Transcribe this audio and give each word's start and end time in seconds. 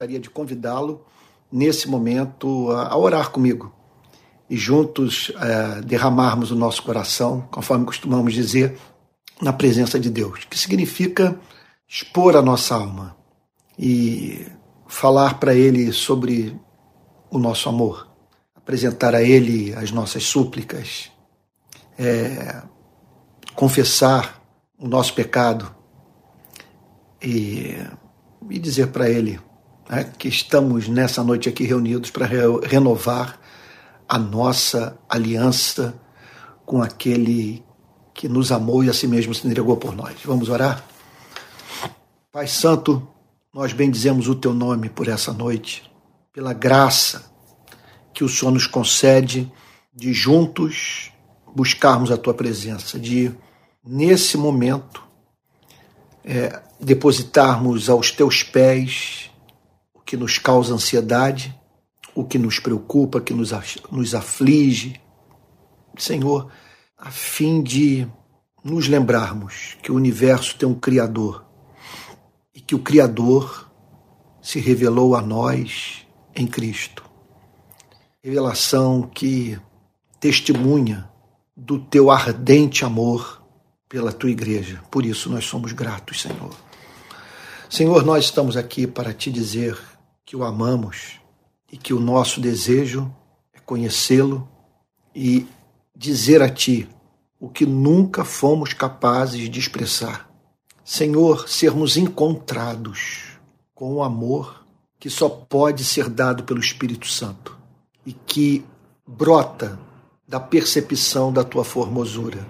gostaria 0.00 0.18
de 0.18 0.30
convidá-lo 0.30 1.04
nesse 1.52 1.86
momento 1.86 2.70
a, 2.70 2.96
orar 2.96 3.30
comigo 3.30 3.70
e 4.48 4.56
juntos 4.56 5.30
é, 5.38 5.82
derramarmos 5.82 6.50
o 6.50 6.56
nosso 6.56 6.82
coração, 6.82 7.46
conforme 7.50 7.84
costumamos 7.84 8.32
dizer, 8.32 8.78
na 9.42 9.52
presença 9.52 10.00
de 10.00 10.08
Deus, 10.08 10.46
que 10.46 10.58
significa 10.58 11.38
expor 11.86 12.34
a 12.34 12.40
nossa 12.40 12.76
alma 12.76 13.14
e 13.78 14.46
falar 14.88 15.38
para 15.38 15.54
Ele 15.54 15.92
sobre 15.92 16.58
o 17.30 17.38
nosso 17.38 17.68
amor, 17.68 18.08
apresentar 18.54 19.14
a 19.14 19.22
Ele 19.22 19.74
as 19.74 19.90
nossas 19.90 20.24
súplicas, 20.24 21.12
é, 21.98 22.62
confessar 23.54 24.42
o 24.78 24.88
nosso 24.88 25.12
pecado 25.12 25.70
e, 27.22 27.76
e 28.48 28.58
dizer 28.58 28.86
para 28.86 29.10
Ele 29.10 29.38
né, 29.90 30.04
que 30.16 30.28
estamos 30.28 30.86
nessa 30.88 31.24
noite 31.24 31.48
aqui 31.48 31.64
reunidos 31.64 32.10
para 32.10 32.24
re 32.24 32.38
renovar 32.62 33.40
a 34.08 34.18
nossa 34.18 34.96
aliança 35.08 36.00
com 36.64 36.80
aquele 36.80 37.64
que 38.14 38.28
nos 38.28 38.52
amou 38.52 38.84
e 38.84 38.88
a 38.88 38.92
si 38.92 39.08
mesmo 39.08 39.34
se 39.34 39.46
entregou 39.46 39.76
por 39.76 39.94
nós. 39.96 40.14
Vamos 40.24 40.48
orar? 40.48 40.84
Pai 42.30 42.46
Santo, 42.46 43.06
nós 43.52 43.72
bendizemos 43.72 44.28
o 44.28 44.34
teu 44.34 44.54
nome 44.54 44.88
por 44.88 45.08
essa 45.08 45.32
noite, 45.32 45.90
pela 46.32 46.52
graça 46.52 47.28
que 48.14 48.22
o 48.22 48.28
Senhor 48.28 48.52
nos 48.52 48.66
concede 48.66 49.50
de 49.92 50.12
juntos 50.12 51.10
buscarmos 51.52 52.12
a 52.12 52.16
tua 52.16 52.34
presença, 52.34 52.98
de 52.98 53.32
nesse 53.84 54.36
momento 54.36 55.02
é, 56.24 56.60
depositarmos 56.78 57.90
aos 57.90 58.12
teus 58.12 58.44
pés 58.44 59.29
que 60.10 60.16
nos 60.16 60.38
causa 60.38 60.74
ansiedade, 60.74 61.56
o 62.16 62.24
que 62.24 62.36
nos 62.36 62.58
preocupa, 62.58 63.20
que 63.20 63.32
nos, 63.32 63.52
nos 63.92 64.12
aflige. 64.12 65.00
Senhor, 65.96 66.50
a 66.98 67.12
fim 67.12 67.62
de 67.62 68.08
nos 68.64 68.88
lembrarmos 68.88 69.76
que 69.80 69.92
o 69.92 69.94
universo 69.94 70.56
tem 70.58 70.68
um 70.68 70.74
Criador 70.74 71.44
e 72.52 72.60
que 72.60 72.74
o 72.74 72.80
Criador 72.80 73.70
se 74.42 74.58
revelou 74.58 75.14
a 75.14 75.22
nós 75.22 76.04
em 76.34 76.44
Cristo. 76.44 77.04
Revelação 78.20 79.02
que 79.02 79.56
testemunha 80.18 81.08
do 81.56 81.78
teu 81.78 82.10
ardente 82.10 82.84
amor 82.84 83.44
pela 83.88 84.12
tua 84.12 84.30
igreja. 84.30 84.82
Por 84.90 85.06
isso 85.06 85.30
nós 85.30 85.44
somos 85.44 85.70
gratos, 85.70 86.20
Senhor. 86.20 86.50
Senhor, 87.70 88.04
nós 88.04 88.24
estamos 88.24 88.56
aqui 88.56 88.88
para 88.88 89.14
te 89.14 89.30
dizer 89.30 89.78
que 90.30 90.36
o 90.36 90.44
amamos 90.44 91.20
e 91.72 91.76
que 91.76 91.92
o 91.92 91.98
nosso 91.98 92.40
desejo 92.40 93.12
é 93.52 93.58
conhecê-lo 93.58 94.48
e 95.12 95.44
dizer 95.92 96.40
a 96.40 96.48
Ti 96.48 96.88
o 97.40 97.48
que 97.48 97.66
nunca 97.66 98.24
fomos 98.24 98.72
capazes 98.72 99.50
de 99.50 99.58
expressar. 99.58 100.30
Senhor, 100.84 101.48
sermos 101.48 101.96
encontrados 101.96 103.40
com 103.74 103.94
o 103.94 104.04
amor 104.04 104.64
que 105.00 105.10
só 105.10 105.28
pode 105.28 105.82
ser 105.82 106.08
dado 106.08 106.44
pelo 106.44 106.60
Espírito 106.60 107.08
Santo 107.08 107.58
e 108.06 108.12
que 108.12 108.64
brota 109.04 109.80
da 110.28 110.38
percepção 110.38 111.32
da 111.32 111.42
tua 111.42 111.64
formosura, 111.64 112.46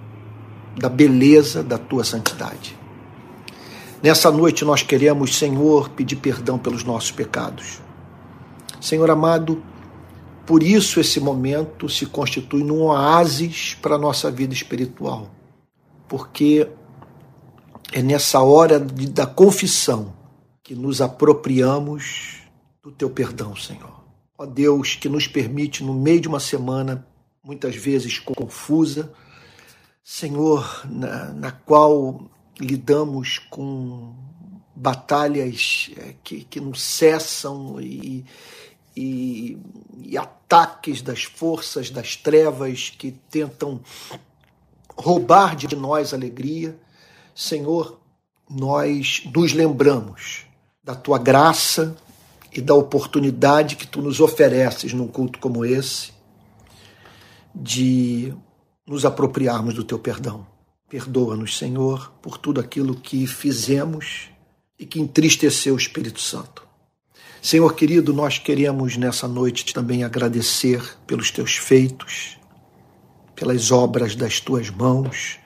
da 0.78 0.90
beleza 0.90 1.64
da 1.64 1.78
tua 1.78 2.04
santidade. 2.04 2.78
Nessa 4.02 4.30
noite 4.30 4.64
nós 4.64 4.82
queremos, 4.82 5.36
Senhor, 5.36 5.90
pedir 5.90 6.16
perdão 6.16 6.58
pelos 6.58 6.84
nossos 6.84 7.10
pecados. 7.10 7.82
Senhor 8.80 9.10
amado, 9.10 9.62
por 10.46 10.62
isso 10.62 10.98
esse 10.98 11.20
momento 11.20 11.86
se 11.86 12.06
constitui 12.06 12.64
num 12.64 12.84
oásis 12.84 13.74
para 13.74 13.96
a 13.96 13.98
nossa 13.98 14.30
vida 14.30 14.54
espiritual. 14.54 15.28
Porque 16.08 16.66
é 17.92 18.00
nessa 18.00 18.40
hora 18.40 18.80
de, 18.80 19.06
da 19.06 19.26
confissão 19.26 20.14
que 20.62 20.74
nos 20.74 21.02
apropriamos 21.02 22.38
do 22.82 22.90
teu 22.90 23.10
perdão, 23.10 23.54
Senhor. 23.54 24.00
Ó 24.38 24.46
Deus, 24.46 24.94
que 24.94 25.10
nos 25.10 25.26
permite, 25.26 25.84
no 25.84 25.92
meio 25.92 26.22
de 26.22 26.28
uma 26.28 26.40
semana, 26.40 27.06
muitas 27.44 27.76
vezes 27.76 28.18
confusa, 28.18 29.12
Senhor, 30.02 30.86
na, 30.88 31.26
na 31.32 31.52
qual 31.52 32.30
lidamos 32.60 33.38
com 33.38 34.14
batalhas 34.74 35.90
é, 35.96 36.14
que, 36.22 36.44
que 36.44 36.60
não 36.60 36.74
cessam 36.74 37.80
e, 37.80 38.24
e, 38.96 39.58
e, 39.98 40.16
ataques 40.16 41.02
das 41.02 41.24
forças 41.24 41.90
das 41.90 42.16
trevas 42.16 42.90
que 42.90 43.12
tentam 43.30 43.80
roubar 44.96 45.54
de 45.56 45.74
nós 45.76 46.14
alegria. 46.14 46.78
Senhor, 47.34 48.00
nós 48.48 49.22
nos 49.34 49.52
lembramos 49.52 50.46
da 50.82 50.94
tua 50.94 51.18
graça 51.18 51.96
e 52.52 52.60
da 52.60 52.74
oportunidade 52.74 53.76
que 53.76 53.86
tu 53.86 54.02
nos 54.02 54.18
ofereces 54.20 54.92
num 54.92 55.06
culto 55.06 55.38
como 55.38 55.64
esse 55.64 56.12
de 57.54 58.34
nos 58.86 59.04
apropriarmos 59.04 59.74
do 59.74 59.84
teu 59.84 59.98
perdão. 59.98 60.46
Perdoa-nos, 60.90 61.56
Senhor, 61.56 62.12
por 62.20 62.36
tudo 62.36 62.60
aquilo 62.60 62.96
que 62.96 63.24
fizemos 63.24 64.28
e 64.76 64.84
que 64.84 65.00
entristeceu 65.00 65.74
o 65.74 65.78
Espírito 65.78 66.20
Santo. 66.20 66.66
Senhor 67.40 67.72
querido, 67.76 68.12
nós 68.12 68.40
queremos 68.40 68.96
nessa 68.96 69.28
noite 69.28 69.72
também 69.72 70.02
agradecer 70.02 70.82
pelos 71.06 71.30
teus 71.30 71.54
feitos, 71.54 72.36
pelas 73.36 73.70
obras 73.70 74.16
das 74.16 74.40
tuas 74.40 74.68
mãos, 74.68 75.38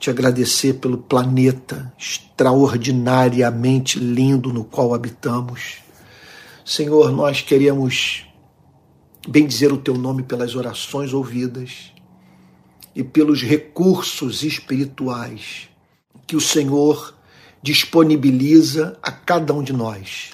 te 0.00 0.10
agradecer 0.10 0.74
pelo 0.74 0.98
planeta 0.98 1.92
extraordinariamente 1.96 4.00
lindo 4.00 4.52
no 4.52 4.64
qual 4.64 4.92
habitamos. 4.92 5.76
Senhor, 6.64 7.12
nós 7.12 7.40
queremos 7.40 8.26
bendizer 9.28 9.72
o 9.72 9.78
teu 9.78 9.96
nome 9.96 10.24
pelas 10.24 10.56
orações 10.56 11.12
ouvidas 11.12 11.94
e 12.96 13.04
pelos 13.04 13.42
recursos 13.42 14.42
espirituais 14.42 15.68
que 16.26 16.34
o 16.34 16.40
Senhor 16.40 17.14
disponibiliza 17.62 18.98
a 19.02 19.12
cada 19.12 19.52
um 19.52 19.62
de 19.62 19.74
nós, 19.74 20.30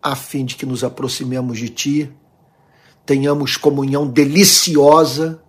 a 0.00 0.14
fim 0.14 0.44
de 0.44 0.54
que 0.54 0.64
nos 0.64 0.84
aproximemos 0.84 1.58
de 1.58 1.68
Ti, 1.68 2.12
tenhamos 3.04 3.56
comunhão 3.56 4.06
deliciosa 4.06 5.42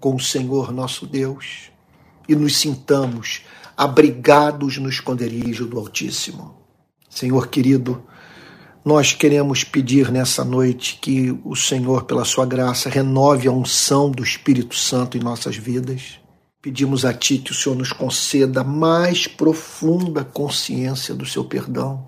com 0.00 0.14
o 0.14 0.20
Senhor 0.20 0.72
nosso 0.72 1.06
Deus 1.06 1.70
e 2.26 2.34
nos 2.34 2.56
sintamos 2.56 3.42
abrigados 3.76 4.78
no 4.78 4.88
esconderijo 4.88 5.66
do 5.66 5.78
Altíssimo. 5.78 6.56
Senhor 7.10 7.48
querido, 7.48 8.02
nós 8.86 9.12
queremos 9.12 9.64
pedir 9.64 10.12
nessa 10.12 10.44
noite 10.44 11.00
que 11.02 11.36
o 11.44 11.56
Senhor, 11.56 12.04
pela 12.04 12.24
sua 12.24 12.46
graça, 12.46 12.88
renove 12.88 13.48
a 13.48 13.50
unção 13.50 14.08
do 14.08 14.22
Espírito 14.22 14.76
Santo 14.76 15.18
em 15.18 15.20
nossas 15.20 15.56
vidas. 15.56 16.20
Pedimos 16.62 17.04
a 17.04 17.12
Ti 17.12 17.38
que 17.38 17.50
o 17.50 17.54
Senhor 17.54 17.74
nos 17.74 17.92
conceda 17.92 18.62
mais 18.62 19.26
profunda 19.26 20.24
consciência 20.24 21.16
do 21.16 21.26
seu 21.26 21.44
perdão. 21.44 22.06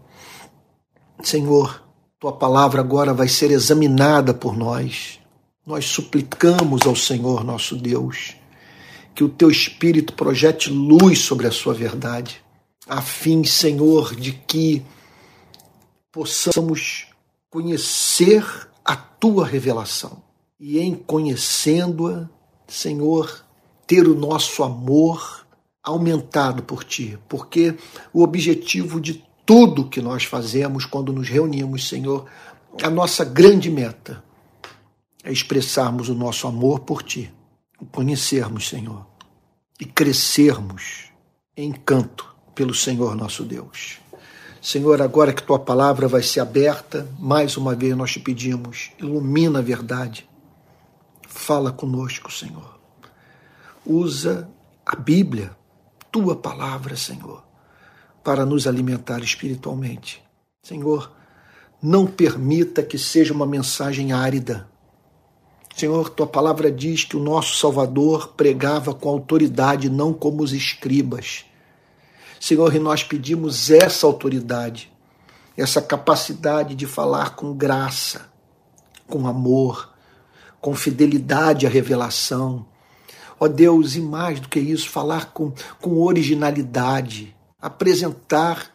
Senhor, 1.20 1.82
Tua 2.20 2.32
palavra 2.32 2.80
agora 2.80 3.12
vai 3.12 3.26
ser 3.26 3.50
examinada 3.50 4.32
por 4.32 4.56
nós. 4.56 5.18
Nós 5.66 5.84
suplicamos 5.84 6.86
ao 6.86 6.94
Senhor 6.94 7.42
nosso 7.42 7.74
Deus 7.74 8.36
que 9.16 9.24
o 9.24 9.28
Teu 9.28 9.50
Espírito 9.50 10.12
projete 10.12 10.70
luz 10.70 11.18
sobre 11.18 11.48
a 11.48 11.50
Sua 11.50 11.74
verdade, 11.74 12.40
a 12.88 13.02
fim, 13.02 13.42
Senhor, 13.42 14.14
de 14.14 14.30
que 14.30 14.84
possamos 16.12 17.06
conhecer 17.50 18.44
a 18.84 18.96
tua 18.96 19.46
revelação. 19.46 20.22
E, 20.58 20.78
em 20.78 20.94
conhecendo-a, 20.94 22.28
Senhor, 22.66 23.44
ter 23.86 24.06
o 24.06 24.14
nosso 24.14 24.62
amor 24.62 25.46
aumentado 25.82 26.62
por 26.62 26.84
ti, 26.84 27.18
porque 27.28 27.76
o 28.12 28.22
objetivo 28.22 29.00
de 29.00 29.24
tudo 29.46 29.88
que 29.88 30.02
nós 30.02 30.24
fazemos 30.24 30.84
quando 30.84 31.12
nos 31.12 31.28
reunimos, 31.28 31.88
Senhor, 31.88 32.26
a 32.82 32.90
nossa 32.90 33.24
grande 33.24 33.70
meta 33.70 34.22
é 35.24 35.32
expressarmos 35.32 36.08
o 36.08 36.14
nosso 36.14 36.46
amor 36.46 36.80
por 36.80 37.02
ti, 37.02 37.32
o 37.80 37.86
conhecermos, 37.86 38.68
Senhor, 38.68 39.06
e 39.80 39.86
crescermos 39.86 41.04
em 41.56 41.72
canto 41.72 42.34
pelo 42.54 42.74
Senhor 42.74 43.14
nosso 43.14 43.44
Deus. 43.44 43.98
Senhor, 44.70 45.00
agora 45.00 45.32
que 45.32 45.42
tua 45.42 45.58
palavra 45.58 46.06
vai 46.06 46.22
ser 46.22 46.40
aberta, 46.40 47.08
mais 47.18 47.56
uma 47.56 47.74
vez 47.74 47.96
nós 47.96 48.12
te 48.12 48.20
pedimos, 48.20 48.90
ilumina 48.98 49.60
a 49.60 49.62
verdade. 49.62 50.28
Fala 51.26 51.72
conosco, 51.72 52.30
Senhor. 52.30 52.78
Usa 53.86 54.46
a 54.84 54.94
Bíblia, 54.94 55.56
tua 56.12 56.36
palavra, 56.36 56.96
Senhor, 56.96 57.42
para 58.22 58.44
nos 58.44 58.66
alimentar 58.66 59.20
espiritualmente. 59.20 60.22
Senhor, 60.62 61.12
não 61.80 62.06
permita 62.06 62.82
que 62.82 62.98
seja 62.98 63.32
uma 63.32 63.46
mensagem 63.46 64.12
árida. 64.12 64.68
Senhor, 65.74 66.10
tua 66.10 66.26
palavra 66.26 66.70
diz 66.70 67.04
que 67.04 67.16
o 67.16 67.22
nosso 67.22 67.56
Salvador 67.56 68.34
pregava 68.36 68.92
com 68.92 69.08
autoridade, 69.08 69.88
não 69.88 70.12
como 70.12 70.42
os 70.42 70.52
escribas. 70.52 71.47
Senhor, 72.40 72.74
e 72.74 72.78
nós 72.78 73.02
pedimos 73.02 73.70
essa 73.70 74.06
autoridade, 74.06 74.92
essa 75.56 75.82
capacidade 75.82 76.74
de 76.74 76.86
falar 76.86 77.34
com 77.34 77.52
graça, 77.52 78.28
com 79.06 79.26
amor, 79.26 79.92
com 80.60 80.74
fidelidade 80.74 81.66
à 81.66 81.70
revelação. 81.70 82.66
Ó 83.40 83.48
Deus, 83.48 83.94
e 83.94 84.00
mais 84.00 84.40
do 84.40 84.48
que 84.48 84.60
isso, 84.60 84.88
falar 84.88 85.32
com, 85.32 85.52
com 85.80 86.02
originalidade, 86.02 87.34
apresentar, 87.60 88.72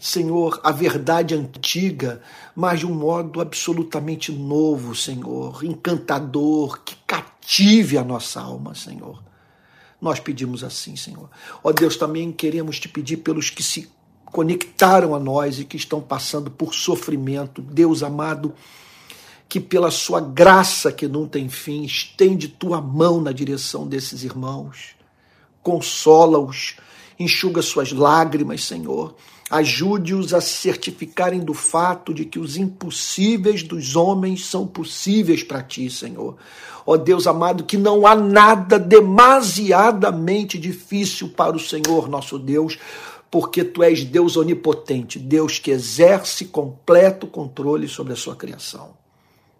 Senhor, 0.00 0.60
a 0.62 0.70
verdade 0.70 1.34
antiga, 1.34 2.20
mas 2.54 2.80
de 2.80 2.86
um 2.86 2.94
modo 2.94 3.40
absolutamente 3.40 4.30
novo, 4.32 4.94
Senhor, 4.94 5.64
encantador, 5.64 6.80
que 6.84 6.96
cative 7.06 7.96
a 7.96 8.04
nossa 8.04 8.40
alma, 8.40 8.74
Senhor. 8.74 9.22
Nós 10.04 10.20
pedimos 10.20 10.62
assim, 10.62 10.96
Senhor. 10.96 11.30
Ó 11.62 11.72
Deus, 11.72 11.96
também 11.96 12.30
queremos 12.30 12.78
te 12.78 12.90
pedir 12.90 13.16
pelos 13.16 13.48
que 13.48 13.62
se 13.62 13.90
conectaram 14.26 15.14
a 15.14 15.18
nós 15.18 15.58
e 15.58 15.64
que 15.64 15.78
estão 15.78 15.98
passando 15.98 16.50
por 16.50 16.74
sofrimento. 16.74 17.62
Deus 17.62 18.02
amado, 18.02 18.52
que 19.48 19.58
pela 19.58 19.90
sua 19.90 20.20
graça 20.20 20.92
que 20.92 21.08
não 21.08 21.26
tem 21.26 21.48
fim, 21.48 21.84
estende 21.84 22.48
tua 22.48 22.82
mão 22.82 23.18
na 23.18 23.32
direção 23.32 23.88
desses 23.88 24.24
irmãos, 24.24 24.94
consola-os, 25.62 26.76
enxuga 27.18 27.62
suas 27.62 27.90
lágrimas, 27.90 28.62
Senhor. 28.62 29.16
Ajude-os 29.54 30.34
a 30.34 30.40
certificarem 30.40 31.38
do 31.38 31.54
fato 31.54 32.12
de 32.12 32.24
que 32.24 32.40
os 32.40 32.56
impossíveis 32.56 33.62
dos 33.62 33.94
homens 33.94 34.46
são 34.46 34.66
possíveis 34.66 35.44
para 35.44 35.62
ti, 35.62 35.88
Senhor. 35.88 36.36
Ó 36.84 36.96
Deus 36.96 37.24
amado, 37.24 37.62
que 37.62 37.76
não 37.76 38.04
há 38.04 38.16
nada 38.16 38.80
demasiadamente 38.80 40.58
difícil 40.58 41.28
para 41.28 41.54
o 41.54 41.60
Senhor, 41.60 42.08
nosso 42.08 42.36
Deus, 42.36 42.80
porque 43.30 43.62
tu 43.62 43.80
és 43.84 44.02
Deus 44.02 44.36
onipotente, 44.36 45.20
Deus 45.20 45.60
que 45.60 45.70
exerce 45.70 46.46
completo 46.46 47.24
controle 47.28 47.86
sobre 47.86 48.12
a 48.12 48.16
sua 48.16 48.34
criação. 48.34 48.96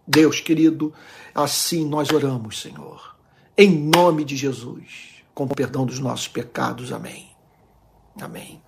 Deus 0.04 0.40
querido, 0.40 0.92
assim 1.32 1.86
nós 1.86 2.10
oramos, 2.10 2.60
Senhor, 2.60 3.14
em 3.56 3.70
nome 3.70 4.24
de 4.24 4.36
Jesus, 4.36 5.22
com 5.32 5.44
o 5.44 5.54
perdão 5.54 5.86
dos 5.86 6.00
nossos 6.00 6.26
pecados. 6.26 6.90
Amém. 6.90 7.28
Amém. 8.20 8.60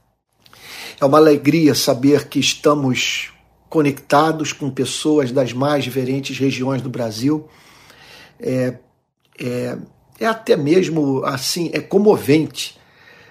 É 1.00 1.04
uma 1.04 1.19
alegria 1.19 1.75
saber 1.75 2.28
que 2.28 2.38
estamos 2.38 3.32
conectados 3.69 4.52
com 4.52 4.70
pessoas 4.70 5.31
das 5.31 5.52
mais 5.52 5.84
diferentes 5.84 6.38
regiões 6.38 6.81
do 6.81 6.88
Brasil. 6.88 7.48
É, 8.40 8.78
é, 9.38 9.76
é 10.19 10.26
até 10.26 10.56
mesmo 10.56 11.25
assim, 11.25 11.70
é 11.72 11.81
comovente 11.81 12.78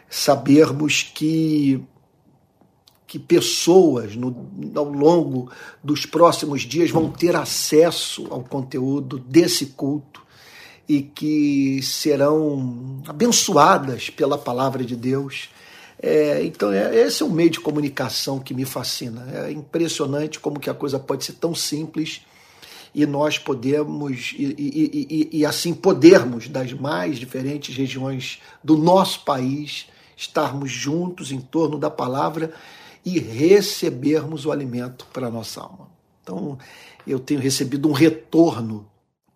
sabermos 0.10 1.04
que 1.04 1.84
que 3.08 3.20
pessoas 3.20 4.16
no, 4.16 4.50
ao 4.76 4.90
longo 4.92 5.50
dos 5.82 6.06
próximos 6.06 6.64
dias 6.64 6.90
vão 6.90 7.10
ter 7.10 7.36
acesso 7.36 8.28
ao 8.30 8.44
conteúdo 8.44 9.18
desse 9.20 9.68
culto 9.68 10.22
e 10.88 11.02
que 11.02 11.82
serão 11.82 13.02
abençoadas 13.08 14.10
pela 14.10 14.38
palavra 14.38 14.84
de 14.84 14.96
Deus. 14.96 15.50
É, 16.02 16.44
então, 16.44 16.72
é, 16.72 16.96
esse 16.96 17.24
é 17.24 17.26
um 17.26 17.32
meio 17.32 17.50
de 17.50 17.60
comunicação 17.60 18.40
que 18.40 18.54
me 18.54 18.66
fascina. 18.66 19.26
É 19.48 19.52
impressionante 19.52 20.40
como 20.40 20.60
que 20.60 20.70
a 20.70 20.74
coisa 20.74 21.00
pode 21.00 21.26
ser 21.26 21.34
tão 21.34 21.56
simples 21.56 22.22
e 22.94 23.06
nós 23.06 23.38
podemos, 23.38 24.34
e, 24.38 24.56
e, 24.58 25.30
e, 25.32 25.40
e 25.40 25.46
assim 25.46 25.74
podermos, 25.74 26.48
das 26.48 26.72
mais 26.72 27.18
diferentes 27.18 27.76
regiões 27.76 28.40
do 28.64 28.78
nosso 28.78 29.26
país, 29.26 29.88
estarmos 30.16 30.72
juntos 30.72 31.32
em 31.32 31.42
torno 31.42 31.78
da 31.78 31.90
palavra 31.90 32.54
e 33.04 33.20
recebermos 33.20 34.46
o 34.46 34.52
alimento 34.52 35.06
para 35.12 35.28
a 35.28 35.32
nossa 35.32 35.62
alma. 35.62 35.90
Então, 36.24 36.58
eu 37.06 37.20
tenho 37.20 37.40
recebido 37.40 37.88
um 37.90 37.92
retorno 37.92 38.88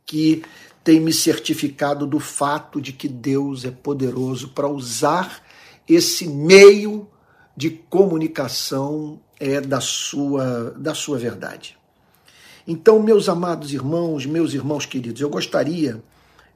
que 0.06 0.42
tem 0.84 1.00
me 1.00 1.14
certificado 1.14 2.08
do 2.08 2.20
fato 2.20 2.82
de 2.82 2.94
que 2.94 3.08
Deus 3.08 3.66
é 3.66 3.72
poderoso 3.72 4.50
para 4.50 4.68
usar 4.68 5.44
esse 5.90 6.28
meio 6.28 7.10
de 7.58 7.72
comunicação 7.72 9.20
é 9.40 9.60
da 9.60 9.82
sua 9.82 10.72
da 10.78 10.94
sua 10.94 11.18
verdade. 11.18 11.78
Então, 12.68 13.02
meus 13.02 13.28
amados 13.28 13.74
irmãos, 13.74 14.26
meus 14.26 14.54
irmãos 14.54 14.86
queridos, 14.86 15.22
eu 15.22 15.30
gostaria 15.30 16.04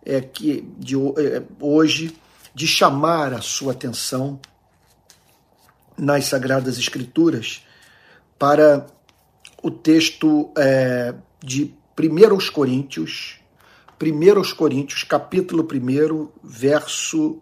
é, 0.06 0.22
que 0.22 0.62
de 0.78 0.96
é, 0.96 1.44
hoje 1.60 2.16
de 2.54 2.68
chamar 2.68 3.34
a 3.34 3.42
sua 3.42 3.72
atenção 3.72 4.40
nas 5.98 6.26
Sagradas 6.26 6.78
Escrituras 6.78 7.66
para 8.38 8.86
o 9.64 9.72
texto 9.72 10.52
é, 10.58 11.16
de 11.44 11.74
1 11.98 12.52
Coríntios, 12.52 13.40
1 14.02 14.56
Coríntios, 14.56 15.04
capítulo 15.04 15.66
1, 15.66 16.30
verso 16.44 17.42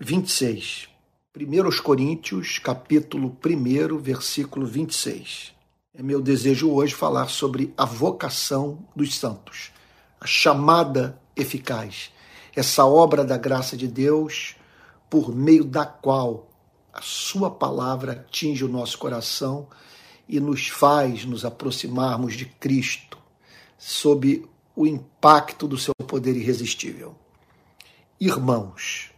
26. 0.00 0.93
1 1.36 1.82
Coríntios, 1.82 2.60
capítulo 2.60 3.36
1, 3.44 3.98
versículo 3.98 4.64
26. 4.64 5.52
É 5.92 6.00
meu 6.00 6.22
desejo 6.22 6.70
hoje 6.70 6.94
falar 6.94 7.28
sobre 7.28 7.74
a 7.76 7.84
vocação 7.84 8.86
dos 8.94 9.16
santos, 9.16 9.72
a 10.20 10.28
chamada 10.28 11.20
eficaz, 11.34 12.12
essa 12.54 12.86
obra 12.86 13.24
da 13.24 13.36
graça 13.36 13.76
de 13.76 13.88
Deus 13.88 14.54
por 15.10 15.34
meio 15.34 15.64
da 15.64 15.84
qual 15.84 16.48
a 16.92 17.02
Sua 17.02 17.50
palavra 17.50 18.12
atinge 18.12 18.64
o 18.64 18.68
nosso 18.68 18.96
coração 18.96 19.66
e 20.28 20.38
nos 20.38 20.68
faz 20.68 21.24
nos 21.24 21.44
aproximarmos 21.44 22.34
de 22.34 22.44
Cristo 22.44 23.18
sob 23.76 24.48
o 24.76 24.86
impacto 24.86 25.66
do 25.66 25.76
seu 25.76 25.94
poder 26.06 26.36
irresistível. 26.36 27.16
Irmãos, 28.20 29.12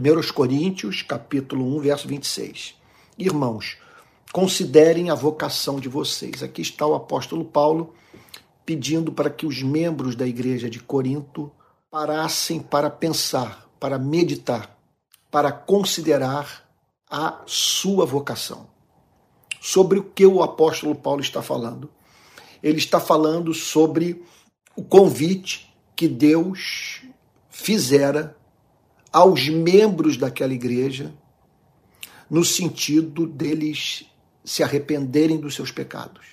1 0.00 0.32
Coríntios, 0.32 1.02
capítulo 1.02 1.76
1, 1.76 1.80
verso 1.80 2.08
26. 2.08 2.74
Irmãos, 3.16 3.76
considerem 4.32 5.10
a 5.10 5.14
vocação 5.14 5.78
de 5.78 5.88
vocês. 5.88 6.42
Aqui 6.42 6.62
está 6.62 6.86
o 6.86 6.94
apóstolo 6.94 7.44
Paulo 7.44 7.94
pedindo 8.66 9.12
para 9.12 9.30
que 9.30 9.46
os 9.46 9.62
membros 9.62 10.16
da 10.16 10.26
igreja 10.26 10.68
de 10.68 10.80
Corinto 10.80 11.52
parassem 11.90 12.58
para 12.58 12.90
pensar, 12.90 13.68
para 13.78 13.98
meditar, 13.98 14.76
para 15.30 15.52
considerar 15.52 16.68
a 17.08 17.42
sua 17.46 18.04
vocação. 18.04 18.66
Sobre 19.60 19.98
o 19.98 20.04
que 20.04 20.26
o 20.26 20.42
apóstolo 20.42 20.94
Paulo 20.94 21.20
está 21.20 21.40
falando? 21.40 21.88
Ele 22.62 22.78
está 22.78 22.98
falando 22.98 23.54
sobre 23.54 24.24
o 24.74 24.82
convite 24.82 25.72
que 25.94 26.08
Deus 26.08 27.02
fizera 27.48 28.36
aos 29.14 29.48
membros 29.48 30.16
daquela 30.16 30.52
igreja, 30.52 31.14
no 32.28 32.44
sentido 32.44 33.28
deles 33.28 34.10
se 34.44 34.60
arrependerem 34.60 35.38
dos 35.38 35.54
seus 35.54 35.70
pecados, 35.70 36.26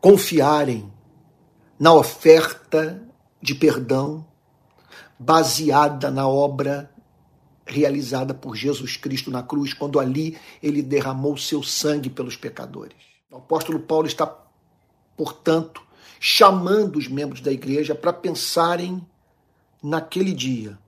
confiarem 0.00 0.92
na 1.78 1.94
oferta 1.94 3.00
de 3.40 3.54
perdão 3.54 4.26
baseada 5.16 6.10
na 6.10 6.26
obra 6.26 6.90
realizada 7.64 8.34
por 8.34 8.56
Jesus 8.56 8.96
Cristo 8.96 9.30
na 9.30 9.44
cruz, 9.44 9.72
quando 9.72 10.00
ali 10.00 10.36
ele 10.60 10.82
derramou 10.82 11.36
seu 11.38 11.62
sangue 11.62 12.10
pelos 12.10 12.36
pecadores. 12.36 12.96
O 13.30 13.36
apóstolo 13.36 13.78
Paulo 13.78 14.08
está, 14.08 14.26
portanto, 15.16 15.80
chamando 16.18 16.96
os 16.96 17.06
membros 17.06 17.40
da 17.40 17.52
igreja 17.52 17.94
para 17.94 18.12
pensarem 18.12 19.00
naquele 19.80 20.32
dia 20.32 20.81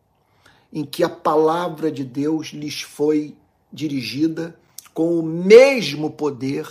em 0.74 0.84
que 0.84 1.04
a 1.04 1.08
palavra 1.08 1.90
de 1.90 2.02
Deus 2.02 2.48
lhes 2.48 2.82
foi 2.82 3.36
dirigida 3.72 4.58
com 4.92 5.16
o 5.16 5.22
mesmo 5.22 6.10
poder 6.10 6.68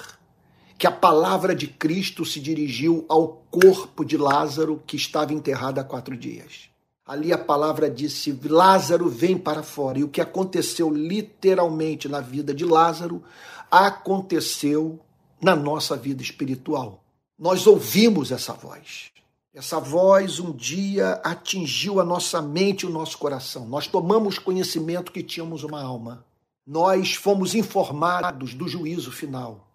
que 0.77 0.85
a 0.85 0.91
palavra 0.91 1.55
de 1.55 1.67
Cristo 1.67 2.25
se 2.25 2.41
dirigiu 2.41 3.05
ao 3.07 3.41
corpo 3.49 4.03
de 4.03 4.17
Lázaro 4.17 4.83
que 4.85 4.97
estava 4.97 5.33
enterrado 5.33 5.79
há 5.79 5.83
quatro 5.83 6.17
dias. 6.17 6.69
Ali 7.05 7.31
a 7.31 7.37
palavra 7.37 7.89
disse: 7.89 8.37
Lázaro 8.43 9.07
vem 9.07 9.37
para 9.37 9.63
fora. 9.63 9.99
E 9.99 10.03
o 10.03 10.09
que 10.09 10.19
aconteceu 10.19 10.89
literalmente 10.89 12.09
na 12.09 12.19
vida 12.19 12.53
de 12.53 12.65
Lázaro 12.65 13.23
aconteceu 13.71 14.99
na 15.41 15.55
nossa 15.55 15.95
vida 15.95 16.21
espiritual. 16.21 17.01
Nós 17.39 17.65
ouvimos 17.65 18.31
essa 18.31 18.51
voz. 18.53 19.12
Essa 19.53 19.79
voz 19.79 20.39
um 20.39 20.51
dia 20.51 21.21
atingiu 21.23 21.99
a 21.99 22.03
nossa 22.03 22.41
mente 22.41 22.81
e 22.81 22.85
o 22.87 22.89
nosso 22.89 23.19
coração. 23.19 23.67
Nós 23.67 23.85
tomamos 23.85 24.39
conhecimento 24.39 25.11
que 25.11 25.21
tínhamos 25.21 25.63
uma 25.63 25.79
alma. 25.79 26.25
Nós 26.65 27.13
fomos 27.13 27.53
informados 27.53 28.55
do 28.55 28.67
juízo 28.67 29.11
final. 29.11 29.67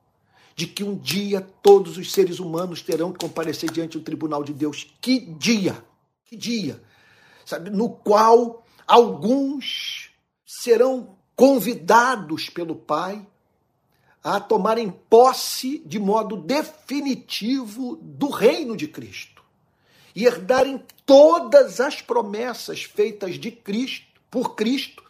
de 0.57 0.67
que 0.67 0.83
um 0.83 0.97
dia 0.97 1.41
todos 1.63 1.97
os 1.97 2.11
seres 2.11 2.41
humanos 2.41 2.83
terão 2.83 3.13
que 3.13 3.25
comparecer 3.25 3.71
diante 3.71 3.97
do 3.97 4.03
tribunal 4.03 4.43
de 4.43 4.53
Deus. 4.53 4.89
Que 5.01 5.21
dia! 5.21 5.85
Que 6.25 6.37
dia! 6.37 6.83
Sabe, 7.47 7.71
no 7.71 7.89
qual 7.89 8.67
alguns 8.85 10.11
serão 10.45 11.17
convidados 11.37 12.51
pelo 12.51 12.75
Pai 12.75 13.25
a 14.25 14.41
tomarem 14.41 14.91
posse 14.91 15.81
de 15.87 16.01
modo 16.01 16.37
definitivo 16.37 17.95
do 18.03 18.29
reino 18.29 18.77
de 18.77 18.89
Cristo 18.89 19.38
e 20.19 20.27
herdarem 20.27 20.83
todas 21.07 21.79
as 21.79 22.03
promessas 22.03 22.83
feitas 22.83 23.37
de 23.37 23.53
Cristo, 23.53 24.21
por 24.29 24.57
Cristo, 24.57 25.01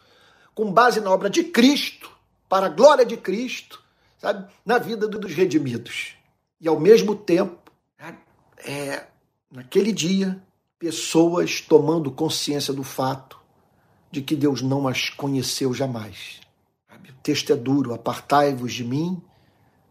com 0.53 0.71
base 0.71 1.01
na 1.01 1.09
obra 1.09 1.31
de 1.31 1.45
Cristo, 1.45 2.11
para 2.47 2.67
a 2.67 2.69
glória 2.69 3.03
de 3.03 3.17
Cristo, 3.17 3.83
sabe, 4.19 4.47
na 4.63 4.77
vida 4.77 5.07
dos 5.07 5.33
redimidos. 5.33 6.13
E 6.61 6.67
ao 6.67 6.79
mesmo 6.79 7.15
tempo, 7.15 7.71
é, 8.63 9.07
naquele 9.51 9.91
dia, 9.91 10.39
pessoas 10.77 11.59
tomando 11.59 12.11
consciência 12.11 12.71
do 12.71 12.83
fato 12.83 13.39
de 14.11 14.21
que 14.21 14.35
Deus 14.35 14.61
não 14.61 14.87
as 14.87 15.09
conheceu 15.09 15.73
jamais. 15.73 16.39
O 16.87 17.21
texto 17.23 17.51
é 17.51 17.55
duro: 17.55 17.95
apartai-vos 17.95 18.73
de 18.73 18.83
mim, 18.83 19.19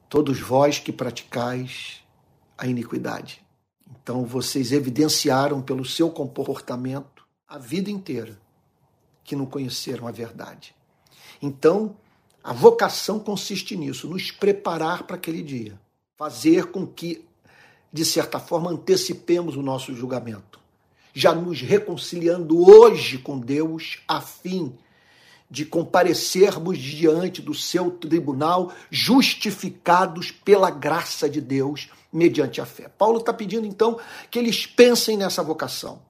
todos 0.08 0.38
vós 0.38 0.78
que 0.78 0.92
praticais 0.92 2.04
a 2.56 2.68
iniquidade. 2.68 3.47
Então 4.08 4.24
vocês 4.24 4.72
evidenciaram 4.72 5.60
pelo 5.60 5.84
seu 5.84 6.08
comportamento 6.08 7.26
a 7.46 7.58
vida 7.58 7.90
inteira 7.90 8.40
que 9.22 9.36
não 9.36 9.44
conheceram 9.44 10.08
a 10.08 10.10
verdade. 10.10 10.74
Então, 11.42 11.94
a 12.42 12.54
vocação 12.54 13.20
consiste 13.20 13.76
nisso, 13.76 14.08
nos 14.08 14.30
preparar 14.30 15.02
para 15.02 15.16
aquele 15.16 15.42
dia, 15.42 15.78
fazer 16.16 16.70
com 16.70 16.86
que, 16.86 17.22
de 17.92 18.02
certa 18.02 18.40
forma, 18.40 18.70
antecipemos 18.70 19.56
o 19.56 19.62
nosso 19.62 19.94
julgamento, 19.94 20.58
já 21.12 21.34
nos 21.34 21.60
reconciliando 21.60 22.66
hoje 22.66 23.18
com 23.18 23.38
Deus, 23.38 23.98
a 24.08 24.22
fim 24.22 24.74
de 25.50 25.64
comparecermos 25.64 26.78
diante 26.78 27.40
do 27.40 27.54
seu 27.54 27.90
tribunal, 27.90 28.72
justificados 28.90 30.30
pela 30.30 30.70
graça 30.70 31.28
de 31.28 31.40
Deus, 31.40 31.88
mediante 32.12 32.60
a 32.60 32.66
fé. 32.66 32.88
Paulo 32.88 33.18
está 33.18 33.32
pedindo 33.32 33.66
então 33.66 33.98
que 34.30 34.38
eles 34.38 34.66
pensem 34.66 35.16
nessa 35.16 35.42
vocação. 35.42 36.02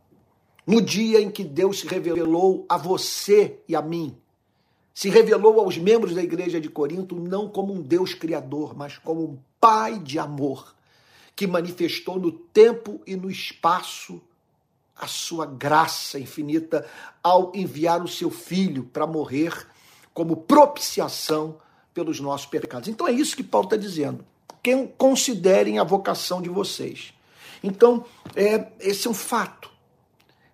No 0.66 0.82
dia 0.82 1.20
em 1.20 1.30
que 1.30 1.44
Deus 1.44 1.80
se 1.80 1.86
revelou 1.86 2.66
a 2.68 2.76
você 2.76 3.58
e 3.68 3.74
a 3.74 3.80
mim, 3.80 4.16
se 4.92 5.08
revelou 5.08 5.60
aos 5.60 5.78
membros 5.78 6.14
da 6.14 6.22
igreja 6.22 6.60
de 6.60 6.68
Corinto 6.68 7.14
não 7.14 7.48
como 7.48 7.72
um 7.72 7.80
Deus 7.80 8.14
criador, 8.14 8.76
mas 8.76 8.98
como 8.98 9.22
um 9.22 9.38
Pai 9.60 9.98
de 9.98 10.18
amor, 10.18 10.74
que 11.34 11.46
manifestou 11.46 12.18
no 12.18 12.30
tempo 12.30 13.00
e 13.06 13.16
no 13.16 13.30
espaço 13.30 14.20
a 14.98 15.06
sua 15.06 15.46
graça 15.46 16.18
infinita 16.18 16.84
ao 17.22 17.52
enviar 17.54 18.02
o 18.02 18.08
seu 18.08 18.30
filho 18.30 18.84
para 18.84 19.06
morrer 19.06 19.66
como 20.12 20.36
propiciação 20.36 21.58
pelos 21.94 22.18
nossos 22.18 22.46
pecados. 22.46 22.88
Então 22.88 23.06
é 23.06 23.12
isso 23.12 23.36
que 23.36 23.42
Paulo 23.44 23.66
está 23.66 23.76
dizendo. 23.76 24.24
Quem 24.62 24.86
considerem 24.86 25.78
a 25.78 25.84
vocação 25.84 26.42
de 26.42 26.48
vocês. 26.48 27.14
Então, 27.62 28.04
é, 28.34 28.66
esse 28.80 29.06
é 29.06 29.10
um 29.10 29.14
fato. 29.14 29.70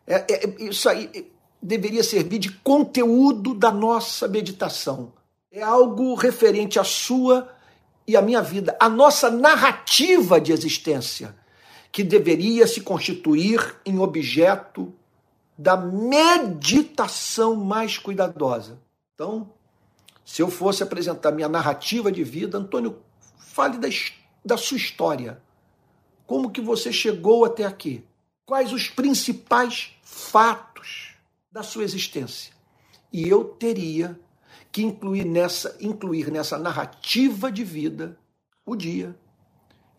É, 0.06 0.24
é, 0.30 0.62
isso 0.62 0.88
aí 0.88 1.32
deveria 1.60 2.04
servir 2.04 2.38
de 2.38 2.50
conteúdo 2.50 3.54
da 3.54 3.70
nossa 3.70 4.28
meditação. 4.28 5.12
É 5.50 5.62
algo 5.62 6.14
referente 6.14 6.78
à 6.78 6.84
sua 6.84 7.50
e 8.06 8.16
à 8.16 8.20
minha 8.20 8.42
vida, 8.42 8.76
a 8.78 8.88
nossa 8.88 9.30
narrativa 9.30 10.38
de 10.38 10.52
existência 10.52 11.34
que 11.94 12.02
deveria 12.02 12.66
se 12.66 12.80
constituir 12.80 13.80
em 13.86 14.00
objeto 14.00 14.92
da 15.56 15.76
meditação 15.76 17.54
mais 17.54 17.96
cuidadosa. 17.96 18.80
Então, 19.14 19.48
se 20.24 20.42
eu 20.42 20.50
fosse 20.50 20.82
apresentar 20.82 21.30
minha 21.30 21.48
narrativa 21.48 22.10
de 22.10 22.24
vida, 22.24 22.58
Antônio, 22.58 22.98
fale 23.38 23.78
da, 23.78 23.86
da 24.44 24.56
sua 24.56 24.76
história. 24.76 25.40
Como 26.26 26.50
que 26.50 26.60
você 26.60 26.92
chegou 26.92 27.44
até 27.44 27.64
aqui? 27.64 28.04
Quais 28.44 28.72
os 28.72 28.88
principais 28.88 29.92
fatos 30.02 31.14
da 31.52 31.62
sua 31.62 31.84
existência? 31.84 32.52
E 33.12 33.28
eu 33.28 33.44
teria 33.44 34.18
que 34.72 34.82
incluir 34.82 35.24
nessa, 35.24 35.76
incluir 35.80 36.28
nessa 36.32 36.58
narrativa 36.58 37.52
de 37.52 37.62
vida 37.62 38.18
o 38.66 38.74
dia 38.74 39.14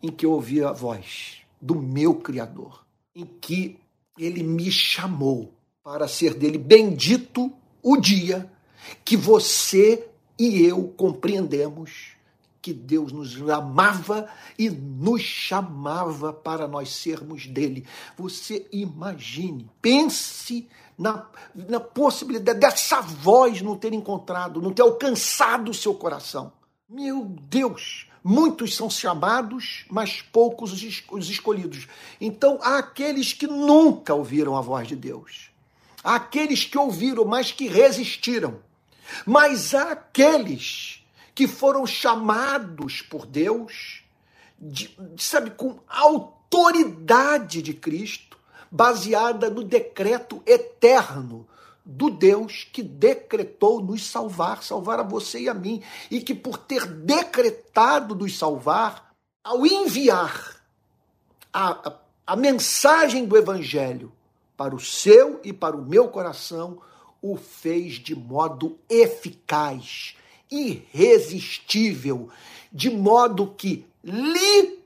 em 0.02 0.10
que 0.10 0.26
eu 0.26 0.32
ouvi 0.32 0.62
a 0.62 0.72
voz 0.72 1.45
do 1.66 1.74
meu 1.74 2.14
Criador, 2.14 2.86
em 3.12 3.26
que 3.26 3.76
ele 4.16 4.42
me 4.44 4.70
chamou 4.70 5.52
para 5.82 6.06
ser 6.06 6.34
dele 6.34 6.58
bendito 6.58 7.52
o 7.82 7.96
dia 7.96 8.50
que 9.04 9.16
você 9.16 10.08
e 10.38 10.62
eu 10.62 10.88
compreendemos 10.96 12.14
que 12.62 12.72
Deus 12.72 13.12
nos 13.12 13.40
amava 13.48 14.28
e 14.58 14.70
nos 14.70 15.22
chamava 15.22 16.32
para 16.32 16.68
nós 16.68 16.88
sermos 16.90 17.46
dele. 17.46 17.84
Você 18.16 18.66
imagine, 18.72 19.68
pense 19.80 20.68
na, 20.96 21.28
na 21.54 21.80
possibilidade 21.80 22.60
dessa 22.60 23.00
voz 23.00 23.60
não 23.60 23.76
ter 23.76 23.92
encontrado, 23.92 24.62
não 24.62 24.72
ter 24.72 24.82
alcançado 24.82 25.70
o 25.70 25.74
seu 25.74 25.94
coração. 25.94 26.52
Meu 26.88 27.24
Deus, 27.24 28.08
Muitos 28.28 28.74
são 28.74 28.90
chamados, 28.90 29.84
mas 29.88 30.20
poucos 30.20 30.72
os 30.72 31.30
escolhidos. 31.30 31.86
Então, 32.20 32.58
há 32.60 32.78
aqueles 32.78 33.32
que 33.32 33.46
nunca 33.46 34.12
ouviram 34.12 34.56
a 34.56 34.60
voz 34.60 34.88
de 34.88 34.96
Deus. 34.96 35.48
Há 36.02 36.16
aqueles 36.16 36.64
que 36.64 36.76
ouviram, 36.76 37.24
mas 37.24 37.52
que 37.52 37.68
resistiram. 37.68 38.58
Mas 39.24 39.76
há 39.76 39.92
aqueles 39.92 41.06
que 41.36 41.46
foram 41.46 41.86
chamados 41.86 43.00
por 43.00 43.26
Deus, 43.26 44.02
de, 44.58 44.90
sabe, 45.16 45.50
com 45.50 45.78
autoridade 45.86 47.62
de 47.62 47.74
Cristo, 47.74 48.36
baseada 48.68 49.48
no 49.48 49.62
decreto 49.62 50.42
eterno 50.44 51.46
do 51.86 52.10
Deus 52.10 52.66
que 52.72 52.82
decretou 52.82 53.80
nos 53.80 54.04
salvar, 54.04 54.64
salvar 54.64 54.98
a 54.98 55.04
você 55.04 55.42
e 55.42 55.48
a 55.48 55.54
mim, 55.54 55.80
e 56.10 56.20
que 56.20 56.34
por 56.34 56.58
ter 56.58 56.84
decretado 56.84 58.16
nos 58.16 58.36
salvar, 58.36 59.12
ao 59.44 59.64
enviar 59.64 60.60
a, 61.52 61.88
a, 61.88 61.96
a 62.26 62.34
mensagem 62.34 63.24
do 63.24 63.36
Evangelho 63.36 64.12
para 64.56 64.74
o 64.74 64.80
seu 64.80 65.40
e 65.44 65.52
para 65.52 65.76
o 65.76 65.86
meu 65.86 66.08
coração, 66.08 66.82
o 67.22 67.36
fez 67.36 67.92
de 67.94 68.16
modo 68.16 68.76
eficaz, 68.88 70.16
irresistível, 70.50 72.28
de 72.72 72.90
modo 72.90 73.54
que 73.56 73.86
livremente, 74.02 74.76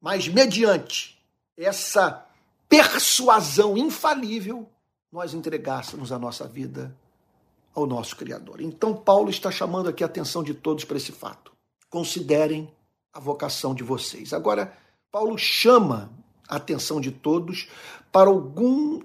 mas 0.00 0.26
mediante 0.26 1.20
essa 1.54 2.24
persuasão 2.66 3.76
infalível, 3.76 4.66
nós 5.12 5.34
entregássemos 5.34 6.10
a 6.10 6.18
nossa 6.18 6.48
vida 6.48 6.96
ao 7.74 7.86
nosso 7.86 8.16
Criador. 8.16 8.60
Então, 8.62 8.94
Paulo 8.94 9.28
está 9.28 9.50
chamando 9.50 9.88
aqui 9.88 10.02
a 10.02 10.06
atenção 10.06 10.42
de 10.42 10.54
todos 10.54 10.84
para 10.84 10.96
esse 10.96 11.12
fato. 11.12 11.52
Considerem 11.90 12.72
a 13.12 13.20
vocação 13.20 13.74
de 13.74 13.82
vocês. 13.82 14.32
Agora, 14.32 14.72
Paulo 15.10 15.36
chama 15.36 16.10
a 16.48 16.56
atenção 16.56 16.98
de 16.98 17.10
todos 17.10 17.68
para 18.10 18.30
algum, 18.30 19.00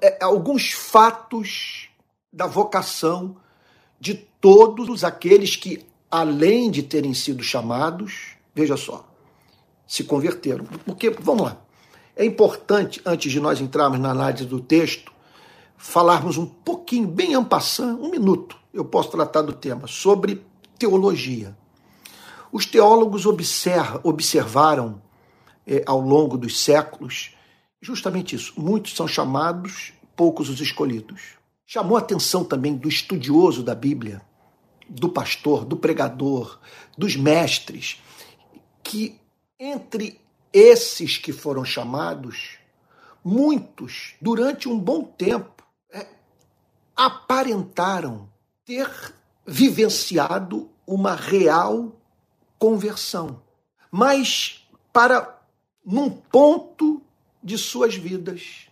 é, 0.00 0.22
alguns 0.22 0.70
fatos 0.70 1.88
da 2.32 2.46
vocação 2.46 3.36
de 3.98 4.14
todos 4.14 5.02
aqueles 5.02 5.56
que, 5.56 5.84
além 6.08 6.70
de 6.70 6.84
terem 6.84 7.12
sido 7.12 7.42
chamados, 7.42 8.36
veja 8.54 8.76
só, 8.76 9.04
se 9.86 10.04
converteram. 10.04 10.64
Porque, 10.64 11.10
vamos 11.10 11.42
lá, 11.42 11.60
é 12.14 12.24
importante, 12.24 13.00
antes 13.04 13.32
de 13.32 13.40
nós 13.40 13.60
entrarmos 13.60 13.98
na 13.98 14.10
análise 14.10 14.44
do 14.44 14.60
texto, 14.60 15.12
falarmos 15.80 16.36
um 16.36 16.44
pouquinho, 16.44 17.08
bem 17.08 17.34
ampassando, 17.34 18.04
um 18.04 18.10
minuto, 18.10 18.56
eu 18.72 18.84
posso 18.84 19.10
tratar 19.10 19.40
do 19.40 19.54
tema, 19.54 19.88
sobre 19.88 20.44
teologia. 20.78 21.56
Os 22.52 22.66
teólogos 22.66 23.24
observa, 23.24 23.98
observaram 24.04 25.00
eh, 25.66 25.82
ao 25.86 25.98
longo 25.98 26.36
dos 26.36 26.62
séculos 26.62 27.34
justamente 27.80 28.36
isso. 28.36 28.52
Muitos 28.60 28.94
são 28.94 29.08
chamados, 29.08 29.94
poucos 30.14 30.50
os 30.50 30.60
escolhidos. 30.60 31.38
Chamou 31.64 31.96
a 31.96 32.00
atenção 32.00 32.44
também 32.44 32.76
do 32.76 32.88
estudioso 32.88 33.62
da 33.62 33.74
Bíblia, 33.74 34.20
do 34.86 35.08
pastor, 35.08 35.64
do 35.64 35.76
pregador, 35.76 36.60
dos 36.98 37.16
mestres, 37.16 38.02
que 38.82 39.18
entre 39.58 40.20
esses 40.52 41.16
que 41.16 41.32
foram 41.32 41.64
chamados, 41.64 42.58
muitos, 43.24 44.14
durante 44.20 44.68
um 44.68 44.78
bom 44.78 45.04
tempo, 45.04 45.59
aparentaram 47.00 48.28
ter 48.62 49.14
vivenciado 49.46 50.68
uma 50.86 51.14
real 51.14 51.92
conversão, 52.58 53.40
mas 53.90 54.68
para 54.92 55.40
num 55.82 56.10
ponto 56.10 57.00
de 57.42 57.56
suas 57.56 57.94
vidas, 57.94 58.66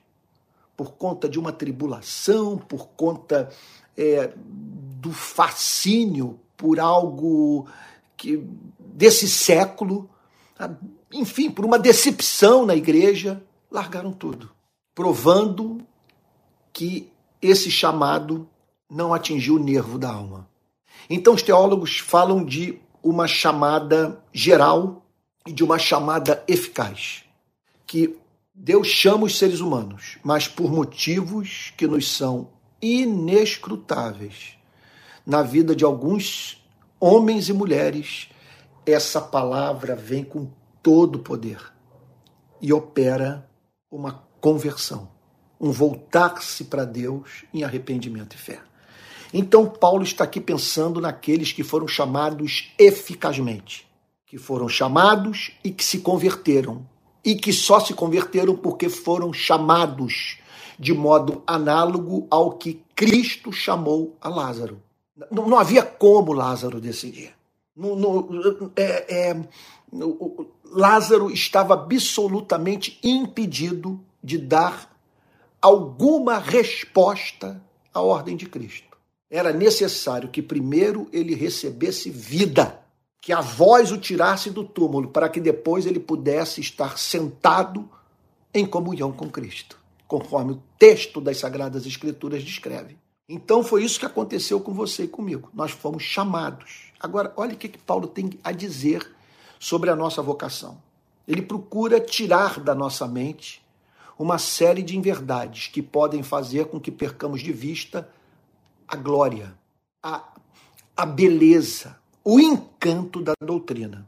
por 0.76 0.92
conta 0.92 1.26
de 1.26 1.38
uma 1.38 1.52
tribulação, 1.52 2.58
por 2.58 2.88
conta 2.88 3.50
é, 3.96 4.30
do 4.36 5.10
fascínio 5.10 6.38
por 6.54 6.78
algo 6.78 7.66
que 8.14 8.44
desse 8.78 9.26
século, 9.26 10.10
enfim, 11.10 11.50
por 11.50 11.64
uma 11.64 11.78
decepção 11.78 12.66
na 12.66 12.76
igreja, 12.76 13.42
largaram 13.70 14.12
tudo, 14.12 14.50
provando 14.94 15.80
que 16.74 17.10
esse 17.40 17.70
chamado 17.70 18.48
não 18.90 19.12
atingiu 19.12 19.56
o 19.56 19.62
nervo 19.62 19.98
da 19.98 20.10
alma. 20.10 20.48
Então 21.08 21.34
os 21.34 21.42
teólogos 21.42 21.98
falam 21.98 22.44
de 22.44 22.80
uma 23.02 23.26
chamada 23.26 24.22
geral 24.32 25.06
e 25.46 25.52
de 25.52 25.62
uma 25.62 25.78
chamada 25.78 26.42
eficaz, 26.46 27.24
que 27.86 28.18
Deus 28.54 28.88
chama 28.88 29.24
os 29.24 29.38
seres 29.38 29.60
humanos, 29.60 30.18
mas 30.22 30.48
por 30.48 30.70
motivos 30.70 31.72
que 31.76 31.86
nos 31.86 32.10
são 32.10 32.50
inescrutáveis. 32.82 34.58
Na 35.24 35.42
vida 35.42 35.76
de 35.76 35.84
alguns 35.84 36.62
homens 36.98 37.48
e 37.48 37.52
mulheres, 37.52 38.28
essa 38.84 39.20
palavra 39.20 39.94
vem 39.94 40.24
com 40.24 40.50
todo 40.82 41.16
o 41.16 41.22
poder 41.22 41.72
e 42.60 42.72
opera 42.72 43.48
uma 43.90 44.24
conversão, 44.40 45.08
um 45.60 45.70
voltar-se 45.70 46.64
para 46.64 46.84
Deus 46.84 47.44
em 47.52 47.64
arrependimento 47.64 48.34
e 48.34 48.38
fé. 48.38 48.60
Então, 49.32 49.66
Paulo 49.66 50.02
está 50.02 50.24
aqui 50.24 50.40
pensando 50.40 51.00
naqueles 51.00 51.52
que 51.52 51.62
foram 51.62 51.86
chamados 51.86 52.72
eficazmente, 52.78 53.86
que 54.26 54.38
foram 54.38 54.68
chamados 54.68 55.52
e 55.62 55.70
que 55.70 55.84
se 55.84 55.98
converteram, 55.98 56.86
e 57.24 57.34
que 57.34 57.52
só 57.52 57.80
se 57.80 57.92
converteram 57.92 58.56
porque 58.56 58.88
foram 58.88 59.32
chamados 59.32 60.38
de 60.78 60.94
modo 60.94 61.42
análogo 61.46 62.26
ao 62.30 62.52
que 62.52 62.80
Cristo 62.94 63.52
chamou 63.52 64.16
a 64.20 64.28
Lázaro. 64.28 64.80
Não, 65.30 65.48
não 65.48 65.58
havia 65.58 65.82
como 65.82 66.32
Lázaro 66.32 66.80
decidir. 66.80 67.34
No, 67.76 67.96
no, 67.96 68.72
é, 68.76 69.30
é, 69.30 69.36
no, 69.92 70.48
Lázaro 70.64 71.30
estava 71.30 71.74
absolutamente 71.74 72.98
impedido 73.02 74.00
de 74.22 74.38
dar 74.38 74.87
alguma 75.60 76.38
resposta 76.38 77.62
à 77.92 78.00
ordem 78.00 78.36
de 78.36 78.46
Cristo. 78.46 78.96
Era 79.30 79.52
necessário 79.52 80.28
que 80.28 80.40
primeiro 80.40 81.08
ele 81.12 81.34
recebesse 81.34 82.10
vida, 82.10 82.80
que 83.20 83.32
a 83.32 83.40
voz 83.40 83.92
o 83.92 83.98
tirasse 83.98 84.50
do 84.50 84.64
túmulo, 84.64 85.08
para 85.08 85.28
que 85.28 85.40
depois 85.40 85.84
ele 85.84 86.00
pudesse 86.00 86.60
estar 86.60 86.98
sentado 86.98 87.88
em 88.54 88.64
comunhão 88.64 89.12
com 89.12 89.28
Cristo, 89.28 89.78
conforme 90.06 90.52
o 90.52 90.62
texto 90.78 91.20
das 91.20 91.36
Sagradas 91.38 91.84
Escrituras 91.84 92.42
descreve. 92.42 92.96
Então 93.28 93.62
foi 93.62 93.84
isso 93.84 94.00
que 94.00 94.06
aconteceu 94.06 94.58
com 94.60 94.72
você 94.72 95.04
e 95.04 95.08
comigo. 95.08 95.50
Nós 95.52 95.70
fomos 95.70 96.02
chamados. 96.02 96.90
Agora, 96.98 97.32
olha 97.36 97.52
o 97.52 97.56
que, 97.56 97.68
que 97.68 97.78
Paulo 97.78 98.06
tem 98.06 98.30
a 98.42 98.52
dizer 98.52 99.06
sobre 99.58 99.90
a 99.90 99.96
nossa 99.96 100.22
vocação. 100.22 100.80
Ele 101.26 101.42
procura 101.42 102.00
tirar 102.00 102.58
da 102.58 102.74
nossa 102.74 103.06
mente 103.06 103.60
uma 104.18 104.38
série 104.38 104.82
de 104.82 104.96
inverdades 104.96 105.68
que 105.68 105.80
podem 105.80 106.22
fazer 106.22 106.66
com 106.66 106.80
que 106.80 106.90
percamos 106.90 107.40
de 107.40 107.52
vista 107.52 108.10
a 108.86 108.96
glória, 108.96 109.54
a, 110.02 110.32
a 110.96 111.06
beleza, 111.06 111.96
o 112.24 112.40
encanto 112.40 113.22
da 113.22 113.34
doutrina. 113.40 114.06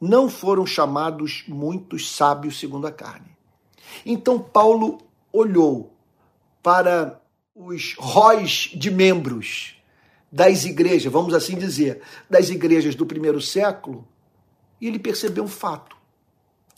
Não 0.00 0.30
foram 0.30 0.64
chamados 0.64 1.44
muitos 1.46 2.10
sábios 2.10 2.58
segundo 2.58 2.86
a 2.86 2.92
carne. 2.92 3.36
Então 4.06 4.38
Paulo 4.38 4.98
olhou 5.32 5.92
para 6.62 7.20
os 7.54 7.94
róis 7.98 8.70
de 8.74 8.90
membros 8.90 9.74
das 10.30 10.64
igrejas, 10.64 11.12
vamos 11.12 11.34
assim 11.34 11.56
dizer, 11.56 12.00
das 12.30 12.50
igrejas 12.50 12.94
do 12.94 13.04
primeiro 13.04 13.40
século, 13.40 14.06
e 14.80 14.86
ele 14.86 14.98
percebeu 14.98 15.44
um 15.44 15.48
fato. 15.48 15.96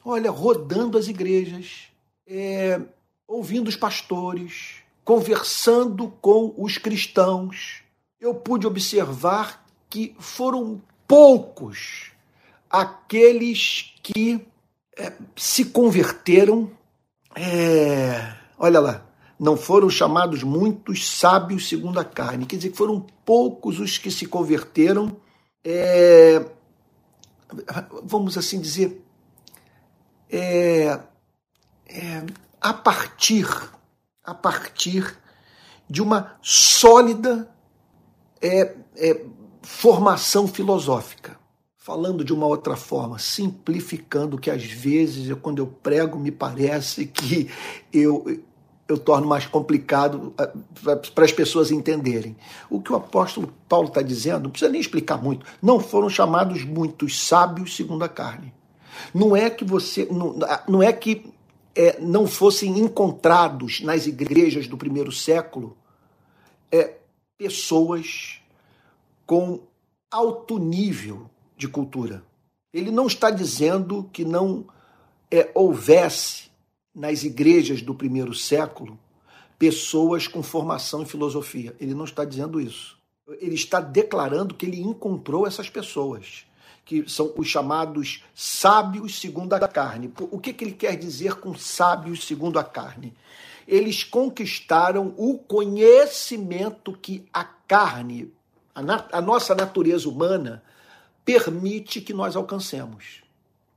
Olha, 0.05 0.31
rodando 0.31 0.97
as 0.97 1.09
igrejas, 1.09 1.90
é, 2.27 2.81
ouvindo 3.27 3.69
os 3.69 3.77
pastores, 3.77 4.77
conversando 5.05 6.09
com 6.21 6.55
os 6.57 6.79
cristãos, 6.79 7.83
eu 8.21 8.35
pude 8.35 8.67
observar 8.67 9.65
que 9.89 10.15
foram 10.19 10.81
poucos 11.07 12.13
aqueles 12.69 13.95
que 14.03 14.47
é, 14.97 15.13
se 15.35 15.65
converteram. 15.67 16.71
É, 17.35 18.35
olha 18.59 18.79
lá, 18.79 19.07
não 19.39 19.57
foram 19.57 19.89
chamados 19.89 20.43
muitos 20.43 21.09
sábios 21.09 21.69
segundo 21.69 21.99
a 21.99 22.05
carne. 22.05 22.47
Quer 22.47 22.57
dizer, 22.57 22.73
foram 22.73 23.05
poucos 23.25 23.81
os 23.81 23.97
que 23.99 24.11
se 24.11 24.27
converteram, 24.27 25.17
é, 25.65 26.45
vamos 28.03 28.37
assim 28.37 28.61
dizer, 28.61 29.03
é, 30.31 31.01
é, 31.91 32.25
a 32.61 32.73
partir, 32.73 33.47
a 34.25 34.35
partir 34.35 35.17
de 35.89 36.01
uma 36.01 36.37
sólida 36.41 37.51
é, 38.41 38.75
é, 38.97 39.25
formação 39.63 40.47
filosófica. 40.47 41.39
Falando 41.77 42.23
de 42.23 42.33
uma 42.33 42.47
outra 42.47 42.77
forma, 42.77 43.19
simplificando 43.19 44.39
que 44.39 44.51
às 44.51 44.63
vezes, 44.63 45.29
eu, 45.29 45.37
quando 45.37 45.59
eu 45.59 45.67
prego, 45.67 46.19
me 46.19 46.31
parece 46.31 47.07
que 47.07 47.51
eu, 47.93 48.45
eu 48.87 48.99
torno 48.99 49.27
mais 49.27 49.47
complicado 49.47 50.33
eh, 50.39 50.53
para 51.15 51.25
as 51.25 51.33
pessoas 51.33 51.71
entenderem. 51.71 52.37
O 52.69 52.83
que 52.83 52.93
o 52.93 52.97
apóstolo 52.97 53.53
Paulo 53.67 53.89
está 53.89 54.03
dizendo, 54.03 54.45
não 54.45 54.51
precisa 54.51 54.71
nem 54.71 54.81
explicar 54.81 55.21
muito, 55.21 55.45
não 55.61 55.81
foram 55.81 56.11
chamados 56.11 56.65
muitos 56.65 57.27
sábios 57.27 57.75
segundo 57.75 58.05
a 58.05 58.09
carne. 58.09 58.53
Não 59.15 59.35
é 59.35 59.49
que 59.49 59.65
você, 59.65 60.07
não, 60.11 60.39
não 60.69 60.83
é 60.83 60.93
que 60.93 61.33
é, 61.75 62.01
não 62.01 62.27
fossem 62.27 62.79
encontrados 62.79 63.81
nas 63.81 64.07
igrejas 64.07 64.67
do 64.67 64.77
primeiro 64.77 65.13
século 65.13 65.77
é, 66.71 66.97
pessoas 67.39 68.41
com 69.27 69.61
alto 70.11 70.59
nível 70.59 71.31
de 71.57 71.69
cultura. 71.69 72.23
Ele 72.73 72.91
não 72.91 73.07
está 73.07 73.31
dizendo 73.31 74.09
que 74.13 74.25
não 74.25 74.67
é, 75.31 75.51
houvesse 75.55 76.51
nas 76.95 77.23
igrejas 77.23 77.83
do 77.83 77.95
primeiro 77.95 78.35
século 78.35 78.99
pessoas 79.59 80.27
com 80.27 80.43
formação 80.43 81.03
em 81.03 81.07
filosofia. 81.07 81.77
Ele 81.79 81.95
não 81.95 82.05
está 82.05 82.25
dizendo 82.25 82.61
isso. 82.61 82.99
Ele 83.41 83.55
está 83.55 83.81
declarando 83.81 84.55
que 84.55 84.67
ele 84.67 84.81
encontrou 84.81 85.47
essas 85.47 85.69
pessoas, 85.69 86.47
que 86.91 87.09
são 87.09 87.33
os 87.37 87.47
chamados 87.47 88.25
sábios 88.35 89.21
segundo 89.21 89.55
a 89.55 89.69
carne. 89.69 90.13
O 90.19 90.41
que, 90.41 90.53
que 90.53 90.65
ele 90.65 90.73
quer 90.73 90.97
dizer 90.97 91.37
com 91.37 91.55
sábios 91.55 92.27
segundo 92.27 92.59
a 92.59 92.65
carne? 92.65 93.15
Eles 93.65 94.03
conquistaram 94.03 95.15
o 95.17 95.39
conhecimento 95.39 96.93
que 96.93 97.25
a 97.33 97.45
carne, 97.45 98.35
a, 98.75 99.19
a 99.19 99.21
nossa 99.21 99.55
natureza 99.55 100.09
humana, 100.09 100.65
permite 101.25 102.01
que 102.01 102.13
nós 102.13 102.35
alcancemos. 102.35 103.23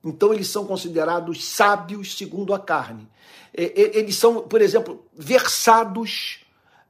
Então, 0.03 0.33
eles 0.33 0.47
são 0.47 0.65
considerados 0.65 1.45
sábios 1.45 2.17
segundo 2.17 2.51
a 2.51 2.59
carne. 2.59 3.07
É, 3.53 3.65
é, 3.65 3.97
eles 3.99 4.15
são, 4.15 4.41
por 4.41 4.59
exemplo, 4.59 5.05
versados 5.13 6.39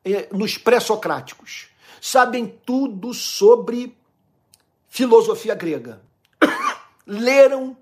é, 0.05 0.29
nos 0.31 0.57
pré-socráticos. 0.57 1.67
Sabem 1.99 2.47
tudo 2.65 3.13
sobre 3.13 3.93
filosofia 4.88 5.53
grega. 5.53 6.01
Leram 7.05 7.77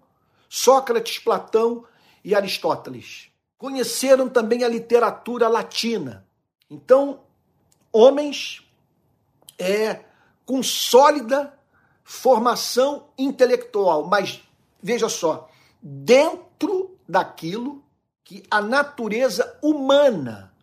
Sócrates, 0.49 1.19
Platão 1.19 1.85
e 2.23 2.35
Aristóteles. 2.35 3.29
Conheceram 3.57 4.27
também 4.27 4.63
a 4.63 4.67
literatura 4.67 5.47
latina. 5.47 6.27
Então, 6.69 7.21
homens 7.91 8.65
é, 9.57 10.03
com 10.45 10.63
sólida 10.63 11.57
formação 12.03 13.07
intelectual, 13.17 14.07
mas 14.07 14.41
veja 14.81 15.07
só, 15.07 15.49
dentro 15.81 16.97
daquilo 17.07 17.83
que 18.23 18.43
a 18.49 18.61
natureza 18.61 19.57
humana 19.61 20.53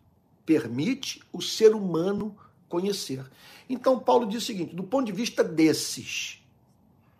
permite 0.45 1.21
o 1.31 1.41
ser 1.41 1.73
humano 1.73 2.35
conhecer. 2.67 3.25
Então, 3.69 3.99
Paulo 3.99 4.27
diz 4.27 4.43
o 4.43 4.45
seguinte: 4.45 4.75
do 4.75 4.83
ponto 4.83 5.05
de 5.05 5.11
vista 5.11 5.43
desses 5.43 6.41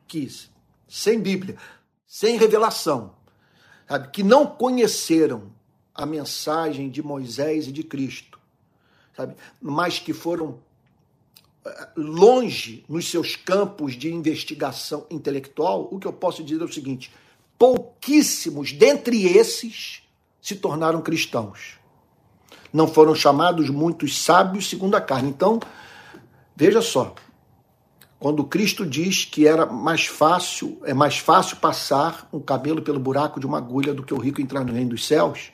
que, 0.08 0.28
sem 0.90 1.22
Bíblia, 1.22 1.56
sem 2.06 2.38
revelação, 2.38 3.14
sabe, 3.88 4.10
que 4.10 4.24
não 4.24 4.46
conheceram 4.46 5.52
a 5.94 6.06
mensagem 6.06 6.90
de 6.90 7.04
Moisés 7.04 7.68
e 7.68 7.72
de 7.72 7.84
Cristo, 7.84 8.40
sabe, 9.16 9.36
mas 9.62 10.00
que 10.00 10.12
foram 10.12 10.60
longe 11.96 12.84
nos 12.88 13.10
seus 13.10 13.36
campos 13.36 13.96
de 13.96 14.12
investigação 14.12 15.06
intelectual, 15.10 15.88
o 15.92 16.00
que 16.00 16.08
eu 16.08 16.14
posso 16.14 16.44
dizer 16.44 16.62
é 16.62 16.66
o 16.66 16.72
seguinte: 16.72 17.12
pouquíssimos 17.58 18.72
dentre 18.72 19.26
esses 19.26 20.04
se 20.42 20.56
tornaram 20.56 21.02
cristãos. 21.02 21.78
Não 22.72 22.88
foram 22.88 23.16
chamados 23.16 23.70
muitos 23.70 24.22
sábios 24.22 24.70
segundo 24.70 24.96
a 24.96 25.02
carne. 25.02 25.30
Então, 25.30 25.60
veja 26.56 26.82
só, 26.82 27.16
quando 28.20 28.44
Cristo 28.44 28.86
diz 28.86 29.24
que 29.24 29.48
era 29.48 29.66
mais 29.66 30.06
fácil, 30.06 30.78
é 30.84 30.94
mais 30.94 31.18
fácil 31.18 31.56
passar 31.58 32.28
um 32.34 32.40
cabelo 32.40 32.82
pelo 32.82 33.00
buraco 33.00 33.40
de 33.40 33.46
uma 33.46 33.58
agulha 33.58 33.94
do 33.94 34.04
que 34.04 34.14
o 34.14 34.18
rico 34.18 34.42
entrar 34.42 34.66
no 34.66 34.74
reino 34.74 34.90
dos 34.90 35.08
céus, 35.08 35.52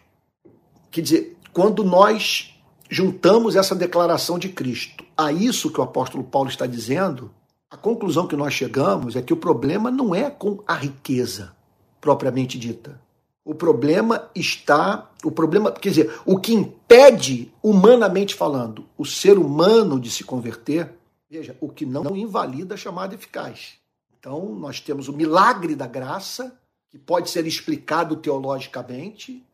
quer 0.89 1.01
dizer, 1.01 1.37
quando 1.53 1.83
nós 1.83 2.55
juntamos 2.89 3.55
essa 3.55 3.75
declaração 3.75 4.39
de 4.39 4.49
Cristo 4.49 5.03
a 5.15 5.31
isso 5.31 5.71
que 5.71 5.79
o 5.79 5.83
apóstolo 5.83 6.23
Paulo 6.23 6.49
está 6.49 6.65
dizendo, 6.65 7.31
a 7.69 7.77
conclusão 7.77 8.27
que 8.27 8.35
nós 8.35 8.53
chegamos 8.53 9.15
é 9.15 9.21
que 9.21 9.33
o 9.33 9.37
problema 9.37 9.91
não 9.91 10.15
é 10.15 10.29
com 10.29 10.59
a 10.65 10.73
riqueza 10.73 11.53
propriamente 12.01 12.57
dita. 12.57 12.99
O 13.43 13.53
problema 13.53 14.29
está, 14.33 15.09
o 15.23 15.31
problema, 15.31 15.71
quer 15.71 15.89
dizer, 15.89 16.19
o 16.25 16.39
que 16.39 16.53
impede, 16.53 17.51
humanamente 17.61 18.33
falando, 18.33 18.85
o 18.97 19.05
ser 19.05 19.37
humano 19.37 19.99
de 19.99 20.09
se 20.09 20.23
converter, 20.23 20.91
veja, 21.29 21.57
o 21.59 21.69
que 21.69 21.85
não 21.85 22.15
invalida 22.15 22.75
a 22.75 22.77
chamada 22.77 23.15
eficaz. 23.15 23.75
Então, 24.19 24.55
nós 24.55 24.79
temos 24.79 25.07
o 25.07 25.13
milagre 25.13 25.75
da 25.75 25.87
graça, 25.87 26.59
que 26.89 26.97
pode 26.97 27.29
ser 27.29 27.45
explicado 27.45 28.15
teologicamente, 28.15 29.45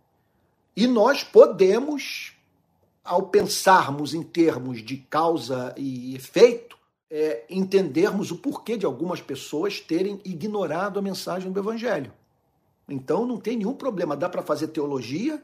e 0.76 0.88
nós 0.88 1.24
podemos, 1.24 2.34
ao 3.04 3.24
pensarmos 3.24 4.14
em 4.14 4.24
termos 4.24 4.82
de 4.84 4.98
causa 4.98 5.74
e 5.78 6.16
efeito, 6.16 6.78
é, 7.10 7.44
entendermos 7.50 8.32
o 8.32 8.38
porquê 8.38 8.78
de 8.78 8.86
algumas 8.86 9.20
pessoas 9.20 9.82
terem 9.82 10.22
ignorado 10.24 10.98
a 10.98 11.02
mensagem 11.02 11.52
do 11.52 11.60
Evangelho. 11.60 12.14
Então 12.88 13.26
não 13.26 13.38
tem 13.38 13.58
nenhum 13.58 13.74
problema, 13.74 14.16
dá 14.16 14.30
para 14.30 14.42
fazer 14.42 14.70
teologia 14.70 15.44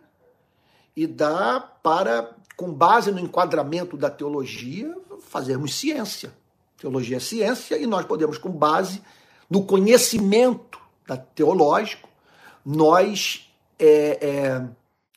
e 0.96 1.06
dá 1.06 1.60
para, 1.60 2.36
com 2.56 2.72
base 2.72 3.12
no 3.12 3.20
enquadramento 3.20 3.98
da 3.98 4.10
teologia, 4.10 4.96
fazermos 5.22 5.76
ciência. 5.76 6.34
Teologia 6.78 7.18
é 7.18 7.20
ciência 7.20 7.78
e 7.78 7.88
nós 7.88 8.06
podemos, 8.06 8.38
com 8.38 8.50
base 8.50 9.02
no 9.50 9.64
conhecimento 9.64 10.80
teológico, 11.34 12.08
nós 12.66 13.50
é, 13.80 14.68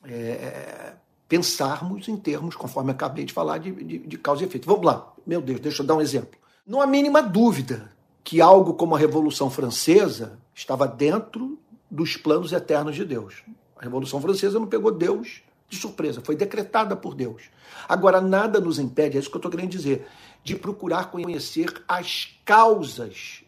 é, 0.04 0.10
é, 0.10 0.92
pensarmos 1.28 2.08
em 2.08 2.16
termos, 2.16 2.54
conforme 2.54 2.92
acabei 2.92 3.24
de 3.24 3.32
falar, 3.32 3.58
de, 3.58 3.72
de, 3.72 3.98
de 3.98 4.18
causa 4.18 4.42
e 4.42 4.46
efeito. 4.46 4.66
Vamos 4.66 4.86
lá, 4.86 5.12
meu 5.26 5.40
Deus, 5.40 5.60
deixa 5.60 5.82
eu 5.82 5.86
dar 5.86 5.96
um 5.96 6.00
exemplo. 6.00 6.38
Não 6.66 6.80
há 6.80 6.86
mínima 6.86 7.22
dúvida 7.22 7.90
que 8.22 8.40
algo 8.40 8.74
como 8.74 8.94
a 8.94 8.98
Revolução 8.98 9.50
Francesa 9.50 10.38
estava 10.54 10.86
dentro 10.86 11.58
dos 11.90 12.16
planos 12.16 12.52
eternos 12.52 12.94
de 12.94 13.04
Deus. 13.04 13.42
A 13.76 13.82
Revolução 13.82 14.20
Francesa 14.20 14.58
não 14.58 14.66
pegou 14.66 14.92
Deus 14.92 15.42
de 15.70 15.76
surpresa, 15.76 16.20
foi 16.20 16.34
decretada 16.34 16.96
por 16.96 17.14
Deus. 17.14 17.44
Agora, 17.88 18.20
nada 18.20 18.60
nos 18.60 18.78
impede, 18.78 19.16
é 19.16 19.20
isso 19.20 19.30
que 19.30 19.36
eu 19.36 19.38
estou 19.38 19.50
querendo 19.50 19.70
dizer, 19.70 20.06
de 20.42 20.56
procurar 20.56 21.10
conhecer 21.10 21.82
as 21.86 22.36
causas 22.44 23.44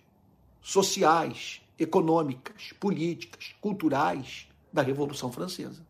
sociais, 0.62 1.60
econômicas, 1.76 2.72
políticas, 2.78 3.54
culturais 3.60 4.46
da 4.72 4.82
Revolução 4.82 5.32
Francesa. 5.32 5.84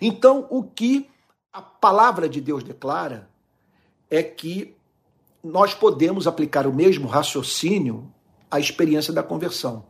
Então, 0.00 0.46
o 0.50 0.64
que 0.64 1.10
a 1.52 1.60
palavra 1.60 2.26
de 2.26 2.40
Deus 2.40 2.64
declara 2.64 3.28
é 4.10 4.22
que 4.22 4.74
nós 5.42 5.74
podemos 5.74 6.26
aplicar 6.26 6.66
o 6.66 6.72
mesmo 6.72 7.06
raciocínio 7.06 8.10
à 8.50 8.58
experiência 8.58 9.12
da 9.12 9.22
conversão. 9.22 9.84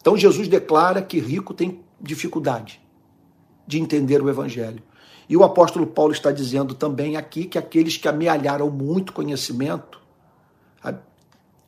Então 0.00 0.16
Jesus 0.16 0.48
declara 0.48 1.00
que 1.00 1.20
rico 1.20 1.54
tem 1.54 1.84
dificuldade 2.00 2.80
de 3.70 3.80
entender 3.80 4.20
o 4.20 4.28
evangelho. 4.28 4.82
E 5.28 5.36
o 5.36 5.44
apóstolo 5.44 5.86
Paulo 5.86 6.12
está 6.12 6.32
dizendo 6.32 6.74
também 6.74 7.16
aqui 7.16 7.44
que 7.44 7.56
aqueles 7.56 7.96
que 7.96 8.08
amealharam 8.08 8.68
muito 8.68 9.12
conhecimento, 9.12 10.00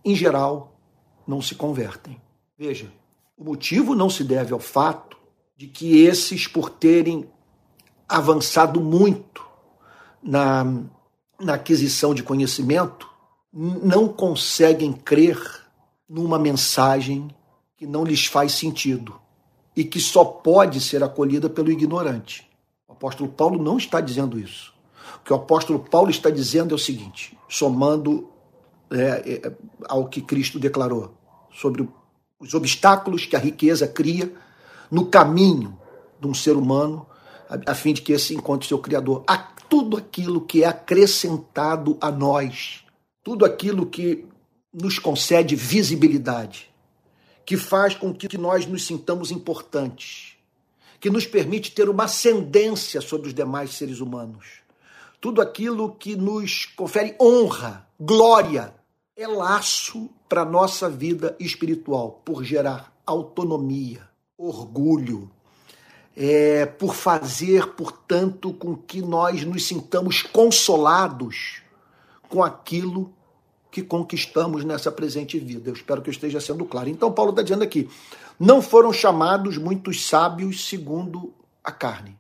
em 0.05 0.17
geral, 0.17 0.77
não 1.25 1.41
se 1.41 1.55
convertem. 1.55 2.21
Veja, 2.59 2.93
o 3.39 3.45
motivo 3.45 3.95
não 3.95 4.11
se 4.11 4.25
deve 4.25 4.53
ao 4.53 4.59
fato 4.59 5.17
de 5.57 5.69
que 5.69 6.03
esses, 6.03 6.49
por 6.49 6.69
terem 6.69 7.31
avançado 8.09 8.81
muito 8.81 9.47
na, 10.21 10.65
na 11.41 11.55
aquisição 11.55 12.13
de 12.13 12.25
conhecimento, 12.25 13.09
não 13.53 14.09
conseguem 14.09 14.93
crer 14.93 15.39
numa 16.09 16.39
mensagem 16.39 17.33
que 17.77 17.87
não 17.87 18.05
lhes 18.05 18.27
faz 18.27 18.53
sentido 18.55 19.22
e 19.77 19.85
que 19.85 20.01
só 20.01 20.25
pode 20.25 20.81
ser 20.81 21.03
acolhida 21.03 21.49
pelo 21.49 21.71
ignorante. 21.71 22.49
O 22.87 22.93
apóstolo 22.93 23.31
Paulo 23.31 23.63
não 23.63 23.79
está 23.79 24.01
dizendo 24.01 24.39
isso. 24.39 24.73
O 25.17 25.25
que 25.25 25.33
o 25.33 25.37
apóstolo 25.37 25.79
Paulo 25.79 26.11
está 26.11 26.31
dizendo 26.31 26.73
é 26.73 26.75
o 26.75 26.79
seguinte, 26.79 27.37
somando 27.49 28.29
é, 28.91 29.41
é, 29.47 29.53
ao 29.89 30.07
que 30.07 30.21
Cristo 30.21 30.59
declarou 30.59 31.15
sobre 31.53 31.89
os 32.39 32.55
obstáculos 32.55 33.25
que 33.25 33.37
a 33.37 33.39
riqueza 33.39 33.87
cria 33.87 34.33
no 34.91 35.07
caminho 35.07 35.79
de 36.21 36.27
um 36.27 36.35
ser 36.35 36.57
humano, 36.57 37.07
a, 37.49 37.73
a 37.73 37.75
fim 37.75 37.93
de 37.93 38.03
que 38.03 38.13
esse 38.13 38.35
encontre 38.35 38.69
seu 38.69 38.79
Criador. 38.79 39.25
A 39.27 39.37
tudo 39.37 39.97
aquilo 39.97 40.43
que 40.43 40.63
é 40.63 40.67
acrescentado 40.67 41.97
a 42.01 42.11
nós, 42.11 42.85
tudo 43.23 43.45
aquilo 43.45 43.87
que 43.87 44.27
nos 44.73 44.99
concede 44.99 45.57
visibilidade, 45.57 46.72
que 47.45 47.57
faz 47.57 47.95
com 47.95 48.13
que 48.13 48.39
nós 48.39 48.67
nos 48.67 48.87
sintamos 48.87 49.31
importantes, 49.31 50.37
que 51.01 51.11
nos 51.11 51.27
permite 51.27 51.73
ter 51.73 51.89
uma 51.89 52.05
ascendência 52.05 53.01
sobre 53.01 53.29
os 53.29 53.35
demais 53.35 53.75
seres 53.75 54.01
humanos. 54.01 54.63
Tudo 55.21 55.41
aquilo 55.41 55.95
que 55.95 56.17
nos 56.17 56.67
confere 56.67 57.17
honra, 57.21 57.87
glória, 57.99 58.75
é 59.17 59.27
laço 59.27 60.09
para 60.29 60.43
a 60.43 60.47
nossa 60.47 60.89
vida 60.89 61.37
espiritual, 61.39 62.23
por 62.25 62.43
gerar 62.45 62.93
autonomia, 63.07 64.09
orgulho, 64.39 65.31
é, 66.17 66.67
por 66.67 66.95
fazer, 66.95 67.69
portanto, 67.75 68.53
com 68.53 68.77
que 68.77 69.01
nós 69.01 69.45
nos 69.45 69.67
sintamos 69.67 70.23
consolados 70.23 71.63
com 72.29 72.43
aquilo 72.43 73.13
que 73.73 73.83
conquistamos 73.83 74.65
nessa 74.65 74.93
presente 74.93 75.39
vida. 75.39 75.71
Eu 75.71 75.75
espero 75.75 76.03
que 76.03 76.11
eu 76.11 76.13
esteja 76.13 76.39
sendo 76.41 76.67
claro. 76.67 76.91
Então, 76.91 77.11
Paulo 77.11 77.31
está 77.31 77.43
dizendo 77.43 77.65
aqui: 77.65 77.89
não 78.39 78.61
foram 78.61 78.93
chamados 78.93 79.57
muitos 79.57 80.07
sábios 80.07 80.69
segundo 80.69 81.33
a 81.65 81.73
carne, 81.73 82.17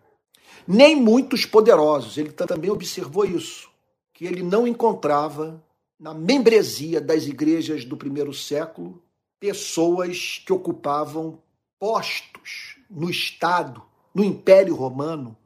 nem 0.66 0.96
muitos 0.96 1.44
poderosos. 1.44 2.16
Ele 2.16 2.32
também 2.32 2.70
observou 2.70 3.26
isso, 3.26 3.68
que 4.14 4.24
ele 4.24 4.42
não 4.42 4.66
encontrava 4.66 5.62
na 6.00 6.14
membresia 6.14 7.00
das 7.02 7.26
igrejas 7.26 7.84
do 7.84 7.98
primeiro 7.98 8.32
século 8.32 9.00
pessoas 9.38 10.42
que 10.46 10.52
ocupavam 10.52 11.38
postos 11.78 12.76
no 12.88 13.10
Estado, 13.10 13.82
no 14.14 14.24
Império 14.24 14.74
Romano, 14.74 15.36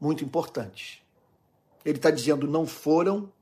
muito 0.00 0.24
importantes. 0.24 1.00
Ele 1.84 1.96
está 1.96 2.12
dizendo: 2.12 2.46
não 2.46 2.64
foram 2.64 3.32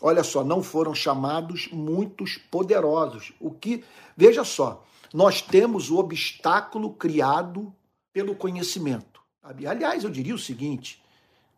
Olha 0.00 0.22
só, 0.22 0.44
não 0.44 0.62
foram 0.62 0.94
chamados 0.94 1.68
muitos 1.72 2.36
poderosos. 2.50 3.32
O 3.40 3.50
que, 3.50 3.82
veja 4.16 4.44
só, 4.44 4.84
nós 5.12 5.40
temos 5.40 5.90
o 5.90 5.98
obstáculo 5.98 6.92
criado 6.92 7.72
pelo 8.12 8.34
conhecimento. 8.34 9.20
Aliás, 9.42 10.04
eu 10.04 10.10
diria 10.10 10.34
o 10.34 10.38
seguinte: 10.38 11.02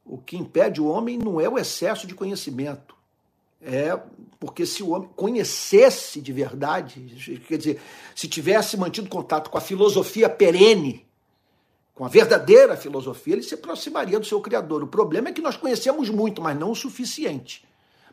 o 0.05 0.19
que 0.19 0.37
impede 0.37 0.81
o 0.81 0.87
homem 0.87 1.19
não 1.19 1.41
é 1.41 1.49
o 1.49 1.59
excesso 1.59 2.07
de 2.07 2.15
conhecimento. 2.15 2.97
É 3.61 3.99
porque 4.39 4.65
se 4.65 4.85
o 4.85 4.91
homem 4.91 5.11
conhecesse 5.17 6.21
de 6.21 6.33
verdade, 6.33 7.41
quer 7.49 7.59
dizer, 7.59 7.81
se 8.15 8.29
tivesse 8.29 8.77
mantido 8.77 9.09
contato 9.09 9.51
com 9.51 9.59
a 9.59 9.61
filosofia 9.61 10.29
perene, 10.29 11.05
com 11.93 12.05
a 12.05 12.09
verdadeira 12.09 12.77
filosofia, 12.77 13.35
ele 13.35 13.43
se 13.43 13.55
aproximaria 13.55 14.21
do 14.21 14.27
seu 14.27 14.41
Criador. 14.41 14.85
O 14.85 14.87
problema 14.87 15.31
é 15.31 15.33
que 15.33 15.43
nós 15.43 15.57
conhecemos 15.57 16.09
muito, 16.09 16.41
mas 16.41 16.57
não 16.57 16.71
o 16.71 16.77
suficiente. 16.77 17.68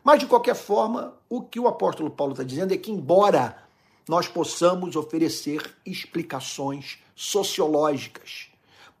Mas, 0.06 0.20
de 0.20 0.26
qualquer 0.26 0.54
forma, 0.54 1.14
o 1.28 1.42
que 1.42 1.58
o 1.58 1.66
apóstolo 1.66 2.08
Paulo 2.08 2.32
está 2.32 2.44
dizendo 2.44 2.72
é 2.72 2.76
que, 2.76 2.92
embora 2.92 3.60
nós 4.08 4.28
possamos 4.28 4.94
oferecer 4.94 5.60
explicações 5.84 6.98
sociológicas 7.12 8.46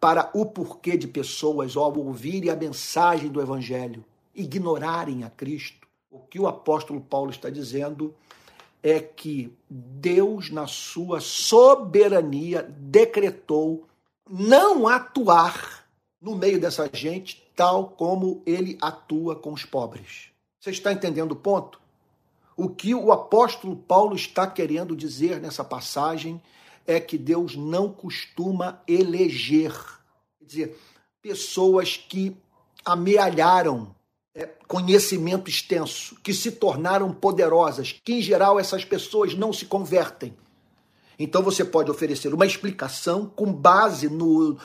para 0.00 0.28
o 0.34 0.44
porquê 0.44 0.96
de 0.96 1.06
pessoas, 1.06 1.76
ao 1.76 1.96
ouvirem 1.96 2.50
a 2.50 2.56
mensagem 2.56 3.28
do 3.30 3.40
Evangelho, 3.40 4.04
ignorarem 4.34 5.22
a 5.22 5.30
Cristo, 5.30 5.86
o 6.10 6.18
que 6.18 6.40
o 6.40 6.48
apóstolo 6.48 7.00
Paulo 7.00 7.30
está 7.30 7.48
dizendo 7.50 8.12
é 8.82 8.98
que 8.98 9.56
Deus, 9.70 10.50
na 10.50 10.66
sua 10.66 11.20
soberania, 11.20 12.64
decretou 12.80 13.86
não 14.28 14.88
atuar 14.88 15.86
no 16.20 16.34
meio 16.34 16.60
dessa 16.60 16.90
gente 16.92 17.48
tal 17.54 17.90
como 17.90 18.42
ele 18.44 18.76
atua 18.82 19.36
com 19.36 19.52
os 19.52 19.64
pobres. 19.64 20.34
Você 20.66 20.70
está 20.72 20.92
entendendo 20.92 21.30
o 21.30 21.36
ponto? 21.36 21.80
O 22.56 22.68
que 22.68 22.92
o 22.92 23.12
apóstolo 23.12 23.76
Paulo 23.76 24.16
está 24.16 24.48
querendo 24.48 24.96
dizer 24.96 25.40
nessa 25.40 25.62
passagem 25.62 26.42
é 26.84 26.98
que 26.98 27.16
Deus 27.16 27.54
não 27.54 27.88
costuma 27.88 28.82
eleger, 28.88 29.72
quer 30.36 30.44
dizer, 30.44 30.80
pessoas 31.22 31.96
que 31.96 32.36
amealharam 32.84 33.94
é, 34.34 34.46
conhecimento 34.66 35.48
extenso, 35.48 36.16
que 36.20 36.34
se 36.34 36.50
tornaram 36.50 37.14
poderosas, 37.14 38.00
que 38.04 38.14
em 38.14 38.20
geral 38.20 38.58
essas 38.58 38.84
pessoas 38.84 39.36
não 39.36 39.52
se 39.52 39.66
convertem. 39.66 40.34
Então 41.16 41.44
você 41.44 41.64
pode 41.64 41.92
oferecer 41.92 42.34
uma 42.34 42.44
explicação 42.44 43.26
com 43.26 43.52
base 43.52 44.08
no, 44.08 44.58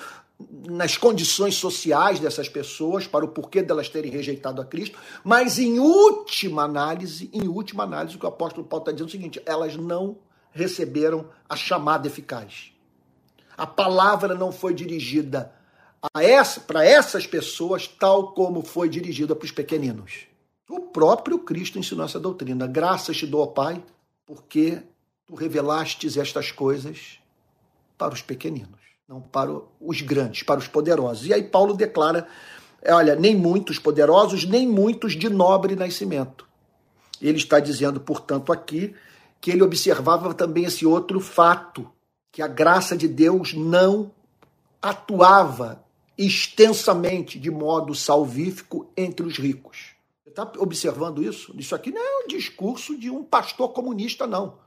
nas 0.68 0.98
condições 0.98 1.56
sociais 1.56 2.20
dessas 2.20 2.48
pessoas, 2.48 3.08
para 3.08 3.26
o 3.26 3.28
porquê 3.28 3.62
delas 3.62 3.90
terem 3.90 4.12
rejeitado 4.12 4.62
a 4.62 4.66
Cristo, 4.66 4.98
mas 5.24 5.60
em 5.60 5.80
última 5.80 6.64
análise, 6.64 7.30
em 7.34 7.48
última 7.48 7.84
análise, 7.84 8.16
o 8.16 8.20
que 8.20 8.26
o 8.26 8.30
apóstolo 8.30 8.66
Paulo 8.66 8.84
está 8.84 8.92
dizendo 8.92 9.08
é 9.08 9.10
o 9.10 9.12
seguinte: 9.12 9.42
elas 9.46 9.76
não 9.76 10.18
receberam 10.52 11.28
a 11.48 11.56
chamada 11.56 12.08
eficaz. 12.08 12.72
A 13.58 13.68
palavra 13.68 14.36
não 14.36 14.52
foi 14.52 14.74
dirigida 14.74 15.54
essa, 16.16 16.60
para 16.62 16.86
essas 16.86 17.28
pessoas 17.28 17.88
tal 17.88 18.34
como 18.34 18.64
foi 18.64 18.90
dirigida 18.90 19.36
para 19.36 19.46
os 19.46 19.52
pequeninos. 19.52 20.26
O 20.70 20.80
próprio 20.80 21.40
Cristo 21.40 21.78
ensinou 21.78 22.06
essa 22.06 22.20
doutrina. 22.20 22.66
Graças 22.66 23.18
te 23.18 23.28
dou, 23.28 23.46
Pai, 23.48 23.84
porque 24.26 24.82
tu 25.26 25.36
revelastes 25.36 26.18
estas 26.18 26.52
coisas 26.52 27.20
para 27.98 28.14
os 28.14 28.22
pequeninos 28.22 28.81
não 29.12 29.20
para 29.20 29.52
os 29.82 30.00
grandes, 30.00 30.42
para 30.42 30.58
os 30.58 30.70
poderosos. 30.70 31.28
E 31.28 31.34
aí 31.34 31.44
Paulo 31.44 31.74
declara: 31.74 32.26
olha, 32.88 33.14
nem 33.14 33.36
muitos 33.36 33.78
poderosos, 33.78 34.46
nem 34.46 34.66
muitos 34.66 35.18
de 35.18 35.30
nobre 35.30 35.76
nascimento. 35.76 36.48
Ele 37.22 37.38
está 37.38 37.60
dizendo, 37.60 38.00
portanto, 38.00 38.54
aqui 38.54 38.96
que 39.42 39.52
ele 39.52 39.64
observava 39.64 40.34
também 40.34 40.64
esse 40.64 40.86
outro 40.86 41.20
fato, 41.20 41.92
que 42.32 42.42
a 42.42 42.48
graça 42.48 42.96
de 42.96 43.08
Deus 43.08 43.54
não 43.54 44.12
atuava 44.82 45.84
extensamente 46.18 47.38
de 47.38 47.52
modo 47.52 47.94
salvífico 47.94 48.90
entre 48.96 49.26
os 49.26 49.38
ricos. 49.38 49.96
Você 50.24 50.30
está 50.30 50.50
observando 50.58 51.22
isso? 51.22 51.54
Isso 51.58 51.76
aqui 51.76 51.92
não 51.92 52.02
é 52.02 52.24
um 52.24 52.28
discurso 52.28 52.98
de 52.98 53.10
um 53.10 53.24
pastor 53.24 53.74
comunista, 53.74 54.26
não. 54.26 54.58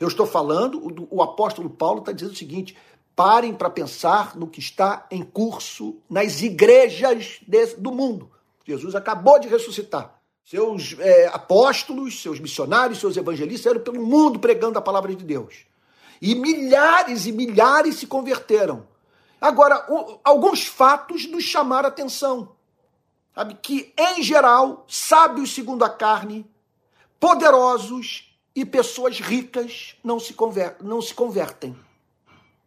Eu 0.00 0.08
estou 0.08 0.26
falando, 0.26 1.06
o 1.10 1.22
apóstolo 1.22 1.68
Paulo 1.68 2.00
está 2.00 2.10
dizendo 2.10 2.32
o 2.32 2.36
seguinte: 2.36 2.76
Parem 3.14 3.54
para 3.54 3.68
pensar 3.68 4.36
no 4.36 4.46
que 4.46 4.60
está 4.60 5.06
em 5.10 5.22
curso 5.22 5.96
nas 6.08 6.40
igrejas 6.42 7.40
desse, 7.46 7.78
do 7.78 7.92
mundo. 7.92 8.30
Jesus 8.64 8.94
acabou 8.94 9.38
de 9.38 9.48
ressuscitar. 9.48 10.20
Seus 10.44 10.96
é, 10.98 11.26
apóstolos, 11.28 12.22
seus 12.22 12.40
missionários, 12.40 12.98
seus 12.98 13.16
evangelistas 13.16 13.62
saíram 13.62 13.84
pelo 13.84 14.04
mundo 14.04 14.38
pregando 14.38 14.78
a 14.78 14.82
palavra 14.82 15.14
de 15.14 15.24
Deus. 15.24 15.66
E 16.20 16.34
milhares 16.34 17.26
e 17.26 17.32
milhares 17.32 17.96
se 17.96 18.06
converteram. 18.06 18.86
Agora, 19.40 19.86
o, 19.88 20.18
alguns 20.22 20.66
fatos 20.66 21.26
nos 21.26 21.44
chamaram 21.44 21.88
a 21.88 21.92
atenção. 21.92 22.56
Sabe? 23.34 23.54
Que, 23.54 23.94
em 23.96 24.22
geral, 24.22 24.84
sábios 24.88 25.54
segundo 25.54 25.84
a 25.84 25.88
carne, 25.88 26.44
poderosos 27.18 28.36
e 28.54 28.64
pessoas 28.64 29.20
ricas 29.20 29.96
não 30.02 30.18
se, 30.18 30.34
conver 30.34 30.76
não 30.80 31.00
se 31.00 31.14
convertem. 31.14 31.76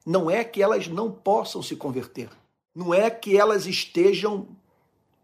Não 0.06 0.30
é 0.30 0.44
que 0.44 0.62
elas 0.62 0.88
não 0.88 1.12
possam 1.12 1.62
se 1.62 1.76
converter. 1.76 2.30
Não 2.76 2.94
é 2.94 3.10
que 3.10 3.38
elas 3.38 3.66
estejam 3.66 4.48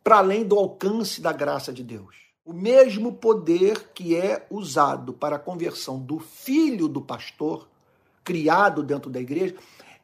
para 0.03 0.17
além 0.17 0.43
do 0.43 0.57
alcance 0.57 1.21
da 1.21 1.31
graça 1.31 1.73
de 1.73 1.83
Deus. 1.83 2.15
O 2.45 2.53
mesmo 2.53 3.13
poder 3.13 3.89
que 3.93 4.15
é 4.15 4.45
usado 4.49 5.13
para 5.13 5.35
a 5.35 5.39
conversão 5.39 5.99
do 5.99 6.19
filho 6.19 6.87
do 6.87 7.01
pastor, 7.01 7.67
criado 8.23 8.81
dentro 8.81 9.09
da 9.09 9.19
igreja, 9.19 9.55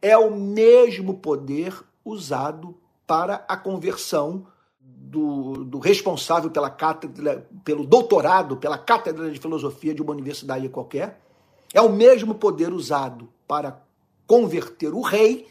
é 0.02 0.18
o 0.18 0.36
mesmo 0.36 1.16
poder 1.16 1.74
usado 2.04 2.78
para 3.08 3.46
a 3.48 3.58
conversão 3.58 4.46
do, 4.80 5.64
do, 5.64 5.80
responsável 5.80 6.52
pela 6.52 6.70
cátedra, 6.70 7.48
pelo 7.64 7.86
doutorado, 7.86 8.58
pela 8.58 8.78
cátedra 8.78 9.32
de 9.32 9.40
filosofia 9.40 9.94
de 9.94 10.02
uma 10.02 10.12
universidade 10.12 10.70
qualquer. 10.70 11.22
É 11.74 11.82
o 11.82 11.92
mesmo 11.92 12.36
poder 12.36 12.72
usado 12.72 13.30
para 13.48 13.82
converter 14.28 14.94
o 14.94 15.02
rei 15.02 15.48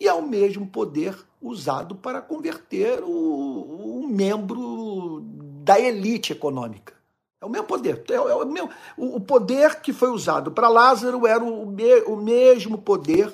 e 0.00 0.06
é 0.06 0.12
o 0.12 0.26
mesmo 0.26 0.66
poder 0.66 1.16
usado 1.40 1.94
para 1.94 2.20
converter 2.20 3.02
o, 3.02 4.02
o 4.02 4.08
membro 4.08 5.22
da 5.62 5.78
elite 5.78 6.32
econômica. 6.32 6.94
É 7.40 7.46
o 7.46 7.48
mesmo 7.48 7.66
poder. 7.66 8.02
É, 8.10 8.14
é 8.14 8.34
o, 8.34 8.46
mesmo, 8.46 8.70
o 8.96 9.20
poder 9.20 9.80
que 9.80 9.92
foi 9.92 10.10
usado 10.10 10.50
para 10.50 10.68
Lázaro 10.68 11.26
era 11.26 11.42
o, 11.42 11.66
me, 11.66 12.00
o 12.02 12.16
mesmo 12.16 12.78
poder, 12.78 13.32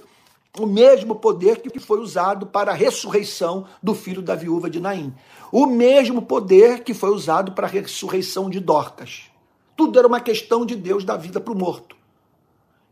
o 0.59 0.67
mesmo 0.67 1.17
poder 1.17 1.61
que 1.61 1.79
foi 1.81 1.99
usado 2.01 2.47
para 2.47 2.73
a 2.73 2.75
ressurreição 2.75 3.67
do 3.83 3.95
filho 3.95 4.21
da 4.21 4.35
viúva 4.35 4.69
de 4.69 4.79
Naim. 4.79 5.15
O 5.51 5.67
mesmo 5.67 6.21
poder 6.23 6.83
que 6.85 6.93
foi 6.93 7.11
usado 7.11 7.53
para 7.53 7.67
a 7.67 7.71
ressurreição 7.71 8.51
de 8.51 8.61
Dorcas. 8.61 9.31
Tudo 9.77 9.99
era 9.99 10.07
uma 10.07 10.21
questão 10.21 10.67
de 10.67 10.77
Deus 10.77 11.05
da 11.05 11.17
vida 11.17 11.41
para 11.41 11.53
o 11.53 11.59
morto. 11.59 11.94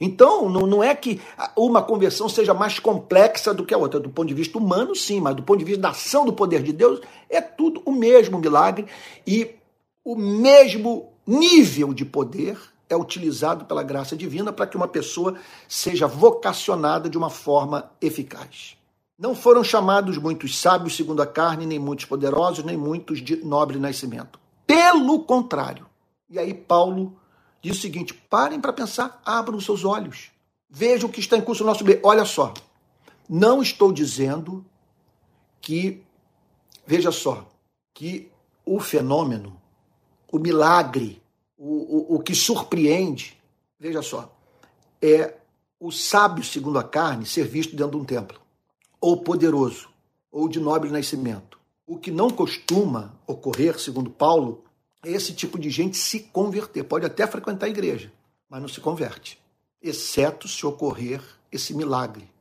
Então, 0.05 0.49
não, 0.49 0.67
não 0.67 0.83
é 0.83 0.97
que 0.97 1.21
uma 1.57 1.81
conversão 1.81 2.29
seja 2.29 2.53
mais 2.53 2.81
complexa 2.81 3.55
do 3.55 3.65
que 3.65 3.73
a 3.73 3.79
outra. 3.79 4.01
Do 4.01 4.11
ponto 4.11 4.27
de 4.27 4.35
vista 4.35 4.59
humano, 4.59 4.97
sim, 4.97 5.21
mas 5.21 5.37
do 5.37 5.45
ponto 5.45 5.61
de 5.61 5.65
vista 5.65 5.81
da 5.81 5.91
ação 5.91 6.25
do 6.25 6.33
poder 6.33 6.61
de 6.61 6.73
Deus, 6.73 7.01
é 7.31 7.41
tudo 7.41 7.81
o 7.85 7.93
mesmo 7.93 8.37
milagre 8.41 8.87
e 9.25 9.55
o 10.05 10.17
mesmo 10.17 11.12
nível 11.25 11.95
de 11.95 12.05
poder 12.05 12.59
é 12.91 12.97
utilizado 12.97 13.65
pela 13.65 13.85
graça 13.85 14.17
divina 14.17 14.53
para 14.53 14.67
que 14.67 14.77
uma 14.77 14.88
pessoa 14.88 15.37
seja 15.69 16.09
vocacionada 16.09 17.09
de 17.09 17.17
uma 17.17 17.31
forma 17.31 17.88
eficaz. 18.01 18.77
Não 19.17 19.37
foram 19.37 19.62
chamados 19.62 20.19
muitos 20.19 20.59
sábios 20.59 20.97
segundo 20.97 21.23
a 21.23 21.27
carne, 21.27 21.65
nem 21.65 21.79
muitos 21.79 22.07
poderosos, 22.07 22.65
nem 22.65 22.77
muitos 22.77 23.23
de 23.23 23.37
nobre 23.37 23.79
nascimento. 23.79 24.41
Pelo 24.67 25.21
contrário. 25.21 25.87
E 26.29 26.41
aí 26.41 26.53
Paulo 26.53 27.17
diz 27.62 27.79
o 27.79 27.81
seguinte: 27.81 28.12
parem 28.12 28.61
para 28.61 28.72
pensar, 28.72 29.22
abram 29.25 29.57
os 29.57 29.64
seus 29.64 29.85
olhos. 29.85 30.31
Vejam 30.68 31.09
o 31.09 31.12
que 31.12 31.20
está 31.20 31.37
em 31.37 31.42
curso 31.42 31.62
no 31.62 31.70
nosso 31.70 31.85
meio. 31.85 32.01
Olha 32.03 32.25
só, 32.25 32.53
não 33.29 33.62
estou 33.62 33.92
dizendo 33.92 34.64
que, 35.61 36.03
veja 36.87 37.12
só, 37.12 37.46
que 37.94 38.31
o 38.64 38.81
fenômeno, 38.81 39.61
o 40.31 40.38
milagre, 40.38 41.22
o, 41.57 42.14
o, 42.14 42.16
o 42.16 42.20
que 42.20 42.35
surpreende, 42.35 43.40
veja 43.79 44.03
só, 44.03 44.35
é 45.01 45.37
o 45.79 45.90
sábio 45.90 46.44
segundo 46.44 46.79
a 46.79 46.85
carne 46.85 47.27
ser 47.27 47.44
visto 47.46 47.77
dentro 47.77 47.98
de 47.98 48.03
um 48.03 48.05
templo, 48.05 48.40
ou 49.01 49.18
poderoso, 49.18 49.88
ou 50.31 50.48
de 50.48 50.59
nobre 50.61 50.90
nascimento. 50.90 51.59
O 51.87 51.98
que 51.98 52.11
não 52.11 52.31
costuma 52.31 53.14
ocorrer, 53.27 53.79
segundo 53.79 54.09
Paulo, 54.09 54.64
esse 55.05 55.33
tipo 55.33 55.59
de 55.59 55.71
gente 55.71 55.97
se 55.97 56.21
converter. 56.21 56.85
Pode 56.85 57.07
até 57.07 57.27
frequentar 57.27 57.67
a 57.67 57.71
igreja, 57.71 58.12
mas 58.49 58.61
não 58.61 58.69
se 58.69 58.81
converte. 58.81 59.41
Exceto 59.81 60.47
se 60.47 60.65
ocorrer 60.65 61.23
esse 61.51 61.75
milagre 61.75 62.33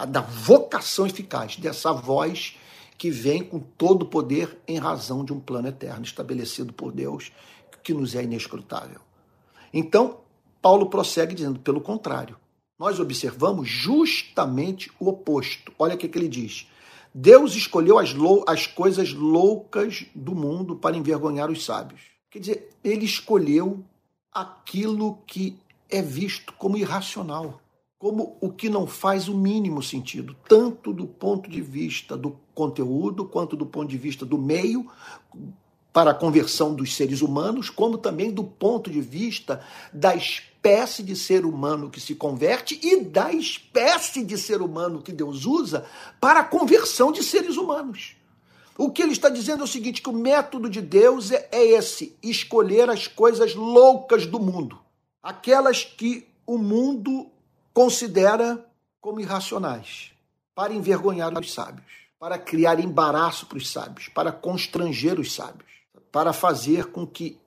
a 0.00 0.06
da 0.06 0.22
vocação 0.22 1.06
eficaz, 1.06 1.56
dessa 1.56 1.92
voz 1.92 2.56
que 2.96 3.10
vem 3.10 3.44
com 3.44 3.58
todo 3.58 4.02
o 4.02 4.06
poder 4.06 4.58
em 4.66 4.78
razão 4.78 5.22
de 5.22 5.30
um 5.30 5.38
plano 5.38 5.68
eterno 5.68 6.02
estabelecido 6.02 6.72
por 6.72 6.90
Deus, 6.90 7.30
que 7.82 7.92
nos 7.92 8.14
é 8.14 8.22
inescrutável. 8.22 9.00
Então, 9.74 10.20
Paulo 10.62 10.88
prossegue 10.88 11.34
dizendo, 11.34 11.60
pelo 11.60 11.82
contrário, 11.82 12.38
nós 12.78 12.98
observamos 12.98 13.68
justamente 13.68 14.90
o 14.98 15.06
oposto. 15.06 15.70
Olha 15.78 15.96
o 15.96 15.98
que, 15.98 16.08
que 16.08 16.18
ele 16.18 16.28
diz. 16.28 16.66
Deus 17.12 17.54
escolheu 17.54 17.98
as, 17.98 18.14
lou 18.14 18.44
as 18.46 18.66
coisas 18.66 19.12
loucas 19.12 20.06
do 20.14 20.34
mundo 20.34 20.76
para 20.76 20.96
envergonhar 20.96 21.50
os 21.50 21.64
sábios. 21.64 22.02
Quer 22.30 22.38
dizer, 22.38 22.68
ele 22.84 23.04
escolheu 23.04 23.84
aquilo 24.32 25.18
que 25.26 25.58
é 25.88 26.00
visto 26.00 26.52
como 26.52 26.76
irracional, 26.76 27.60
como 27.98 28.36
o 28.40 28.50
que 28.50 28.70
não 28.70 28.86
faz 28.86 29.28
o 29.28 29.36
mínimo 29.36 29.82
sentido, 29.82 30.36
tanto 30.48 30.92
do 30.92 31.06
ponto 31.06 31.50
de 31.50 31.60
vista 31.60 32.16
do 32.16 32.38
conteúdo, 32.54 33.24
quanto 33.24 33.56
do 33.56 33.66
ponto 33.66 33.88
de 33.88 33.98
vista 33.98 34.24
do 34.24 34.38
meio, 34.38 34.88
para 35.92 36.12
a 36.12 36.14
conversão 36.14 36.74
dos 36.74 36.94
seres 36.94 37.20
humanos, 37.20 37.68
como 37.68 37.98
também 37.98 38.30
do 38.30 38.44
ponto 38.44 38.90
de 38.90 39.00
vista 39.00 39.60
da 39.92 40.16
espécie 40.60 41.02
de 41.02 41.16
ser 41.16 41.46
humano 41.46 41.88
que 41.88 42.00
se 42.00 42.14
converte 42.14 42.78
e 42.82 43.02
da 43.02 43.32
espécie 43.32 44.22
de 44.22 44.36
ser 44.36 44.60
humano 44.60 45.00
que 45.00 45.10
Deus 45.10 45.46
usa 45.46 45.86
para 46.20 46.40
a 46.40 46.44
conversão 46.44 47.10
de 47.10 47.22
seres 47.22 47.56
humanos. 47.56 48.14
O 48.76 48.90
que 48.90 49.02
ele 49.02 49.12
está 49.12 49.30
dizendo 49.30 49.62
é 49.62 49.64
o 49.64 49.68
seguinte: 49.68 50.02
que 50.02 50.10
o 50.10 50.12
método 50.12 50.68
de 50.68 50.82
Deus 50.82 51.30
é, 51.30 51.48
é 51.50 51.64
esse: 51.64 52.14
escolher 52.22 52.90
as 52.90 53.06
coisas 53.06 53.54
loucas 53.54 54.26
do 54.26 54.38
mundo, 54.38 54.78
aquelas 55.22 55.82
que 55.82 56.28
o 56.46 56.58
mundo 56.58 57.30
considera 57.72 58.64
como 59.00 59.20
irracionais, 59.20 60.12
para 60.54 60.74
envergonhar 60.74 61.32
os 61.38 61.54
sábios, 61.54 61.86
para 62.18 62.38
criar 62.38 62.78
embaraço 62.78 63.46
para 63.46 63.56
os 63.56 63.70
sábios, 63.70 64.08
para 64.08 64.30
constranger 64.30 65.18
os 65.18 65.32
sábios. 65.32 65.70
Para 66.12 66.32
fazer 66.32 66.86
com 66.86 67.06
que 67.06 67.38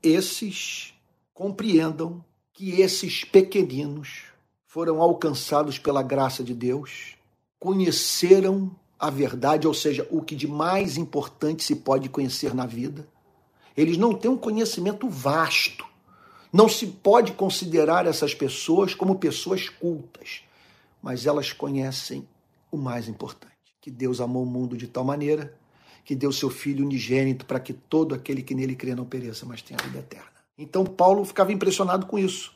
esses 0.00 0.94
compreendam 1.34 2.24
que 2.54 2.80
esses 2.80 3.24
pequeninos 3.24 4.26
foram 4.64 5.02
alcançados 5.02 5.76
pela 5.76 6.02
graça 6.02 6.42
de 6.42 6.54
Deus, 6.54 7.16
conheceram 7.58 8.70
a 8.98 9.10
verdade, 9.10 9.66
ou 9.66 9.74
seja, 9.74 10.06
o 10.08 10.22
que 10.22 10.36
de 10.36 10.46
mais 10.46 10.96
importante 10.96 11.64
se 11.64 11.74
pode 11.76 12.08
conhecer 12.08 12.54
na 12.54 12.64
vida. 12.64 13.06
Eles 13.76 13.98
não 13.98 14.14
têm 14.14 14.30
um 14.30 14.36
conhecimento 14.36 15.08
vasto. 15.08 15.84
Não 16.52 16.68
se 16.68 16.86
pode 16.86 17.32
considerar 17.32 18.06
essas 18.06 18.32
pessoas 18.32 18.94
como 18.94 19.18
pessoas 19.18 19.68
cultas, 19.68 20.42
mas 21.02 21.26
elas 21.26 21.52
conhecem 21.52 22.26
o 22.70 22.76
mais 22.76 23.08
importante: 23.08 23.52
que 23.80 23.90
Deus 23.90 24.20
amou 24.20 24.44
o 24.44 24.46
mundo 24.46 24.76
de 24.76 24.86
tal 24.86 25.02
maneira 25.02 25.58
que 26.04 26.14
deu 26.14 26.30
seu 26.30 26.50
Filho 26.50 26.84
unigênito 26.84 27.46
para 27.46 27.58
que 27.58 27.72
todo 27.72 28.14
aquele 28.14 28.42
que 28.42 28.54
nele 28.54 28.76
crê 28.76 28.94
não 28.94 29.06
pereça, 29.06 29.44
mas 29.44 29.62
tenha 29.62 29.78
vida 29.82 29.98
eterna. 29.98 30.33
Então 30.56 30.84
Paulo 30.84 31.24
ficava 31.24 31.52
impressionado 31.52 32.06
com 32.06 32.18
isso. 32.18 32.52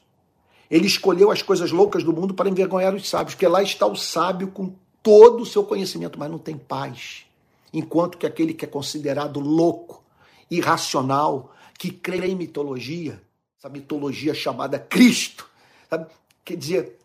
Ele 0.70 0.86
escolheu 0.86 1.30
as 1.30 1.42
coisas 1.42 1.70
loucas 1.72 2.04
do 2.04 2.12
mundo 2.12 2.34
para 2.34 2.48
envergonhar 2.48 2.94
os 2.94 3.08
sábios, 3.08 3.34
porque 3.34 3.48
lá 3.48 3.62
está 3.62 3.86
o 3.86 3.96
sábio 3.96 4.48
com 4.48 4.74
todo 5.02 5.42
o 5.42 5.46
seu 5.46 5.64
conhecimento, 5.64 6.18
mas 6.18 6.30
não 6.30 6.38
tem 6.38 6.56
paz. 6.56 7.24
Enquanto 7.72 8.18
que 8.18 8.26
aquele 8.26 8.52
que 8.52 8.64
é 8.64 8.68
considerado 8.68 9.40
louco, 9.40 10.04
irracional, 10.50 11.54
que 11.78 11.90
crê 11.90 12.26
em 12.26 12.34
mitologia, 12.34 13.22
essa 13.58 13.68
mitologia 13.68 14.34
chamada 14.34 14.78
Cristo, 14.78 15.48
sabe? 15.88 16.06
quer 16.44 16.56
dizer, 16.56 16.98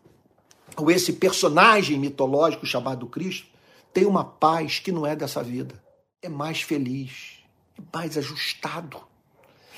ou 0.78 0.90
esse 0.90 1.14
personagem 1.14 2.00
mitológico 2.00 2.66
chamado 2.66 3.08
Cristo, 3.08 3.48
tem 3.94 4.06
uma 4.06 4.24
paz 4.26 4.80
que 4.80 4.92
não 4.92 5.06
é 5.06 5.16
dessa 5.16 5.44
vida. 5.44 5.82
É 6.22 6.30
mais 6.30 6.62
feliz, 6.62 7.44
é 7.78 7.82
mais 7.96 8.18
ajustado. 8.18 9.02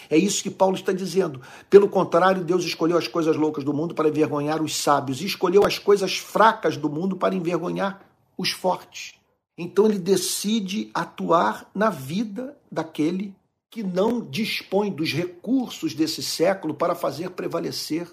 É 0.09 0.17
isso 0.17 0.43
que 0.43 0.49
Paulo 0.49 0.75
está 0.75 0.91
dizendo. 0.91 1.41
Pelo 1.69 1.89
contrário, 1.89 2.43
Deus 2.43 2.63
escolheu 2.63 2.97
as 2.97 3.07
coisas 3.07 3.35
loucas 3.35 3.63
do 3.63 3.73
mundo 3.73 3.93
para 3.95 4.09
envergonhar 4.09 4.61
os 4.61 4.75
sábios 4.75 5.21
e 5.21 5.25
escolheu 5.25 5.65
as 5.65 5.79
coisas 5.79 6.17
fracas 6.17 6.77
do 6.77 6.89
mundo 6.89 7.15
para 7.15 7.35
envergonhar 7.35 8.01
os 8.37 8.51
fortes. 8.51 9.15
Então 9.57 9.85
ele 9.85 9.99
decide 9.99 10.89
atuar 10.93 11.69
na 11.73 11.89
vida 11.89 12.57
daquele 12.71 13.33
que 13.69 13.83
não 13.83 14.21
dispõe 14.21 14.91
dos 14.91 15.11
recursos 15.11 15.93
desse 15.93 16.21
século 16.23 16.73
para 16.73 16.95
fazer 16.95 17.31
prevalecer 17.31 18.07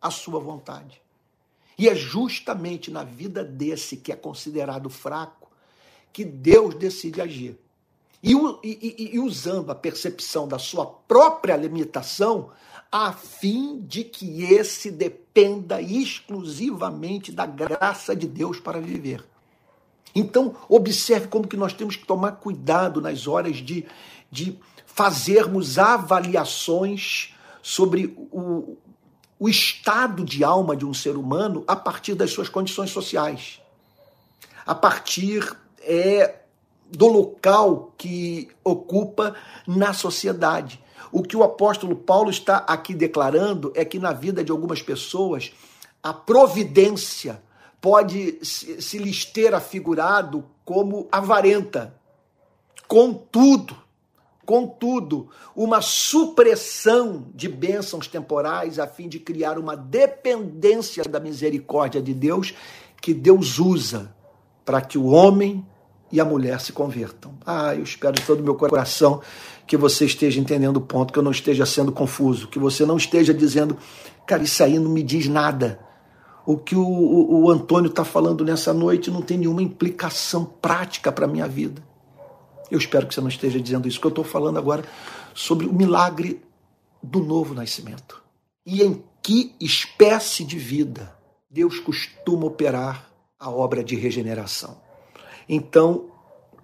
a 0.00 0.10
sua 0.10 0.40
vontade. 0.40 1.00
E 1.78 1.88
é 1.88 1.94
justamente 1.94 2.90
na 2.90 3.04
vida 3.04 3.44
desse 3.44 3.96
que 3.96 4.10
é 4.10 4.16
considerado 4.16 4.88
fraco 4.88 5.50
que 6.12 6.24
Deus 6.24 6.74
decide 6.74 7.20
agir. 7.20 7.58
E, 8.28 8.32
e, 8.64 9.14
e, 9.14 9.20
usando 9.20 9.70
a 9.70 9.74
percepção 9.74 10.48
da 10.48 10.58
sua 10.58 10.84
própria 10.84 11.56
limitação, 11.56 12.50
a 12.90 13.12
fim 13.12 13.78
de 13.80 14.02
que 14.02 14.42
esse 14.42 14.90
dependa 14.90 15.80
exclusivamente 15.80 17.30
da 17.30 17.46
graça 17.46 18.16
de 18.16 18.26
Deus 18.26 18.58
para 18.58 18.80
viver. 18.80 19.24
Então, 20.12 20.56
observe 20.68 21.28
como 21.28 21.46
que 21.46 21.56
nós 21.56 21.72
temos 21.72 21.94
que 21.94 22.04
tomar 22.04 22.32
cuidado 22.32 23.00
nas 23.00 23.28
horas 23.28 23.58
de, 23.58 23.86
de 24.28 24.58
fazermos 24.86 25.78
avaliações 25.78 27.32
sobre 27.62 28.06
o, 28.32 28.76
o 29.38 29.48
estado 29.48 30.24
de 30.24 30.42
alma 30.42 30.74
de 30.74 30.84
um 30.84 30.94
ser 30.94 31.16
humano 31.16 31.62
a 31.68 31.76
partir 31.76 32.14
das 32.14 32.32
suas 32.32 32.48
condições 32.48 32.90
sociais, 32.90 33.60
a 34.64 34.74
partir 34.74 35.56
é, 35.80 36.40
do 36.90 37.06
local 37.06 37.92
que 37.96 38.48
ocupa 38.62 39.34
na 39.66 39.92
sociedade. 39.92 40.82
O 41.12 41.22
que 41.22 41.36
o 41.36 41.42
apóstolo 41.42 41.96
Paulo 41.96 42.30
está 42.30 42.58
aqui 42.58 42.94
declarando 42.94 43.72
é 43.74 43.84
que 43.84 43.98
na 43.98 44.12
vida 44.12 44.42
de 44.42 44.52
algumas 44.52 44.82
pessoas 44.82 45.52
a 46.02 46.12
providência 46.12 47.42
pode 47.80 48.38
se 48.42 48.98
lhes 48.98 49.24
ter 49.24 49.54
afigurado 49.54 50.44
como 50.64 51.08
avarenta. 51.10 51.94
Contudo, 52.88 53.76
contudo, 54.44 55.28
uma 55.54 55.80
supressão 55.80 57.26
de 57.34 57.48
bênçãos 57.48 58.06
temporais 58.06 58.78
a 58.78 58.86
fim 58.86 59.08
de 59.08 59.18
criar 59.18 59.58
uma 59.58 59.76
dependência 59.76 61.04
da 61.04 61.18
misericórdia 61.18 62.00
de 62.00 62.14
Deus 62.14 62.54
que 63.00 63.12
Deus 63.12 63.58
usa 63.58 64.14
para 64.64 64.80
que 64.80 64.98
o 64.98 65.06
homem 65.06 65.64
e 66.10 66.20
a 66.20 66.24
mulher 66.24 66.60
se 66.60 66.72
convertam. 66.72 67.34
Ah, 67.44 67.74
eu 67.74 67.82
espero 67.82 68.14
de 68.14 68.22
todo 68.22 68.40
o 68.40 68.42
meu 68.42 68.54
coração 68.54 69.20
que 69.66 69.76
você 69.76 70.04
esteja 70.04 70.40
entendendo 70.40 70.76
o 70.76 70.80
ponto, 70.80 71.12
que 71.12 71.18
eu 71.18 71.22
não 71.22 71.32
esteja 71.32 71.66
sendo 71.66 71.90
confuso, 71.90 72.48
que 72.48 72.58
você 72.58 72.86
não 72.86 72.96
esteja 72.96 73.34
dizendo, 73.34 73.76
cara, 74.26 74.42
isso 74.42 74.62
aí 74.62 74.78
não 74.78 74.90
me 74.90 75.02
diz 75.02 75.26
nada 75.26 75.80
o 76.46 76.56
que 76.56 76.76
o, 76.76 76.86
o, 76.86 77.42
o 77.42 77.50
Antônio 77.50 77.90
está 77.90 78.04
falando 78.04 78.44
nessa 78.44 78.72
noite 78.72 79.10
não 79.10 79.20
tem 79.20 79.36
nenhuma 79.36 79.62
implicação 79.62 80.44
prática 80.44 81.10
para 81.10 81.24
a 81.24 81.28
minha 81.28 81.48
vida. 81.48 81.82
Eu 82.70 82.78
espero 82.78 83.06
que 83.06 83.14
você 83.14 83.20
não 83.20 83.28
esteja 83.28 83.60
dizendo 83.60 83.88
isso, 83.88 84.00
que 84.00 84.06
eu 84.06 84.10
estou 84.10 84.24
falando 84.24 84.56
agora 84.56 84.84
sobre 85.34 85.66
o 85.66 85.72
milagre 85.72 86.40
do 87.02 87.20
novo 87.20 87.52
nascimento. 87.52 88.22
E 88.64 88.82
em 88.82 89.02
que 89.22 89.54
espécie 89.60 90.44
de 90.44 90.56
vida 90.56 91.12
Deus 91.50 91.80
costuma 91.80 92.46
operar 92.46 93.10
a 93.38 93.50
obra 93.50 93.82
de 93.82 93.96
regeneração. 93.96 94.85
Então, 95.48 96.06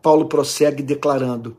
Paulo 0.01 0.27
prossegue 0.27 0.83
declarando: 0.83 1.57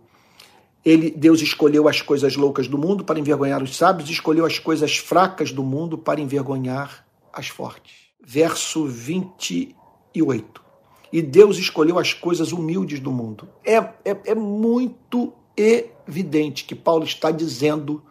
ele, 0.84 1.12
Deus 1.12 1.42
escolheu 1.42 1.88
as 1.88 2.02
coisas 2.02 2.36
loucas 2.36 2.68
do 2.68 2.78
mundo 2.78 3.04
para 3.04 3.20
envergonhar 3.20 3.62
os 3.62 3.76
sábios, 3.76 4.10
escolheu 4.10 4.46
as 4.46 4.60
coisas 4.60 4.98
fracas 4.98 5.52
do 5.52 5.64
mundo 5.64 5.98
para 5.98 6.22
envergonhar 6.22 7.06
as 7.32 7.48
fortes 7.48 8.04
verso 8.24 8.86
28. 8.86 10.64
E 11.12 11.22
Deus 11.22 11.58
escolheu 11.58 12.00
as 12.00 12.14
coisas 12.14 12.52
humildes 12.52 13.00
do 13.00 13.12
mundo. 13.12 13.50
É, 13.64 13.76
é, 13.76 14.18
é 14.26 14.36
muito 14.36 15.34
evidente 15.56 16.64
que 16.64 16.74
Paulo 16.74 17.04
está 17.04 17.30
dizendo 17.30 18.02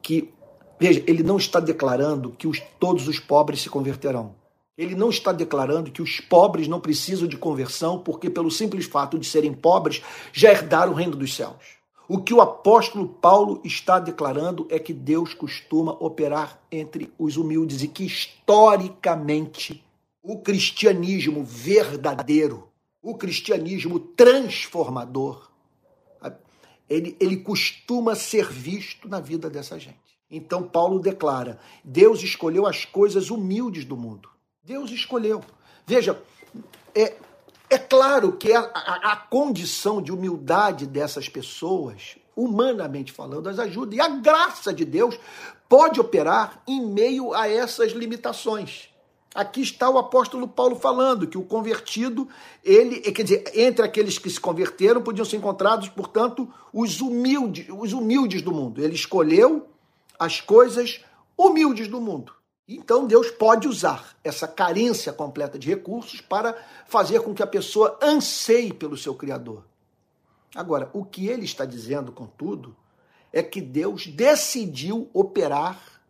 que, 0.00 0.32
veja, 0.78 1.02
ele 1.06 1.22
não 1.22 1.36
está 1.36 1.60
declarando 1.60 2.30
que 2.30 2.46
os, 2.46 2.60
todos 2.78 3.08
os 3.08 3.18
pobres 3.18 3.60
se 3.60 3.68
converterão. 3.68 4.34
Ele 4.80 4.94
não 4.94 5.10
está 5.10 5.30
declarando 5.30 5.90
que 5.90 6.00
os 6.00 6.20
pobres 6.20 6.66
não 6.66 6.80
precisam 6.80 7.28
de 7.28 7.36
conversão, 7.36 7.98
porque, 7.98 8.30
pelo 8.30 8.50
simples 8.50 8.86
fato 8.86 9.18
de 9.18 9.26
serem 9.26 9.52
pobres, 9.52 10.00
já 10.32 10.50
herdaram 10.50 10.92
o 10.92 10.94
reino 10.94 11.14
dos 11.14 11.36
céus. 11.36 11.76
O 12.08 12.22
que 12.22 12.32
o 12.32 12.40
apóstolo 12.40 13.06
Paulo 13.06 13.60
está 13.62 13.98
declarando 14.00 14.66
é 14.70 14.78
que 14.78 14.94
Deus 14.94 15.34
costuma 15.34 15.92
operar 16.00 16.58
entre 16.72 17.12
os 17.18 17.36
humildes 17.36 17.82
e 17.82 17.88
que, 17.88 18.06
historicamente, 18.06 19.84
o 20.22 20.38
cristianismo 20.38 21.44
verdadeiro, 21.44 22.66
o 23.02 23.14
cristianismo 23.18 24.00
transformador, 24.00 25.50
ele, 26.88 27.14
ele 27.20 27.36
costuma 27.36 28.14
ser 28.14 28.50
visto 28.50 29.10
na 29.10 29.20
vida 29.20 29.50
dessa 29.50 29.78
gente. 29.78 29.98
Então, 30.30 30.62
Paulo 30.62 30.98
declara: 30.98 31.60
Deus 31.84 32.22
escolheu 32.22 32.66
as 32.66 32.86
coisas 32.86 33.28
humildes 33.28 33.84
do 33.84 33.94
mundo. 33.94 34.39
Deus 34.62 34.90
escolheu. 34.90 35.42
Veja, 35.86 36.20
é, 36.94 37.14
é 37.68 37.78
claro 37.78 38.32
que 38.32 38.52
a, 38.52 38.60
a, 38.60 39.12
a, 39.12 39.16
condição 39.16 40.02
de 40.02 40.12
humildade 40.12 40.86
dessas 40.86 41.28
pessoas, 41.28 42.18
humanamente 42.36 43.10
falando, 43.10 43.48
as 43.48 43.58
ajuda. 43.58 43.94
E 43.94 44.00
a 44.00 44.08
graça 44.08 44.72
de 44.72 44.84
Deus 44.84 45.18
pode 45.66 45.98
operar 45.98 46.62
em 46.68 46.84
meio 46.84 47.32
a 47.32 47.48
essas 47.48 47.92
limitações. 47.92 48.90
Aqui 49.34 49.62
está 49.62 49.88
o 49.88 49.96
apóstolo 49.96 50.46
Paulo 50.46 50.76
falando 50.76 51.26
que 51.26 51.38
o 51.38 51.44
convertido, 51.44 52.28
ele, 52.62 53.00
quer 53.00 53.22
dizer, 53.22 53.44
entre 53.54 53.84
aqueles 53.84 54.18
que 54.18 54.28
se 54.28 54.40
converteram, 54.40 55.00
podiam 55.00 55.24
ser 55.24 55.36
encontrados, 55.36 55.88
portanto, 55.88 56.52
os 56.72 57.00
humildes, 57.00 57.66
os 57.70 57.92
humildes 57.92 58.42
do 58.42 58.52
mundo. 58.52 58.82
Ele 58.82 58.94
escolheu 58.94 59.68
as 60.18 60.40
coisas 60.40 61.00
humildes 61.38 61.88
do 61.88 62.00
mundo. 62.00 62.39
Então 62.72 63.04
Deus 63.04 63.32
pode 63.32 63.66
usar 63.66 64.16
essa 64.22 64.46
carência 64.46 65.12
completa 65.12 65.58
de 65.58 65.68
recursos 65.68 66.20
para 66.20 66.56
fazer 66.86 67.20
com 67.20 67.34
que 67.34 67.42
a 67.42 67.46
pessoa 67.46 67.98
anseie 68.00 68.72
pelo 68.72 68.96
seu 68.96 69.12
Criador. 69.12 69.64
Agora, 70.54 70.88
o 70.92 71.04
que 71.04 71.26
ele 71.26 71.44
está 71.44 71.64
dizendo, 71.64 72.12
contudo, 72.12 72.76
é 73.32 73.42
que 73.42 73.60
Deus 73.60 74.06
decidiu 74.06 75.10
operar 75.12 76.00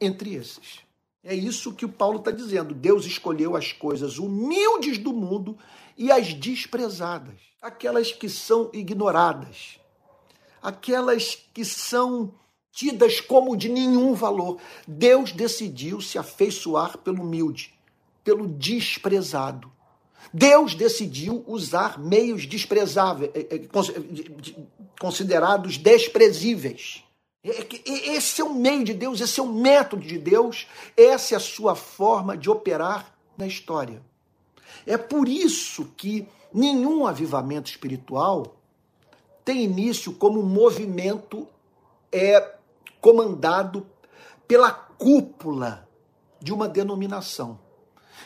entre 0.00 0.34
esses. 0.34 0.80
É 1.22 1.34
isso 1.34 1.74
que 1.74 1.84
o 1.84 1.92
Paulo 1.92 2.18
está 2.18 2.30
dizendo. 2.30 2.74
Deus 2.74 3.04
escolheu 3.04 3.54
as 3.54 3.72
coisas 3.74 4.16
humildes 4.16 4.96
do 4.96 5.12
mundo 5.12 5.58
e 5.98 6.10
as 6.10 6.32
desprezadas, 6.32 7.34
aquelas 7.60 8.10
que 8.10 8.30
são 8.30 8.70
ignoradas, 8.72 9.78
aquelas 10.62 11.34
que 11.52 11.64
são 11.64 12.32
tidas 12.76 13.22
como 13.22 13.56
de 13.56 13.70
nenhum 13.70 14.12
valor. 14.12 14.58
Deus 14.86 15.32
decidiu 15.32 16.02
se 16.02 16.18
afeiçoar 16.18 16.98
pelo 16.98 17.22
humilde, 17.22 17.74
pelo 18.22 18.46
desprezado. 18.46 19.72
Deus 20.30 20.74
decidiu 20.74 21.42
usar 21.46 21.98
meios 21.98 22.44
desprezáveis, 22.44 23.30
eh, 23.34 23.46
eh, 23.50 24.64
considerados 25.00 25.78
desprezíveis. 25.78 27.02
É 27.42 27.66
esse 28.10 28.42
é 28.42 28.44
o 28.44 28.52
meio 28.52 28.84
de 28.84 28.92
Deus, 28.92 29.20
esse 29.22 29.40
é 29.40 29.42
o 29.42 29.50
método 29.50 30.02
de 30.02 30.18
Deus, 30.18 30.66
essa 30.96 31.34
é 31.34 31.36
a 31.36 31.40
sua 31.40 31.74
forma 31.74 32.36
de 32.36 32.50
operar 32.50 33.16
na 33.38 33.46
história. 33.46 34.02
É 34.86 34.98
por 34.98 35.28
isso 35.28 35.90
que 35.96 36.28
nenhum 36.52 37.06
avivamento 37.06 37.70
espiritual 37.70 38.56
tem 39.44 39.62
início 39.62 40.12
como 40.12 40.40
um 40.40 40.46
movimento 40.46 41.46
é 42.12 42.55
comandado 43.00 43.86
pela 44.46 44.70
cúpula 44.70 45.88
de 46.40 46.52
uma 46.52 46.68
denominação. 46.68 47.58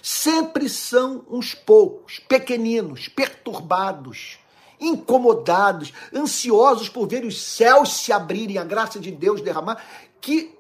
Sempre 0.03 0.69
são 0.69 1.25
uns 1.29 1.55
poucos, 1.55 2.19
pequeninos, 2.21 3.09
perturbados, 3.09 4.39
incomodados, 4.81 5.93
ansiosos 6.15 6.89
por 6.89 7.07
ver 7.07 7.25
os 7.25 7.41
céus 7.41 7.93
se 7.93 8.13
abrirem, 8.13 8.57
a 8.59 8.65
graça 8.65 8.99
de 8.99 9.11
Deus 9.11 9.43
derramar, 9.43 9.83
que 10.21 10.59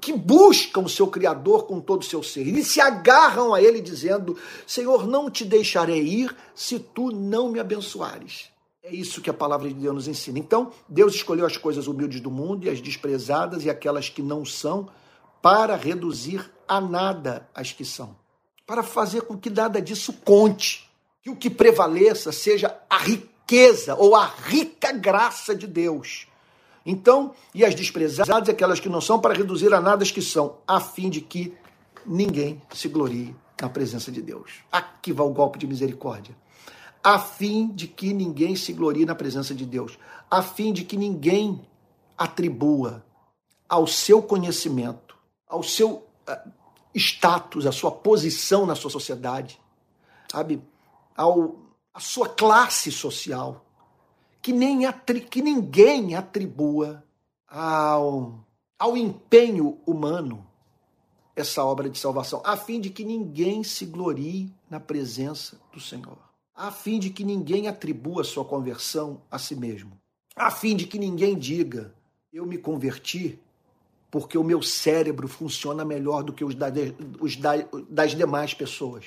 que 0.00 0.12
buscam 0.12 0.82
o 0.82 0.88
seu 0.88 1.08
Criador 1.08 1.66
com 1.66 1.80
todo 1.80 2.02
o 2.02 2.04
seu 2.04 2.22
ser. 2.22 2.46
Eles 2.46 2.68
se 2.68 2.80
agarram 2.80 3.52
a 3.52 3.60
Ele 3.60 3.80
dizendo: 3.80 4.36
Senhor, 4.66 5.06
não 5.06 5.30
te 5.30 5.44
deixarei 5.44 6.02
ir 6.02 6.34
se 6.54 6.78
tu 6.78 7.10
não 7.10 7.50
me 7.50 7.58
abençoares. 7.58 8.50
É 8.90 8.94
isso 8.94 9.20
que 9.20 9.30
a 9.30 9.34
palavra 9.34 9.68
de 9.68 9.74
Deus 9.74 9.94
nos 9.94 10.08
ensina. 10.08 10.36
Então, 10.36 10.72
Deus 10.88 11.14
escolheu 11.14 11.46
as 11.46 11.56
coisas 11.56 11.86
humildes 11.86 12.20
do 12.20 12.30
mundo 12.30 12.66
e 12.66 12.68
as 12.68 12.80
desprezadas 12.80 13.64
e 13.64 13.70
aquelas 13.70 14.08
que 14.08 14.20
não 14.20 14.44
são 14.44 14.88
para 15.40 15.76
reduzir 15.76 16.50
a 16.66 16.80
nada 16.80 17.48
as 17.54 17.70
que 17.70 17.84
são. 17.84 18.16
Para 18.66 18.82
fazer 18.82 19.22
com 19.22 19.38
que 19.38 19.48
nada 19.48 19.80
disso 19.80 20.12
conte. 20.24 20.90
Que 21.22 21.30
o 21.30 21.36
que 21.36 21.48
prevaleça 21.48 22.32
seja 22.32 22.76
a 22.88 22.98
riqueza 22.98 23.94
ou 23.94 24.16
a 24.16 24.26
rica 24.26 24.90
graça 24.90 25.54
de 25.54 25.68
Deus. 25.68 26.26
Então, 26.84 27.32
e 27.54 27.64
as 27.64 27.74
desprezadas, 27.74 28.48
aquelas 28.48 28.80
que 28.80 28.88
não 28.88 29.00
são, 29.00 29.20
para 29.20 29.34
reduzir 29.34 29.72
a 29.72 29.80
nada 29.80 30.02
as 30.02 30.10
que 30.10 30.22
são, 30.22 30.56
a 30.66 30.80
fim 30.80 31.08
de 31.08 31.20
que 31.20 31.54
ninguém 32.04 32.60
se 32.74 32.88
glorie 32.88 33.36
na 33.60 33.68
presença 33.68 34.10
de 34.10 34.20
Deus. 34.20 34.50
Aqui 34.72 35.12
vai 35.12 35.26
o 35.26 35.30
golpe 35.30 35.60
de 35.60 35.66
misericórdia. 35.68 36.34
A 37.02 37.18
fim 37.18 37.68
de 37.68 37.86
que 37.86 38.12
ninguém 38.12 38.54
se 38.54 38.72
glorie 38.72 39.06
na 39.06 39.14
presença 39.14 39.54
de 39.54 39.64
Deus. 39.64 39.98
A 40.30 40.42
fim 40.42 40.72
de 40.72 40.84
que 40.84 40.96
ninguém 40.96 41.66
atribua 42.16 43.04
ao 43.68 43.86
seu 43.86 44.22
conhecimento, 44.22 45.16
ao 45.48 45.62
seu 45.62 46.06
uh, 46.28 46.50
status, 46.94 47.66
à 47.66 47.72
sua 47.72 47.90
posição 47.90 48.66
na 48.66 48.74
sua 48.74 48.90
sociedade, 48.90 49.60
sabe? 50.30 50.62
Ao, 51.16 51.56
a 51.94 52.00
sua 52.00 52.28
classe 52.28 52.90
social, 52.90 53.64
que, 54.42 54.52
nem 54.52 54.80
que 55.30 55.42
ninguém 55.42 56.14
atribua 56.14 57.04
ao, 57.48 58.44
ao 58.78 58.96
empenho 58.96 59.78
humano 59.86 60.46
essa 61.34 61.64
obra 61.64 61.88
de 61.88 61.98
salvação, 61.98 62.42
a 62.44 62.56
fim 62.56 62.80
de 62.80 62.90
que 62.90 63.04
ninguém 63.04 63.62
se 63.64 63.86
glorie 63.86 64.52
na 64.68 64.78
presença 64.78 65.60
do 65.72 65.80
Senhor, 65.80 66.18
a 66.54 66.70
fim 66.70 66.98
de 66.98 67.10
que 67.10 67.24
ninguém 67.24 67.68
atribua 67.68 68.24
sua 68.24 68.44
conversão 68.44 69.22
a 69.30 69.38
si 69.38 69.54
mesmo, 69.54 69.98
a 70.36 70.50
fim 70.50 70.76
de 70.76 70.86
que 70.86 70.98
ninguém 70.98 71.38
diga: 71.38 71.94
eu 72.32 72.46
me 72.46 72.58
converti 72.58 73.38
porque 74.10 74.36
o 74.36 74.44
meu 74.44 74.60
cérebro 74.60 75.28
funciona 75.28 75.84
melhor 75.84 76.22
do 76.22 76.32
que 76.32 76.44
os, 76.44 76.54
da, 76.54 76.66
os 77.20 77.36
da, 77.36 77.52
das 77.88 78.14
demais 78.14 78.52
pessoas. 78.52 79.04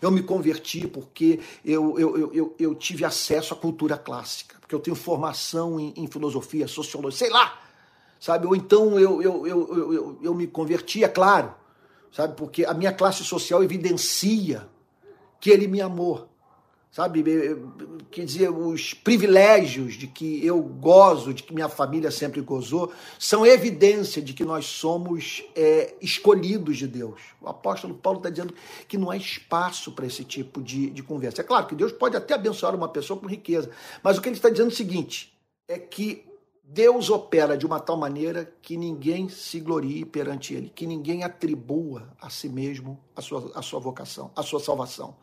Eu 0.00 0.10
me 0.10 0.22
converti 0.22 0.86
porque 0.86 1.40
eu, 1.64 1.98
eu, 1.98 2.32
eu, 2.32 2.56
eu 2.58 2.74
tive 2.74 3.04
acesso 3.04 3.52
à 3.52 3.56
cultura 3.56 3.98
clássica, 3.98 4.56
porque 4.58 4.74
eu 4.74 4.80
tenho 4.80 4.96
formação 4.96 5.78
em, 5.78 5.92
em 5.96 6.06
filosofia, 6.06 6.66
sociologia, 6.66 7.18
sei 7.18 7.30
lá, 7.30 7.60
sabe? 8.18 8.46
Ou 8.46 8.56
então 8.56 8.98
eu, 8.98 9.20
eu, 9.20 9.46
eu, 9.46 9.92
eu, 9.92 10.18
eu 10.22 10.34
me 10.34 10.46
converti, 10.46 11.04
é 11.04 11.08
claro, 11.08 11.54
sabe? 12.10 12.34
Porque 12.34 12.64
a 12.64 12.72
minha 12.72 12.92
classe 12.92 13.22
social 13.24 13.62
evidencia 13.62 14.66
que 15.38 15.50
ele 15.50 15.66
me 15.66 15.82
amou 15.82 16.29
sabe? 16.90 17.24
Quer 18.10 18.24
dizer, 18.24 18.50
os 18.50 18.92
privilégios 18.92 19.94
de 19.94 20.06
que 20.06 20.44
eu 20.44 20.60
gozo, 20.60 21.32
de 21.32 21.42
que 21.42 21.54
minha 21.54 21.68
família 21.68 22.10
sempre 22.10 22.40
gozou, 22.40 22.92
são 23.18 23.46
evidência 23.46 24.20
de 24.20 24.34
que 24.34 24.44
nós 24.44 24.66
somos 24.66 25.44
é, 25.54 25.94
escolhidos 26.00 26.76
de 26.76 26.88
Deus. 26.88 27.20
O 27.40 27.48
apóstolo 27.48 27.94
Paulo 27.94 28.18
está 28.18 28.30
dizendo 28.30 28.54
que 28.88 28.98
não 28.98 29.10
há 29.10 29.16
espaço 29.16 29.92
para 29.92 30.06
esse 30.06 30.24
tipo 30.24 30.60
de, 30.60 30.90
de 30.90 31.02
conversa. 31.02 31.42
É 31.42 31.44
claro 31.44 31.66
que 31.66 31.74
Deus 31.74 31.92
pode 31.92 32.16
até 32.16 32.34
abençoar 32.34 32.74
uma 32.74 32.88
pessoa 32.88 33.18
com 33.18 33.26
riqueza, 33.26 33.70
mas 34.02 34.18
o 34.18 34.20
que 34.20 34.28
ele 34.28 34.36
está 34.36 34.50
dizendo 34.50 34.70
é 34.70 34.72
o 34.72 34.76
seguinte: 34.76 35.32
é 35.68 35.78
que 35.78 36.24
Deus 36.64 37.08
opera 37.08 37.56
de 37.56 37.66
uma 37.66 37.78
tal 37.78 37.96
maneira 37.96 38.52
que 38.62 38.76
ninguém 38.76 39.28
se 39.28 39.60
glorie 39.60 40.04
perante 40.04 40.54
ele, 40.54 40.70
que 40.74 40.86
ninguém 40.86 41.22
atribua 41.22 42.08
a 42.20 42.28
si 42.30 42.48
mesmo 42.48 42.98
a 43.14 43.20
sua, 43.20 43.52
a 43.54 43.62
sua 43.62 43.80
vocação, 43.80 44.30
a 44.34 44.42
sua 44.42 44.60
salvação 44.60 45.14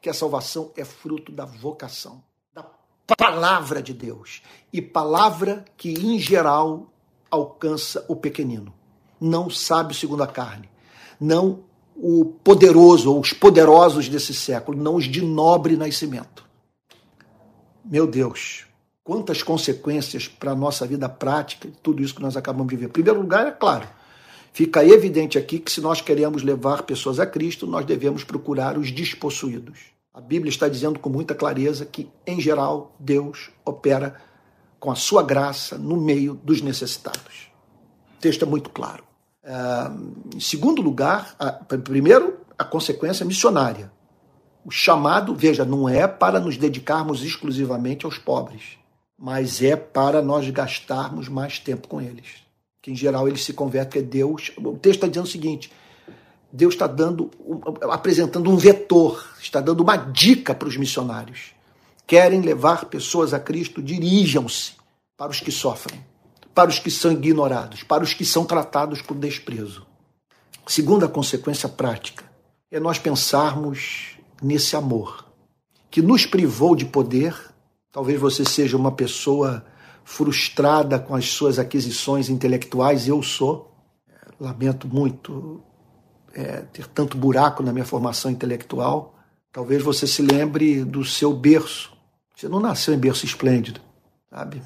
que 0.00 0.08
a 0.08 0.14
salvação 0.14 0.72
é 0.76 0.84
fruto 0.84 1.30
da 1.30 1.44
vocação, 1.44 2.22
da 2.54 2.64
palavra 3.16 3.82
de 3.82 3.92
Deus. 3.92 4.42
E 4.72 4.80
palavra 4.80 5.64
que, 5.76 5.92
em 5.92 6.18
geral, 6.18 6.90
alcança 7.30 8.04
o 8.08 8.16
pequenino. 8.16 8.72
Não 9.20 9.50
sabe 9.50 9.94
segundo 9.94 10.22
a 10.22 10.26
carne. 10.26 10.70
Não 11.20 11.64
o 11.94 12.24
poderoso 12.24 13.12
ou 13.12 13.20
os 13.20 13.32
poderosos 13.32 14.08
desse 14.08 14.32
século, 14.32 14.80
não 14.80 14.96
os 14.96 15.04
de 15.04 15.22
nobre 15.22 15.76
nascimento. 15.76 16.48
Meu 17.84 18.06
Deus, 18.06 18.66
quantas 19.04 19.42
consequências 19.42 20.26
para 20.26 20.52
a 20.52 20.56
nossa 20.56 20.86
vida 20.86 21.08
prática, 21.08 21.68
tudo 21.82 22.02
isso 22.02 22.14
que 22.14 22.22
nós 22.22 22.36
acabamos 22.36 22.68
de 22.68 22.76
ver. 22.76 22.86
Em 22.86 22.90
primeiro 22.92 23.20
lugar, 23.20 23.46
é 23.46 23.50
claro, 23.50 23.86
fica 24.52 24.84
evidente 24.84 25.38
aqui 25.38 25.58
que 25.58 25.70
se 25.70 25.80
nós 25.80 26.00
queremos 26.00 26.42
levar 26.42 26.82
pessoas 26.82 27.18
a 27.18 27.26
Cristo, 27.26 27.66
nós 27.66 27.84
devemos 27.84 28.24
procurar 28.24 28.78
os 28.78 28.90
despossuídos. 28.90 29.78
A 30.12 30.20
Bíblia 30.20 30.50
está 30.50 30.68
dizendo 30.68 30.98
com 30.98 31.08
muita 31.08 31.34
clareza 31.34 31.86
que, 31.86 32.10
em 32.26 32.40
geral, 32.40 32.94
Deus 32.98 33.50
opera 33.64 34.16
com 34.78 34.90
a 34.90 34.96
sua 34.96 35.22
graça 35.22 35.78
no 35.78 35.96
meio 35.96 36.34
dos 36.34 36.60
necessitados. 36.60 37.50
O 38.16 38.20
texto 38.20 38.44
é 38.44 38.48
muito 38.48 38.70
claro. 38.70 39.04
É, 39.42 39.54
em 40.34 40.40
segundo 40.40 40.82
lugar, 40.82 41.34
a, 41.38 41.52
primeiro, 41.52 42.38
a 42.58 42.64
consequência 42.64 43.24
missionária. 43.24 43.92
O 44.64 44.70
chamado, 44.70 45.34
veja, 45.34 45.64
não 45.64 45.88
é 45.88 46.06
para 46.06 46.40
nos 46.40 46.56
dedicarmos 46.56 47.22
exclusivamente 47.22 48.04
aos 48.04 48.18
pobres, 48.18 48.78
mas 49.16 49.62
é 49.62 49.76
para 49.76 50.20
nós 50.20 50.48
gastarmos 50.50 51.28
mais 51.28 51.58
tempo 51.58 51.88
com 51.88 52.00
eles. 52.00 52.44
Que 52.82 52.90
em 52.90 52.96
geral 52.96 53.28
eles 53.28 53.44
se 53.44 53.52
convertem 53.52 54.02
a 54.02 54.04
Deus. 54.04 54.52
O 54.56 54.76
texto 54.76 54.96
está 54.96 55.06
dizendo 55.06 55.26
o 55.26 55.30
seguinte: 55.30 55.70
Deus 56.52 56.74
está 56.74 56.86
dando, 56.86 57.30
apresentando 57.90 58.50
um 58.50 58.56
vetor, 58.56 59.24
está 59.40 59.60
dando 59.60 59.82
uma 59.82 59.96
dica 59.96 60.54
para 60.54 60.68
os 60.68 60.76
missionários. 60.76 61.52
Querem 62.06 62.40
levar 62.40 62.86
pessoas 62.86 63.32
a 63.32 63.38
Cristo, 63.38 63.80
dirijam-se 63.80 64.72
para 65.16 65.30
os 65.30 65.38
que 65.38 65.52
sofrem, 65.52 66.04
para 66.54 66.70
os 66.70 66.78
que 66.78 66.90
são 66.90 67.12
ignorados, 67.12 67.82
para 67.82 68.02
os 68.02 68.14
que 68.14 68.24
são 68.24 68.44
tratados 68.44 69.00
com 69.00 69.14
desprezo. 69.14 69.86
Segunda 70.66 71.08
consequência 71.08 71.68
prática 71.68 72.24
é 72.70 72.80
nós 72.80 72.98
pensarmos 72.98 74.16
nesse 74.42 74.74
amor 74.74 75.26
que 75.90 76.00
nos 76.00 76.24
privou 76.24 76.74
de 76.74 76.84
poder. 76.84 77.36
Talvez 77.92 78.18
você 78.20 78.44
seja 78.44 78.76
uma 78.76 78.92
pessoa 78.92 79.64
frustrada 80.10 80.98
com 80.98 81.14
as 81.14 81.26
suas 81.26 81.56
aquisições 81.56 82.28
intelectuais, 82.28 83.06
eu 83.06 83.22
sou. 83.22 83.72
Lamento 84.40 84.88
muito 84.88 85.60
é, 86.34 86.64
ter 86.72 86.88
tanto 86.88 87.16
buraco 87.16 87.62
na 87.62 87.72
minha 87.72 87.84
formação 87.84 88.28
intelectual. 88.28 89.14
Talvez 89.52 89.82
você 89.84 90.08
se 90.08 90.20
lembre 90.20 90.84
do 90.84 91.04
seu 91.04 91.32
berço. 91.32 91.92
Você 92.34 92.48
não 92.48 92.58
nasceu 92.58 92.92
em 92.92 92.98
berço 92.98 93.24
esplêndido, 93.24 93.80
sabe? 94.28 94.60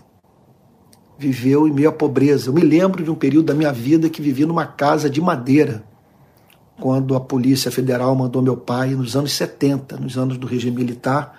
Viveu 1.18 1.68
em 1.68 1.72
meio 1.72 1.90
à 1.90 1.92
pobreza. 1.92 2.48
Eu 2.48 2.54
me 2.54 2.62
lembro 2.62 3.04
de 3.04 3.10
um 3.10 3.14
período 3.14 3.46
da 3.46 3.54
minha 3.54 3.72
vida 3.72 4.08
que 4.08 4.22
vivi 4.22 4.46
numa 4.46 4.66
casa 4.66 5.10
de 5.10 5.20
madeira, 5.20 5.84
quando 6.80 7.14
a 7.14 7.20
Polícia 7.20 7.70
Federal 7.70 8.16
mandou 8.16 8.40
meu 8.40 8.56
pai, 8.56 8.94
nos 8.94 9.14
anos 9.14 9.32
70, 9.32 9.98
nos 9.98 10.16
anos 10.16 10.38
do 10.38 10.46
regime 10.46 10.76
militar, 10.76 11.38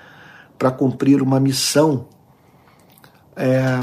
para 0.59 0.69
cumprir 0.69 1.23
uma 1.23 1.39
missão 1.39 2.07
é, 3.35 3.79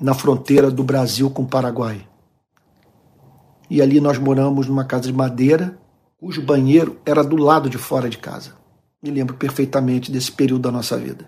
na 0.00 0.14
fronteira 0.14 0.70
do 0.70 0.82
Brasil 0.82 1.30
com 1.30 1.42
o 1.42 1.48
Paraguai. 1.48 2.06
E 3.70 3.80
ali 3.80 4.00
nós 4.00 4.18
moramos 4.18 4.66
numa 4.66 4.84
casa 4.84 5.06
de 5.06 5.12
madeira, 5.12 5.78
cujo 6.18 6.42
banheiro 6.42 7.00
era 7.06 7.22
do 7.24 7.36
lado 7.36 7.70
de 7.70 7.78
fora 7.78 8.08
de 8.08 8.18
casa. 8.18 8.52
Me 9.02 9.10
lembro 9.10 9.36
perfeitamente 9.36 10.10
desse 10.10 10.30
período 10.30 10.62
da 10.62 10.70
nossa 10.70 10.96
vida. 10.96 11.26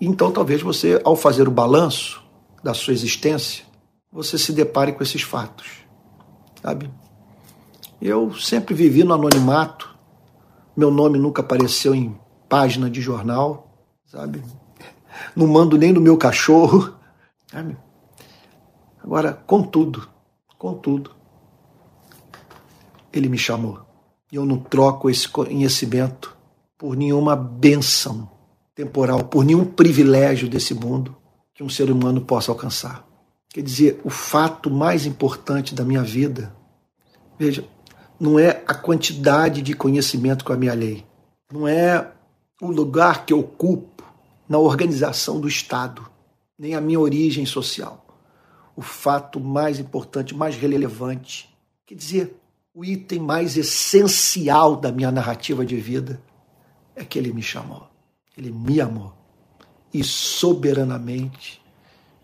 Então, 0.00 0.30
talvez 0.30 0.62
você, 0.62 1.00
ao 1.04 1.16
fazer 1.16 1.48
o 1.48 1.52
balanço 1.52 2.22
da 2.62 2.74
sua 2.74 2.92
existência, 2.92 3.64
você 4.12 4.38
se 4.38 4.52
depare 4.52 4.92
com 4.92 5.02
esses 5.02 5.22
fatos, 5.22 5.84
sabe? 6.62 6.90
Eu 8.00 8.32
sempre 8.34 8.74
vivi 8.74 9.02
no 9.02 9.12
anonimato, 9.12 9.96
meu 10.76 10.90
nome 10.90 11.18
nunca 11.18 11.42
apareceu 11.42 11.94
em 11.94 12.16
página 12.48 12.88
de 12.88 13.00
jornal, 13.00 13.68
sabe? 14.06 14.42
Não 15.34 15.46
mando 15.46 15.76
nem 15.76 15.92
no 15.92 16.00
meu 16.00 16.16
cachorro? 16.16 16.94
Agora, 19.02 19.32
contudo, 19.32 20.08
contudo, 20.58 21.12
ele 23.12 23.28
me 23.28 23.38
chamou. 23.38 23.80
E 24.30 24.36
eu 24.36 24.44
não 24.44 24.58
troco 24.58 25.08
esse 25.08 25.26
conhecimento 25.26 26.36
por 26.76 26.96
nenhuma 26.96 27.34
bênção 27.34 28.30
temporal, 28.74 29.24
por 29.24 29.44
nenhum 29.44 29.64
privilégio 29.64 30.48
desse 30.48 30.74
mundo 30.74 31.16
que 31.54 31.64
um 31.64 31.68
ser 31.68 31.90
humano 31.90 32.20
possa 32.20 32.52
alcançar. 32.52 33.04
Quer 33.48 33.62
dizer, 33.62 34.00
o 34.04 34.10
fato 34.10 34.70
mais 34.70 35.06
importante 35.06 35.74
da 35.74 35.84
minha 35.84 36.02
vida, 36.02 36.54
veja, 37.38 37.64
não 38.20 38.38
é 38.38 38.62
a 38.66 38.74
quantidade 38.74 39.62
de 39.62 39.74
conhecimento 39.74 40.44
que 40.44 40.52
eu 40.52 40.58
me 40.58 40.68
alhei, 40.68 41.04
não 41.50 41.66
é 41.66 42.12
o 42.60 42.70
lugar 42.70 43.24
que 43.24 43.32
eu 43.32 43.40
ocupo 43.40 43.97
na 44.48 44.58
organização 44.58 45.40
do 45.40 45.46
Estado, 45.46 46.08
nem 46.58 46.74
a 46.74 46.80
minha 46.80 46.98
origem 46.98 47.44
social. 47.44 48.04
O 48.74 48.80
fato 48.80 49.38
mais 49.40 49.78
importante, 49.78 50.34
mais 50.34 50.56
relevante, 50.56 51.48
quer 51.84 51.94
dizer, 51.94 52.36
o 52.74 52.84
item 52.84 53.18
mais 53.18 53.56
essencial 53.56 54.76
da 54.76 54.92
minha 54.92 55.10
narrativa 55.10 55.66
de 55.66 55.76
vida 55.76 56.22
é 56.94 57.04
que 57.04 57.18
ele 57.18 57.32
me 57.32 57.42
chamou, 57.42 57.88
ele 58.36 58.50
me 58.52 58.80
amou 58.80 59.12
e 59.92 60.04
soberanamente 60.04 61.60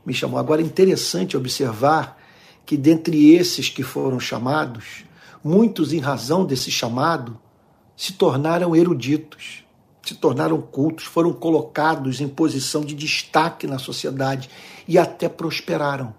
me 0.05 0.15
chamou. 0.15 0.39
Agora 0.39 0.63
é 0.63 0.65
interessante 0.65 1.37
observar 1.37 2.23
que 2.65 2.77
dentre 2.77 3.35
esses 3.35 3.69
que 3.69 3.83
foram 3.83 4.21
chamados, 4.21 5.05
muitos 5.43 5.93
em 5.93 5.99
razão 5.99 6.45
desse 6.45 6.71
chamado 6.71 7.39
se 7.97 8.13
tornaram 8.15 8.75
eruditos, 8.75 9.64
se 10.05 10.15
tornaram 10.15 10.61
cultos, 10.61 11.05
foram 11.05 11.33
colocados 11.33 12.21
em 12.21 12.29
posição 12.29 12.85
de 12.85 12.95
destaque 12.95 13.67
na 13.67 13.79
sociedade 13.79 14.51
e 14.87 14.99
até 14.99 15.29
prosperaram, 15.29 16.15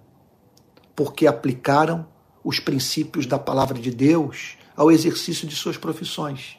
porque 0.96 1.28
aplicaram 1.28 2.08
os 2.44 2.60
princípios 2.60 3.26
da 3.26 3.40
palavra 3.40 3.80
de 3.80 3.92
Deus 3.92 4.58
ao 4.76 4.92
exercício 4.92 5.48
de 5.48 5.56
suas 5.56 5.78
profissões. 5.78 6.58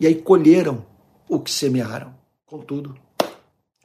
E 0.00 0.06
aí 0.06 0.14
colheram 0.14 0.84
o 1.28 1.38
que 1.38 1.50
semearam. 1.50 2.14
Contudo, 2.46 2.96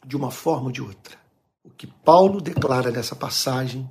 de 0.06 0.16
uma 0.16 0.32
forma 0.32 0.68
ou 0.68 0.72
de 0.72 0.82
outra, 0.82 1.18
o 1.64 1.70
que 1.70 1.88
Paulo 1.88 2.39
declara 2.39 2.91
nessa 2.91 3.16
passagem 3.16 3.89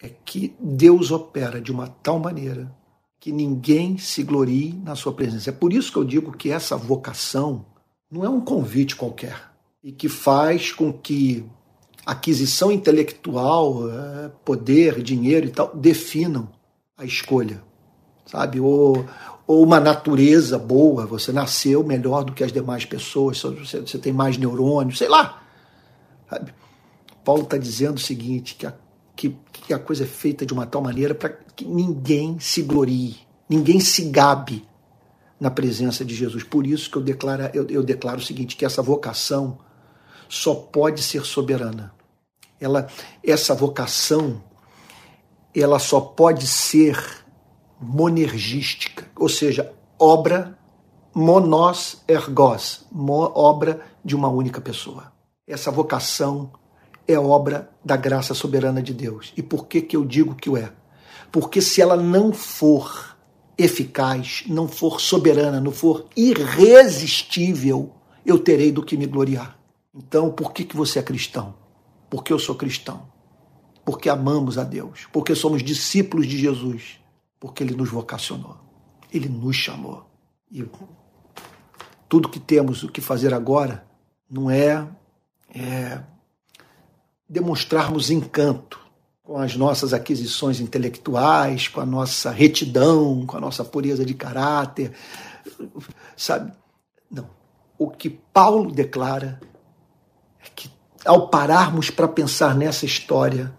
é 0.00 0.08
que 0.08 0.54
Deus 0.58 1.10
opera 1.10 1.60
de 1.60 1.70
uma 1.70 1.88
tal 1.88 2.18
maneira 2.18 2.74
que 3.20 3.30
ninguém 3.30 3.98
se 3.98 4.24
glorie 4.24 4.72
na 4.82 4.96
sua 4.96 5.12
presença. 5.12 5.50
É 5.50 5.52
por 5.52 5.72
isso 5.72 5.92
que 5.92 5.98
eu 5.98 6.04
digo 6.04 6.32
que 6.32 6.50
essa 6.50 6.76
vocação 6.76 7.64
não 8.12 8.26
é 8.26 8.28
um 8.28 8.42
convite 8.42 8.94
qualquer 8.94 9.50
e 9.82 9.90
que 9.90 10.06
faz 10.06 10.70
com 10.70 10.92
que 10.92 11.44
aquisição 12.04 12.70
intelectual, 12.70 13.88
eh, 13.88 14.30
poder, 14.44 15.02
dinheiro 15.02 15.46
e 15.46 15.50
tal 15.50 15.74
definam 15.74 16.48
a 16.96 17.06
escolha, 17.06 17.62
sabe? 18.26 18.60
Ou, 18.60 19.06
ou 19.46 19.64
uma 19.64 19.80
natureza 19.80 20.58
boa, 20.58 21.06
você 21.06 21.32
nasceu 21.32 21.82
melhor 21.82 22.22
do 22.22 22.32
que 22.32 22.44
as 22.44 22.52
demais 22.52 22.84
pessoas, 22.84 23.40
você, 23.40 23.80
você 23.80 23.98
tem 23.98 24.12
mais 24.12 24.36
neurônios, 24.36 24.98
sei 24.98 25.08
lá. 25.08 25.42
Sabe? 26.28 26.52
Paulo 27.24 27.44
está 27.44 27.56
dizendo 27.56 27.96
o 27.96 28.00
seguinte, 28.00 28.56
que 28.56 28.66
a, 28.66 28.74
que, 29.16 29.36
que 29.52 29.72
a 29.72 29.78
coisa 29.78 30.04
é 30.04 30.06
feita 30.06 30.44
de 30.44 30.52
uma 30.52 30.66
tal 30.66 30.82
maneira 30.82 31.14
para 31.14 31.30
que 31.30 31.64
ninguém 31.64 32.38
se 32.38 32.60
glorie, 32.62 33.16
ninguém 33.48 33.80
se 33.80 34.02
gabe 34.10 34.64
na 35.42 35.50
presença 35.50 36.04
de 36.04 36.14
Jesus. 36.14 36.44
Por 36.44 36.64
isso 36.64 36.88
que 36.88 36.96
eu 36.96 37.02
declaro, 37.02 37.50
eu, 37.52 37.66
eu 37.66 37.82
declaro 37.82 38.18
o 38.18 38.22
seguinte, 38.22 38.54
que 38.54 38.64
essa 38.64 38.80
vocação 38.80 39.58
só 40.28 40.54
pode 40.54 41.02
ser 41.02 41.24
soberana. 41.24 41.92
Ela, 42.60 42.86
essa 43.26 43.52
vocação 43.52 44.40
ela 45.52 45.80
só 45.80 46.00
pode 46.00 46.46
ser 46.46 46.96
monergística, 47.80 49.04
ou 49.18 49.28
seja, 49.28 49.74
obra 49.98 50.56
monos 51.12 52.04
ergos, 52.06 52.86
obra 53.34 53.80
de 54.04 54.14
uma 54.14 54.28
única 54.28 54.60
pessoa. 54.60 55.12
Essa 55.44 55.72
vocação 55.72 56.52
é 57.06 57.18
obra 57.18 57.68
da 57.84 57.96
graça 57.96 58.32
soberana 58.32 58.80
de 58.80 58.94
Deus. 58.94 59.32
E 59.36 59.42
por 59.42 59.66
que, 59.66 59.82
que 59.82 59.96
eu 59.96 60.04
digo 60.04 60.36
que 60.36 60.48
o 60.48 60.56
é? 60.56 60.72
Porque 61.32 61.60
se 61.60 61.82
ela 61.82 61.96
não 61.96 62.32
for 62.32 63.11
eficaz, 63.56 64.44
não 64.46 64.66
for 64.66 65.00
soberana, 65.00 65.60
não 65.60 65.72
for 65.72 66.06
irresistível, 66.16 67.92
eu 68.24 68.38
terei 68.38 68.72
do 68.72 68.84
que 68.84 68.96
me 68.96 69.06
gloriar. 69.06 69.58
Então, 69.94 70.30
por 70.30 70.52
que, 70.52 70.64
que 70.64 70.76
você 70.76 70.98
é 70.98 71.02
cristão? 71.02 71.54
Porque 72.08 72.32
eu 72.32 72.38
sou 72.38 72.54
cristão 72.54 73.12
porque 73.84 74.08
amamos 74.08 74.58
a 74.58 74.64
Deus, 74.64 75.06
porque 75.12 75.34
somos 75.34 75.62
discípulos 75.62 76.26
de 76.26 76.38
Jesus, 76.38 77.00
porque 77.38 77.62
Ele 77.62 77.74
nos 77.74 77.90
vocacionou, 77.90 78.56
Ele 79.12 79.28
nos 79.28 79.56
chamou. 79.56 80.06
E 80.50 80.64
tudo 82.08 82.28
que 82.28 82.38
temos 82.38 82.82
o 82.82 82.88
que 82.88 83.00
fazer 83.00 83.34
agora 83.34 83.86
não 84.30 84.50
é, 84.50 84.86
é 85.54 86.00
demonstrarmos 87.28 88.10
encanto 88.10 88.80
com 89.22 89.38
as 89.38 89.56
nossas 89.56 89.92
aquisições 89.92 90.60
intelectuais, 90.60 91.68
com 91.68 91.80
a 91.80 91.86
nossa 91.86 92.30
retidão, 92.30 93.24
com 93.24 93.36
a 93.36 93.40
nossa 93.40 93.64
pureza 93.64 94.04
de 94.04 94.14
caráter, 94.14 94.92
sabe? 96.16 96.52
Não. 97.10 97.28
O 97.78 97.88
que 97.88 98.10
Paulo 98.10 98.72
declara 98.72 99.40
é 100.44 100.48
que 100.54 100.70
ao 101.04 101.28
pararmos 101.28 101.88
para 101.90 102.08
pensar 102.08 102.56
nessa 102.56 102.84
história, 102.84 103.52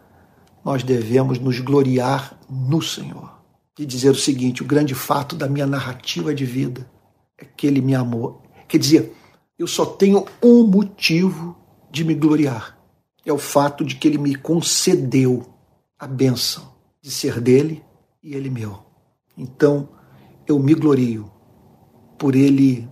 nós 0.63 0.83
devemos 0.83 1.39
nos 1.39 1.59
gloriar 1.59 2.37
no 2.49 2.81
Senhor. 2.81 3.31
E 3.77 3.85
dizer 3.85 4.09
o 4.09 4.15
seguinte: 4.15 4.61
o 4.61 4.65
grande 4.65 4.93
fato 4.93 5.35
da 5.35 5.47
minha 5.47 5.65
narrativa 5.65 6.33
de 6.33 6.45
vida 6.45 6.89
é 7.37 7.45
que 7.45 7.65
Ele 7.65 7.81
me 7.81 7.95
amou. 7.95 8.43
Quer 8.67 8.77
dizer, 8.77 9.15
eu 9.57 9.65
só 9.65 9.85
tenho 9.85 10.25
um 10.43 10.65
motivo 10.67 11.57
de 11.89 12.03
me 12.03 12.13
gloriar: 12.13 12.77
é 13.25 13.33
o 13.33 13.37
fato 13.37 13.83
de 13.83 13.95
que 13.95 14.07
Ele 14.07 14.17
me 14.17 14.35
concedeu 14.35 15.52
a 16.03 16.07
bênção 16.07 16.73
de 17.01 17.09
ser 17.09 17.39
dele 17.39 17.83
e 18.21 18.33
Ele 18.35 18.49
meu. 18.49 18.83
Então, 19.37 19.89
eu 20.45 20.59
me 20.59 20.73
glorio 20.73 21.31
por 22.17 22.35
Ele, 22.35 22.89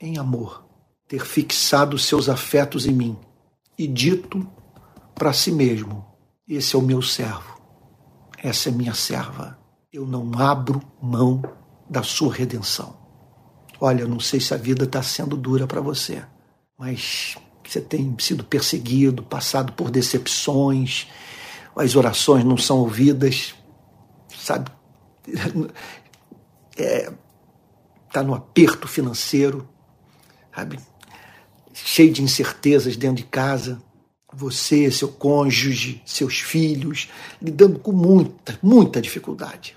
em 0.00 0.18
amor, 0.18 0.64
ter 1.08 1.24
fixado 1.24 1.98
seus 1.98 2.28
afetos 2.28 2.86
em 2.86 2.92
mim 2.92 3.18
e 3.78 3.86
dito 3.86 4.48
para 5.14 5.32
si 5.32 5.50
mesmo 5.52 6.12
esse 6.48 6.76
é 6.76 6.78
o 6.78 6.82
meu 6.82 7.00
servo, 7.00 7.60
essa 8.36 8.68
é 8.68 8.72
minha 8.72 8.92
serva. 8.92 9.58
Eu 9.92 10.06
não 10.06 10.32
abro 10.38 10.82
mão 11.00 11.42
da 11.88 12.02
sua 12.02 12.32
redenção. 12.32 12.96
Olha, 13.80 14.02
eu 14.02 14.08
não 14.08 14.20
sei 14.20 14.38
se 14.38 14.52
a 14.52 14.56
vida 14.56 14.84
está 14.84 15.02
sendo 15.02 15.36
dura 15.36 15.66
para 15.66 15.80
você, 15.80 16.22
mas 16.78 17.36
você 17.64 17.80
tem 17.80 18.14
sido 18.18 18.44
perseguido, 18.44 19.22
passado 19.22 19.72
por 19.72 19.90
decepções, 19.90 21.08
as 21.76 21.96
orações 21.96 22.44
não 22.44 22.56
são 22.56 22.78
ouvidas, 22.78 23.54
sabe? 24.36 24.70
É, 26.76 27.12
tá 28.10 28.22
no 28.22 28.32
aperto 28.34 28.88
financeiro, 28.88 29.68
sabe? 30.54 30.80
Cheio 31.74 32.10
de 32.10 32.22
incertezas 32.22 32.96
dentro 32.96 33.16
de 33.16 33.24
casa 33.24 33.78
você, 34.32 34.90
seu 34.90 35.08
cônjuge, 35.08 36.02
seus 36.06 36.40
filhos, 36.40 37.10
lidando 37.40 37.78
com 37.78 37.92
muita, 37.92 38.58
muita 38.62 39.00
dificuldade. 39.00 39.76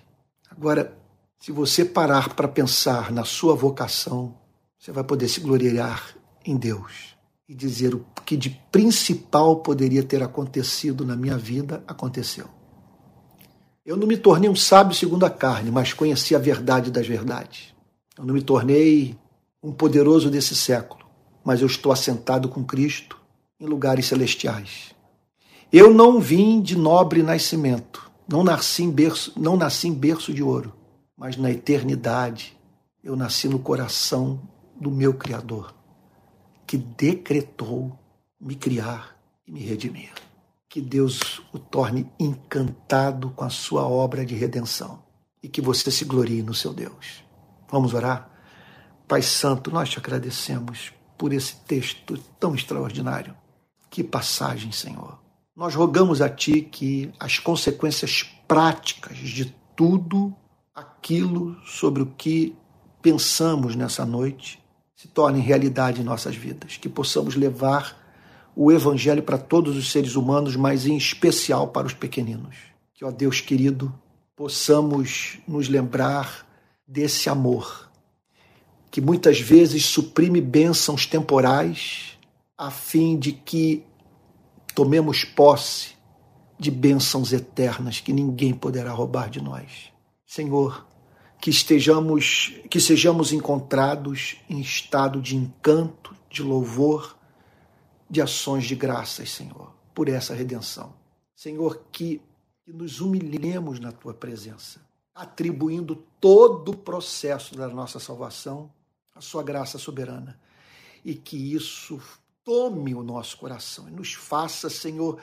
Agora, 0.50 0.98
se 1.40 1.52
você 1.52 1.84
parar 1.84 2.34
para 2.34 2.48
pensar 2.48 3.12
na 3.12 3.26
sua 3.26 3.54
vocação, 3.54 4.34
você 4.80 4.92
vai 4.92 5.04
poder 5.04 5.28
se 5.28 5.42
gloriar 5.42 6.16
em 6.46 6.56
Deus 6.56 7.15
e 7.48 7.54
dizer 7.54 7.94
o 7.94 8.06
que 8.26 8.36
de 8.36 8.50
principal 8.72 9.58
poderia 9.58 10.04
ter 10.04 10.24
acontecido 10.24 11.06
na 11.06 11.16
minha 11.16 11.38
vida 11.38 11.84
aconteceu. 11.88 12.48
Eu 13.86 13.96
não 13.96 14.08
me 14.08 14.18
tornei 14.18 14.50
um 14.50 14.56
sábio 14.56 14.96
segundo 14.96 15.26
a 15.26 15.30
carne, 15.30 15.70
mas 15.70 15.94
conheci 15.94 16.36
a 16.36 16.40
verdade 16.40 16.90
das 16.90 17.06
verdades. 17.06 17.76
Eu 18.18 18.26
não 18.26 18.34
me 18.34 18.42
tornei 18.42 19.16
um 19.62 19.72
poderoso 19.72 20.30
desse 20.32 20.56
século, 20.56 21.06
mas 21.44 21.62
eu 21.62 21.68
estou 21.68 21.92
assentado 21.92 22.50
com 22.50 22.64
Cristo 22.64 23.22
em 23.60 23.68
lugares 23.68 24.08
celestiais. 24.08 24.96
Eu 25.72 25.94
não 25.94 26.20
vim 26.20 26.62
de 26.62 26.76
nobre 26.76 27.22
nascimento, 27.22 28.10
não 28.28 28.44
nasci 28.44 28.82
em 28.82 28.90
berço, 28.90 29.34
não 29.36 29.56
nasci 29.56 29.88
em 29.88 29.94
berço 29.94 30.34
de 30.34 30.42
ouro, 30.42 30.74
mas 31.16 31.38
na 31.38 31.52
eternidade 31.52 32.58
eu 33.04 33.16
nasci 33.16 33.48
no 33.48 33.60
coração 33.60 34.42
do 34.76 34.90
meu 34.90 35.14
Criador, 35.14 35.75
que 36.66 36.78
decretou 36.78 37.98
me 38.40 38.56
criar 38.56 39.18
e 39.48 39.52
me 39.52 39.60
redimir. 39.60 40.14
Que 40.68 40.82
Deus 40.82 41.42
o 41.54 41.60
torne 41.60 42.10
encantado 42.20 43.30
com 43.32 43.44
a 43.44 43.50
sua 43.50 43.88
obra 43.88 44.26
de 44.26 44.36
redenção 44.36 45.04
e 45.42 45.48
que 45.48 45.62
você 45.62 45.90
se 45.90 46.04
glorie 46.04 46.42
no 46.42 46.54
seu 46.54 46.74
Deus. 46.74 47.24
Vamos 47.72 47.94
orar? 47.94 48.30
Pai 49.08 49.22
Santo, 49.22 49.72
nós 49.72 49.90
te 49.90 50.00
agradecemos 50.00 50.92
por 51.18 51.32
esse 51.32 51.56
texto 51.58 52.18
tão 52.40 52.56
extraordinário. 52.56 53.36
Que 53.90 54.04
passagem, 54.04 54.72
Senhor. 54.72 55.20
Nós 55.56 55.76
rogamos 55.76 56.22
a 56.22 56.30
Ti 56.30 56.62
que 56.62 57.14
as 57.20 57.40
consequências 57.40 58.24
práticas 58.48 59.18
de 59.18 59.46
tudo 59.76 60.36
aquilo 60.74 61.56
sobre 61.66 62.02
o 62.02 62.08
que 62.08 62.56
pensamos 63.02 63.76
nessa 63.76 64.06
noite 64.06 64.62
se 64.96 65.08
tornem 65.08 65.42
realidade 65.42 66.02
em 66.02 66.04
nossas 66.04 66.36
vidas, 66.36 66.78
que 66.78 66.88
possamos 66.88 67.36
levar 67.36 68.02
o 68.56 68.72
Evangelho 68.72 69.22
para 69.22 69.38
todos 69.38 69.76
os 69.76 69.92
seres 69.92 70.16
humanos, 70.16 70.56
mas 70.56 70.86
em 70.86 70.96
especial 70.96 71.68
para 71.68 71.86
os 71.86 71.94
pequeninos. 71.94 72.56
Que, 72.94 73.04
ó 73.04 73.12
Deus 73.12 73.42
querido, 73.42 73.94
possamos 74.36 75.40
nos 75.48 75.68
lembrar 75.68 76.48
desse 76.88 77.30
amor, 77.30 77.92
que 78.90 79.02
muitas 79.02 79.40
vezes 79.40 79.86
suprime 79.86 80.40
bênçãos 80.40 81.06
temporais, 81.06 82.18
a 82.58 82.72
fim 82.72 83.18
de 83.18 83.34
que 83.34 83.84
tomemos 84.74 85.26
posse 85.26 85.96
de 86.58 86.72
bênçãos 86.72 87.34
eternas 87.34 88.00
que 88.00 88.14
ninguém 88.14 88.54
poderá 88.54 88.92
roubar 88.92 89.30
de 89.30 89.42
nós. 89.42 89.92
Senhor, 90.26 90.86
que 91.46 91.52
estejamos, 91.52 92.54
que 92.72 92.82
sejamos 92.82 93.32
encontrados 93.32 94.38
em 94.50 94.60
estado 94.60 95.22
de 95.22 95.36
encanto, 95.36 96.16
de 96.28 96.42
louvor, 96.42 97.16
de 98.10 98.20
ações 98.20 98.66
de 98.66 98.74
graças, 98.74 99.30
Senhor, 99.30 99.72
por 99.94 100.10
essa 100.10 100.34
redenção. 100.34 100.96
Senhor, 101.36 101.84
que, 101.92 102.20
que 102.64 102.74
nos 102.74 103.00
humilhemos 103.00 103.80
na 103.80 103.92
tua 103.92 104.12
presença, 104.12 104.82
atribuindo 105.14 106.04
todo 106.20 106.70
o 106.70 106.76
processo 106.76 107.54
da 107.56 107.68
nossa 107.68 108.00
salvação 108.00 108.74
à 109.14 109.22
sua 109.22 109.44
graça 109.44 109.78
soberana 109.78 110.40
e 111.04 111.14
que 111.14 111.54
isso 111.54 112.02
tome 112.44 112.96
o 112.96 113.04
nosso 113.04 113.38
coração 113.38 113.88
e 113.88 113.92
nos 113.92 114.16
faça, 114.16 114.68
Senhor, 114.68 115.22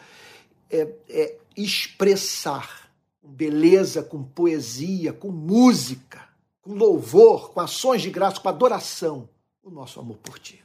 é, 0.71 0.89
é 1.09 1.39
expressar 1.57 2.82
com 3.23 3.29
beleza, 3.29 4.03
com 4.03 4.23
poesia, 4.23 5.13
com 5.13 5.31
música, 5.31 6.29
com 6.61 6.75
louvor, 6.75 7.53
com 7.53 7.61
ações 7.61 8.03
de 8.03 8.11
graça, 8.11 8.41
com 8.41 8.49
adoração, 8.49 9.29
o 9.63 9.71
nosso 9.71 10.01
amor 10.01 10.19
por 10.19 10.41
Ti. 10.41 10.63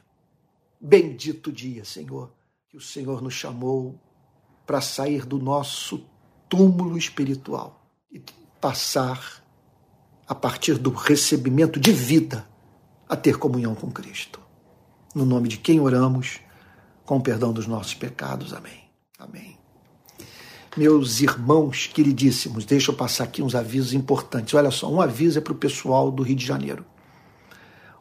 Bendito 0.80 1.52
dia, 1.52 1.84
Senhor, 1.84 2.32
que 2.68 2.76
o 2.76 2.80
Senhor 2.80 3.22
nos 3.22 3.34
chamou 3.34 3.98
para 4.66 4.80
sair 4.80 5.24
do 5.24 5.38
nosso 5.38 6.04
túmulo 6.48 6.98
espiritual 6.98 7.80
e 8.10 8.20
passar, 8.60 9.44
a 10.26 10.34
partir 10.34 10.76
do 10.76 10.90
recebimento 10.90 11.80
de 11.80 11.92
vida, 11.92 12.46
a 13.08 13.16
ter 13.16 13.38
comunhão 13.38 13.74
com 13.74 13.90
Cristo. 13.90 14.40
No 15.14 15.24
nome 15.24 15.48
de 15.48 15.56
quem 15.56 15.80
oramos, 15.80 16.40
com 17.06 17.16
o 17.16 17.22
perdão 17.22 17.52
dos 17.52 17.66
nossos 17.66 17.94
pecados. 17.94 18.52
Amém. 18.52 18.90
Amém. 19.18 19.57
Meus 20.78 21.20
irmãos 21.20 21.88
queridíssimos, 21.88 22.64
deixa 22.64 22.92
eu 22.92 22.94
passar 22.94 23.24
aqui 23.24 23.42
uns 23.42 23.56
avisos 23.56 23.92
importantes. 23.92 24.54
Olha 24.54 24.70
só, 24.70 24.88
um 24.88 25.00
aviso 25.00 25.36
é 25.36 25.40
para 25.40 25.52
o 25.52 25.56
pessoal 25.56 26.08
do 26.08 26.22
Rio 26.22 26.36
de 26.36 26.46
Janeiro. 26.46 26.86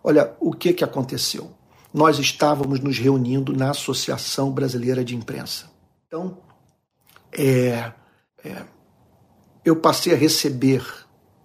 Olha, 0.03 0.35
o 0.39 0.53
que, 0.53 0.71
que 0.71 0.83
aconteceu? 0.83 1.49
Nós 1.91 2.19
estávamos 2.19 2.79
nos 2.79 2.99
reunindo 2.99 3.51
na 3.51 3.71
Associação 3.71 4.51
Brasileira 4.51 5.03
de 5.03 5.15
Imprensa. 5.15 5.71
Então, 6.05 6.37
é, 7.35 7.91
é, 8.45 8.63
eu 9.65 9.77
passei 9.77 10.13
a 10.13 10.15
receber 10.15 10.85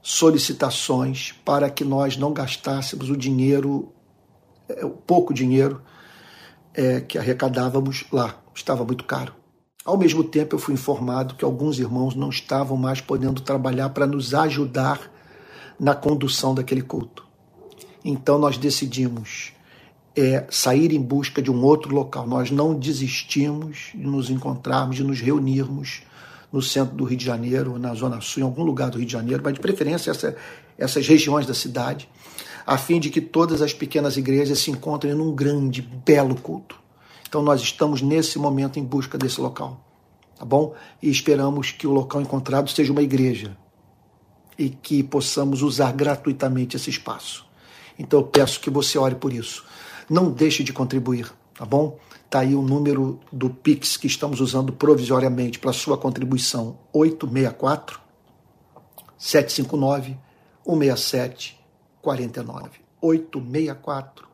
solicitações 0.02 1.32
para 1.46 1.70
que 1.70 1.82
nós 1.82 2.14
não 2.14 2.34
gastássemos 2.34 3.08
o 3.08 3.16
dinheiro, 3.16 3.90
é, 4.68 4.84
o 4.84 4.90
pouco 4.90 5.32
dinheiro 5.32 5.80
é, 6.74 7.00
que 7.00 7.16
arrecadávamos 7.16 8.04
lá. 8.12 8.38
Estava 8.54 8.84
muito 8.84 9.04
caro. 9.04 9.40
Ao 9.84 9.96
mesmo 9.96 10.22
tempo, 10.22 10.54
eu 10.54 10.60
fui 10.60 10.74
informado 10.74 11.34
que 11.34 11.44
alguns 11.44 11.78
irmãos 11.78 12.14
não 12.14 12.30
estavam 12.30 12.76
mais 12.76 13.00
podendo 13.00 13.40
trabalhar 13.40 13.88
para 13.90 14.06
nos 14.06 14.32
ajudar 14.32 15.10
na 15.78 15.92
condução 15.92 16.54
daquele 16.54 16.82
culto. 16.82 17.26
Então, 18.04 18.38
nós 18.38 18.56
decidimos 18.56 19.52
é, 20.14 20.46
sair 20.50 20.92
em 20.92 21.00
busca 21.00 21.42
de 21.42 21.50
um 21.50 21.64
outro 21.64 21.92
local. 21.92 22.28
Nós 22.28 22.50
não 22.50 22.74
desistimos 22.74 23.90
de 23.92 24.06
nos 24.06 24.30
encontrarmos, 24.30 24.96
de 24.96 25.02
nos 25.02 25.20
reunirmos 25.20 26.02
no 26.52 26.62
centro 26.62 26.94
do 26.94 27.04
Rio 27.04 27.18
de 27.18 27.24
Janeiro, 27.24 27.78
na 27.78 27.92
Zona 27.94 28.20
Sul, 28.20 28.42
em 28.42 28.46
algum 28.46 28.62
lugar 28.62 28.90
do 28.90 28.98
Rio 28.98 29.06
de 29.06 29.12
Janeiro, 29.12 29.42
mas 29.42 29.54
de 29.54 29.60
preferência 29.60 30.10
essa, 30.10 30.36
essas 30.78 31.08
regiões 31.08 31.46
da 31.46 31.54
cidade, 31.54 32.08
a 32.64 32.76
fim 32.78 33.00
de 33.00 33.10
que 33.10 33.20
todas 33.20 33.62
as 33.62 33.72
pequenas 33.72 34.16
igrejas 34.16 34.58
se 34.58 34.70
encontrem 34.70 35.14
num 35.14 35.34
grande, 35.34 35.82
belo 35.82 36.36
culto. 36.36 36.81
Então 37.32 37.40
nós 37.40 37.62
estamos 37.62 38.02
nesse 38.02 38.38
momento 38.38 38.78
em 38.78 38.84
busca 38.84 39.16
desse 39.16 39.40
local, 39.40 39.80
tá 40.38 40.44
bom? 40.44 40.74
E 41.02 41.08
esperamos 41.08 41.70
que 41.70 41.86
o 41.86 41.90
local 41.90 42.20
encontrado 42.20 42.68
seja 42.68 42.92
uma 42.92 43.00
igreja 43.00 43.56
e 44.58 44.68
que 44.68 45.02
possamos 45.02 45.62
usar 45.62 45.92
gratuitamente 45.92 46.76
esse 46.76 46.90
espaço. 46.90 47.46
Então 47.98 48.20
eu 48.20 48.26
peço 48.26 48.60
que 48.60 48.68
você 48.68 48.98
ore 48.98 49.14
por 49.14 49.32
isso. 49.32 49.64
Não 50.10 50.30
deixe 50.30 50.62
de 50.62 50.74
contribuir, 50.74 51.32
tá 51.54 51.64
bom? 51.64 51.98
Tá 52.28 52.40
aí 52.40 52.54
o 52.54 52.60
número 52.60 53.18
do 53.32 53.48
Pix 53.48 53.96
que 53.96 54.06
estamos 54.06 54.38
usando 54.38 54.70
provisoriamente 54.70 55.58
para 55.58 55.72
sua 55.72 55.96
contribuição: 55.96 56.80
864 56.92 57.98
759 59.16 60.18
167 60.66 61.58
49. 62.02 62.68
864 63.00 64.28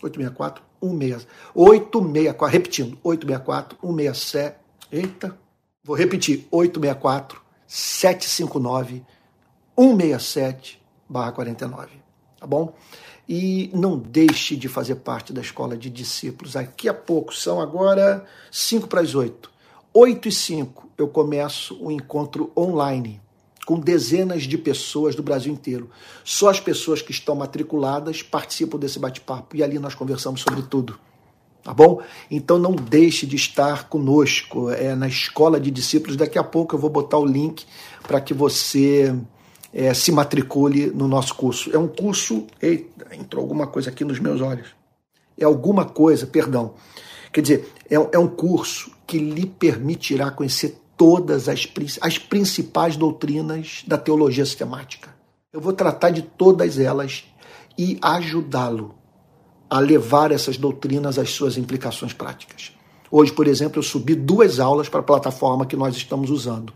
864 0.00 0.65
164, 0.82 1.28
864, 1.54 2.46
repetindo, 2.46 2.98
864 3.02 3.78
167, 3.80 4.56
eita, 4.92 5.38
vou 5.82 5.96
repetir, 5.96 6.46
864 6.50 7.40
759 7.66 9.04
167 9.78 10.82
barra 11.08 11.32
49, 11.32 11.88
tá 12.38 12.46
bom? 12.46 12.74
E 13.28 13.70
não 13.74 13.98
deixe 13.98 14.56
de 14.56 14.68
fazer 14.68 14.96
parte 14.96 15.32
da 15.32 15.40
escola 15.40 15.76
de 15.76 15.90
discípulos. 15.90 16.52
Daqui 16.52 16.88
a 16.88 16.94
pouco, 16.94 17.34
são 17.34 17.60
agora 17.60 18.24
5 18.50 18.86
para 18.86 19.00
as 19.00 19.14
8. 19.14 19.50
8 19.92 20.28
e 20.28 20.32
5 20.32 20.90
eu 20.96 21.08
começo 21.08 21.76
o 21.82 21.90
encontro 21.90 22.52
online 22.56 23.20
com 23.66 23.80
dezenas 23.80 24.44
de 24.44 24.56
pessoas 24.56 25.16
do 25.16 25.24
Brasil 25.24 25.52
inteiro. 25.52 25.90
Só 26.24 26.48
as 26.48 26.60
pessoas 26.60 27.02
que 27.02 27.10
estão 27.10 27.34
matriculadas 27.34 28.22
participam 28.22 28.78
desse 28.78 29.00
bate-papo 29.00 29.56
e 29.56 29.62
ali 29.62 29.76
nós 29.80 29.92
conversamos 29.92 30.40
sobre 30.40 30.62
tudo. 30.62 30.96
Tá 31.64 31.74
bom? 31.74 32.00
Então 32.30 32.60
não 32.60 32.76
deixe 32.76 33.26
de 33.26 33.34
estar 33.34 33.88
conosco 33.88 34.70
é, 34.70 34.94
na 34.94 35.08
escola 35.08 35.58
de 35.58 35.72
discípulos. 35.72 36.16
Daqui 36.16 36.38
a 36.38 36.44
pouco 36.44 36.76
eu 36.76 36.78
vou 36.78 36.88
botar 36.88 37.18
o 37.18 37.26
link 37.26 37.66
para 38.04 38.20
que 38.20 38.32
você 38.32 39.12
é, 39.74 39.92
se 39.92 40.12
matricule 40.12 40.92
no 40.94 41.08
nosso 41.08 41.34
curso. 41.34 41.74
É 41.74 41.78
um 41.78 41.88
curso. 41.88 42.46
Eita, 42.62 43.16
entrou 43.16 43.42
alguma 43.42 43.66
coisa 43.66 43.90
aqui 43.90 44.04
nos 44.04 44.20
meus 44.20 44.40
olhos. 44.40 44.68
É 45.36 45.44
alguma 45.44 45.84
coisa, 45.84 46.24
perdão. 46.24 46.74
Quer 47.32 47.40
dizer, 47.40 47.72
é, 47.90 47.96
é 47.96 48.18
um 48.18 48.28
curso 48.28 48.92
que 49.04 49.18
lhe 49.18 49.44
permitirá 49.44 50.30
conhecer 50.30 50.78
todas 50.96 51.48
as, 51.48 51.68
as 52.00 52.18
principais 52.18 52.96
doutrinas 52.96 53.84
da 53.86 53.98
teologia 53.98 54.44
sistemática. 54.44 55.14
Eu 55.52 55.60
vou 55.60 55.72
tratar 55.72 56.10
de 56.10 56.22
todas 56.22 56.78
elas 56.78 57.24
e 57.78 57.98
ajudá-lo 58.00 58.94
a 59.68 59.78
levar 59.78 60.32
essas 60.32 60.56
doutrinas 60.56 61.18
às 61.18 61.30
suas 61.30 61.56
implicações 61.58 62.12
práticas. 62.12 62.72
Hoje, 63.10 63.32
por 63.32 63.46
exemplo, 63.46 63.78
eu 63.78 63.82
subi 63.82 64.14
duas 64.14 64.58
aulas 64.58 64.88
para 64.88 65.00
a 65.00 65.02
plataforma 65.02 65.66
que 65.66 65.76
nós 65.76 65.96
estamos 65.96 66.30
usando. 66.30 66.72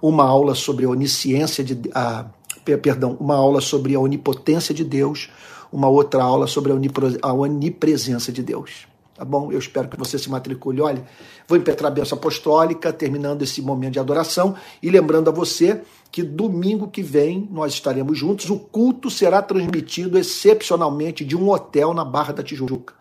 Uma 0.00 0.24
aula 0.24 0.54
sobre 0.54 0.84
a 0.84 0.88
onisciência 0.88 1.64
de. 1.64 1.90
A, 1.94 2.26
perdão, 2.64 3.16
uma 3.18 3.36
aula 3.36 3.60
sobre 3.60 3.94
a 3.94 4.00
onipotência 4.00 4.74
de 4.74 4.84
Deus, 4.84 5.30
uma 5.72 5.88
outra 5.88 6.22
aula 6.22 6.46
sobre 6.46 6.72
a 6.72 7.32
onipresença 7.32 8.30
de 8.30 8.42
Deus 8.42 8.86
tá 9.22 9.24
bom? 9.24 9.52
Eu 9.52 9.58
espero 9.60 9.86
que 9.86 9.96
você 9.96 10.18
se 10.18 10.28
matricule. 10.28 10.80
Olha, 10.80 11.04
vou 11.46 11.56
impetrar 11.56 11.92
a 11.92 11.94
benção 11.94 12.18
apostólica, 12.18 12.92
terminando 12.92 13.42
esse 13.42 13.62
momento 13.62 13.92
de 13.92 14.00
adoração 14.00 14.56
e 14.82 14.90
lembrando 14.90 15.28
a 15.28 15.32
você 15.32 15.80
que 16.10 16.24
domingo 16.24 16.88
que 16.88 17.04
vem 17.04 17.48
nós 17.48 17.72
estaremos 17.72 18.18
juntos. 18.18 18.50
O 18.50 18.58
culto 18.58 19.08
será 19.08 19.40
transmitido 19.40 20.18
excepcionalmente 20.18 21.24
de 21.24 21.36
um 21.36 21.48
hotel 21.50 21.94
na 21.94 22.04
Barra 22.04 22.32
da 22.32 22.42
Tijuca. 22.42 22.94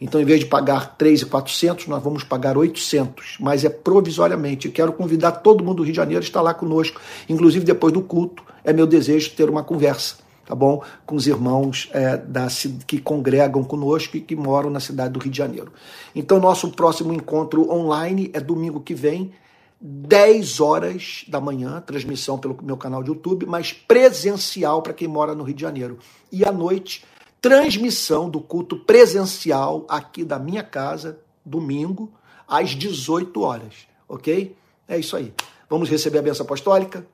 Então, 0.00 0.18
em 0.18 0.24
vez 0.24 0.40
de 0.40 0.46
pagar 0.46 0.96
3,400, 0.96 1.86
nós 1.86 2.02
vamos 2.02 2.24
pagar 2.24 2.56
800, 2.56 3.36
mas 3.38 3.62
é 3.62 3.68
provisoriamente. 3.68 4.68
Eu 4.68 4.72
quero 4.72 4.92
convidar 4.94 5.32
todo 5.32 5.62
mundo 5.62 5.78
do 5.78 5.82
Rio 5.82 5.92
de 5.92 5.96
Janeiro 5.96 6.22
a 6.22 6.26
estar 6.26 6.40
lá 6.40 6.54
conosco, 6.54 6.98
inclusive 7.28 7.62
depois 7.62 7.92
do 7.92 8.00
culto. 8.00 8.42
É 8.64 8.72
meu 8.72 8.86
desejo 8.86 9.32
ter 9.32 9.50
uma 9.50 9.62
conversa 9.62 10.27
tá 10.48 10.54
bom? 10.54 10.82
Com 11.04 11.14
os 11.14 11.26
irmãos 11.26 11.90
é, 11.92 12.16
da, 12.16 12.48
que 12.86 12.98
congregam 12.98 13.62
conosco 13.62 14.16
e 14.16 14.20
que 14.22 14.34
moram 14.34 14.70
na 14.70 14.80
cidade 14.80 15.12
do 15.12 15.18
Rio 15.18 15.30
de 15.30 15.36
Janeiro. 15.36 15.70
Então, 16.16 16.40
nosso 16.40 16.70
próximo 16.70 17.12
encontro 17.12 17.70
online 17.70 18.30
é 18.32 18.40
domingo 18.40 18.80
que 18.80 18.94
vem, 18.94 19.30
10 19.78 20.58
horas 20.58 21.26
da 21.28 21.38
manhã, 21.38 21.82
transmissão 21.82 22.38
pelo 22.38 22.56
meu 22.62 22.78
canal 22.78 23.02
de 23.02 23.10
YouTube, 23.10 23.44
mas 23.44 23.74
presencial 23.74 24.80
para 24.80 24.94
quem 24.94 25.06
mora 25.06 25.34
no 25.34 25.44
Rio 25.44 25.54
de 25.54 25.60
Janeiro. 25.60 25.98
E 26.32 26.46
à 26.46 26.50
noite, 26.50 27.04
transmissão 27.42 28.30
do 28.30 28.40
culto 28.40 28.78
presencial 28.78 29.84
aqui 29.86 30.24
da 30.24 30.38
minha 30.38 30.62
casa, 30.62 31.20
domingo, 31.44 32.10
às 32.48 32.70
18 32.70 33.38
horas, 33.42 33.74
ok? 34.08 34.56
É 34.88 34.98
isso 34.98 35.14
aí. 35.14 35.34
Vamos 35.68 35.90
receber 35.90 36.20
a 36.20 36.22
benção 36.22 36.46
apostólica? 36.46 37.06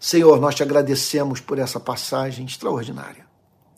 Senhor, 0.00 0.40
nós 0.40 0.54
te 0.54 0.62
agradecemos 0.62 1.40
por 1.40 1.58
essa 1.58 1.80
passagem 1.80 2.46
extraordinária, 2.46 3.26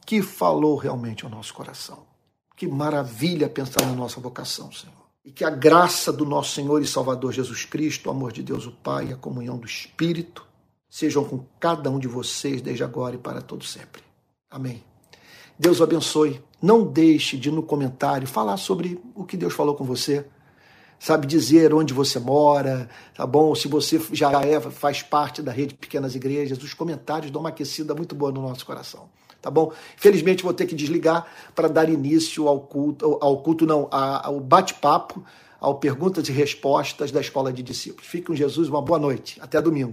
que 0.04 0.20
falou 0.20 0.76
realmente 0.76 1.24
ao 1.24 1.30
nosso 1.30 1.54
coração. 1.54 2.04
Que 2.56 2.66
maravilha 2.66 3.48
pensar 3.48 3.86
na 3.86 3.94
nossa 3.94 4.20
vocação, 4.20 4.70
Senhor. 4.70 4.94
E 5.24 5.30
que 5.30 5.44
a 5.44 5.50
graça 5.50 6.12
do 6.12 6.26
nosso 6.26 6.54
Senhor 6.54 6.82
e 6.82 6.86
Salvador 6.86 7.32
Jesus 7.32 7.64
Cristo, 7.64 8.06
o 8.06 8.10
amor 8.10 8.32
de 8.32 8.42
Deus 8.42 8.66
o 8.66 8.72
Pai 8.72 9.08
e 9.08 9.12
a 9.12 9.16
comunhão 9.16 9.56
do 9.56 9.66
Espírito 9.66 10.46
sejam 10.90 11.24
com 11.24 11.44
cada 11.58 11.88
um 11.88 11.98
de 11.98 12.08
vocês 12.08 12.60
desde 12.60 12.82
agora 12.82 13.14
e 13.14 13.18
para 13.18 13.40
todo 13.40 13.64
sempre. 13.64 14.02
Amém. 14.50 14.82
Deus 15.58 15.78
o 15.78 15.84
abençoe. 15.84 16.42
Não 16.60 16.84
deixe 16.84 17.36
de 17.38 17.50
no 17.50 17.62
comentário 17.62 18.26
falar 18.26 18.56
sobre 18.56 19.00
o 19.14 19.24
que 19.24 19.36
Deus 19.36 19.54
falou 19.54 19.74
com 19.74 19.84
você. 19.84 20.26
Sabe 21.02 21.26
dizer 21.26 21.72
onde 21.72 21.94
você 21.94 22.18
mora, 22.18 22.86
tá 23.14 23.26
bom? 23.26 23.54
Se 23.54 23.66
você 23.66 23.98
já 24.12 24.30
é, 24.42 24.60
faz 24.60 25.02
parte 25.02 25.40
da 25.40 25.50
rede 25.50 25.74
Pequenas 25.74 26.14
Igrejas, 26.14 26.62
os 26.62 26.74
comentários 26.74 27.30
dão 27.30 27.40
uma 27.40 27.48
aquecida 27.48 27.94
muito 27.94 28.14
boa 28.14 28.30
no 28.30 28.42
nosso 28.42 28.66
coração 28.66 29.08
tá 29.40 29.50
bom? 29.50 29.72
Felizmente 29.96 30.42
vou 30.42 30.52
ter 30.52 30.66
que 30.66 30.74
desligar 30.74 31.26
para 31.54 31.66
dar 31.66 31.88
início 31.88 32.46
ao 32.46 32.60
culto, 32.60 33.16
ao 33.22 33.38
culto 33.38 33.64
não, 33.64 33.88
ao 33.90 34.38
bate-papo, 34.38 35.24
ao 35.58 35.76
perguntas 35.76 36.28
e 36.28 36.32
respostas 36.32 37.10
da 37.10 37.20
Escola 37.20 37.50
de 37.50 37.62
Discípulos. 37.62 38.06
Fique 38.06 38.26
com 38.26 38.34
Jesus, 38.34 38.68
uma 38.68 38.82
boa 38.82 38.98
noite. 38.98 39.38
Até 39.40 39.60
domingo. 39.60 39.88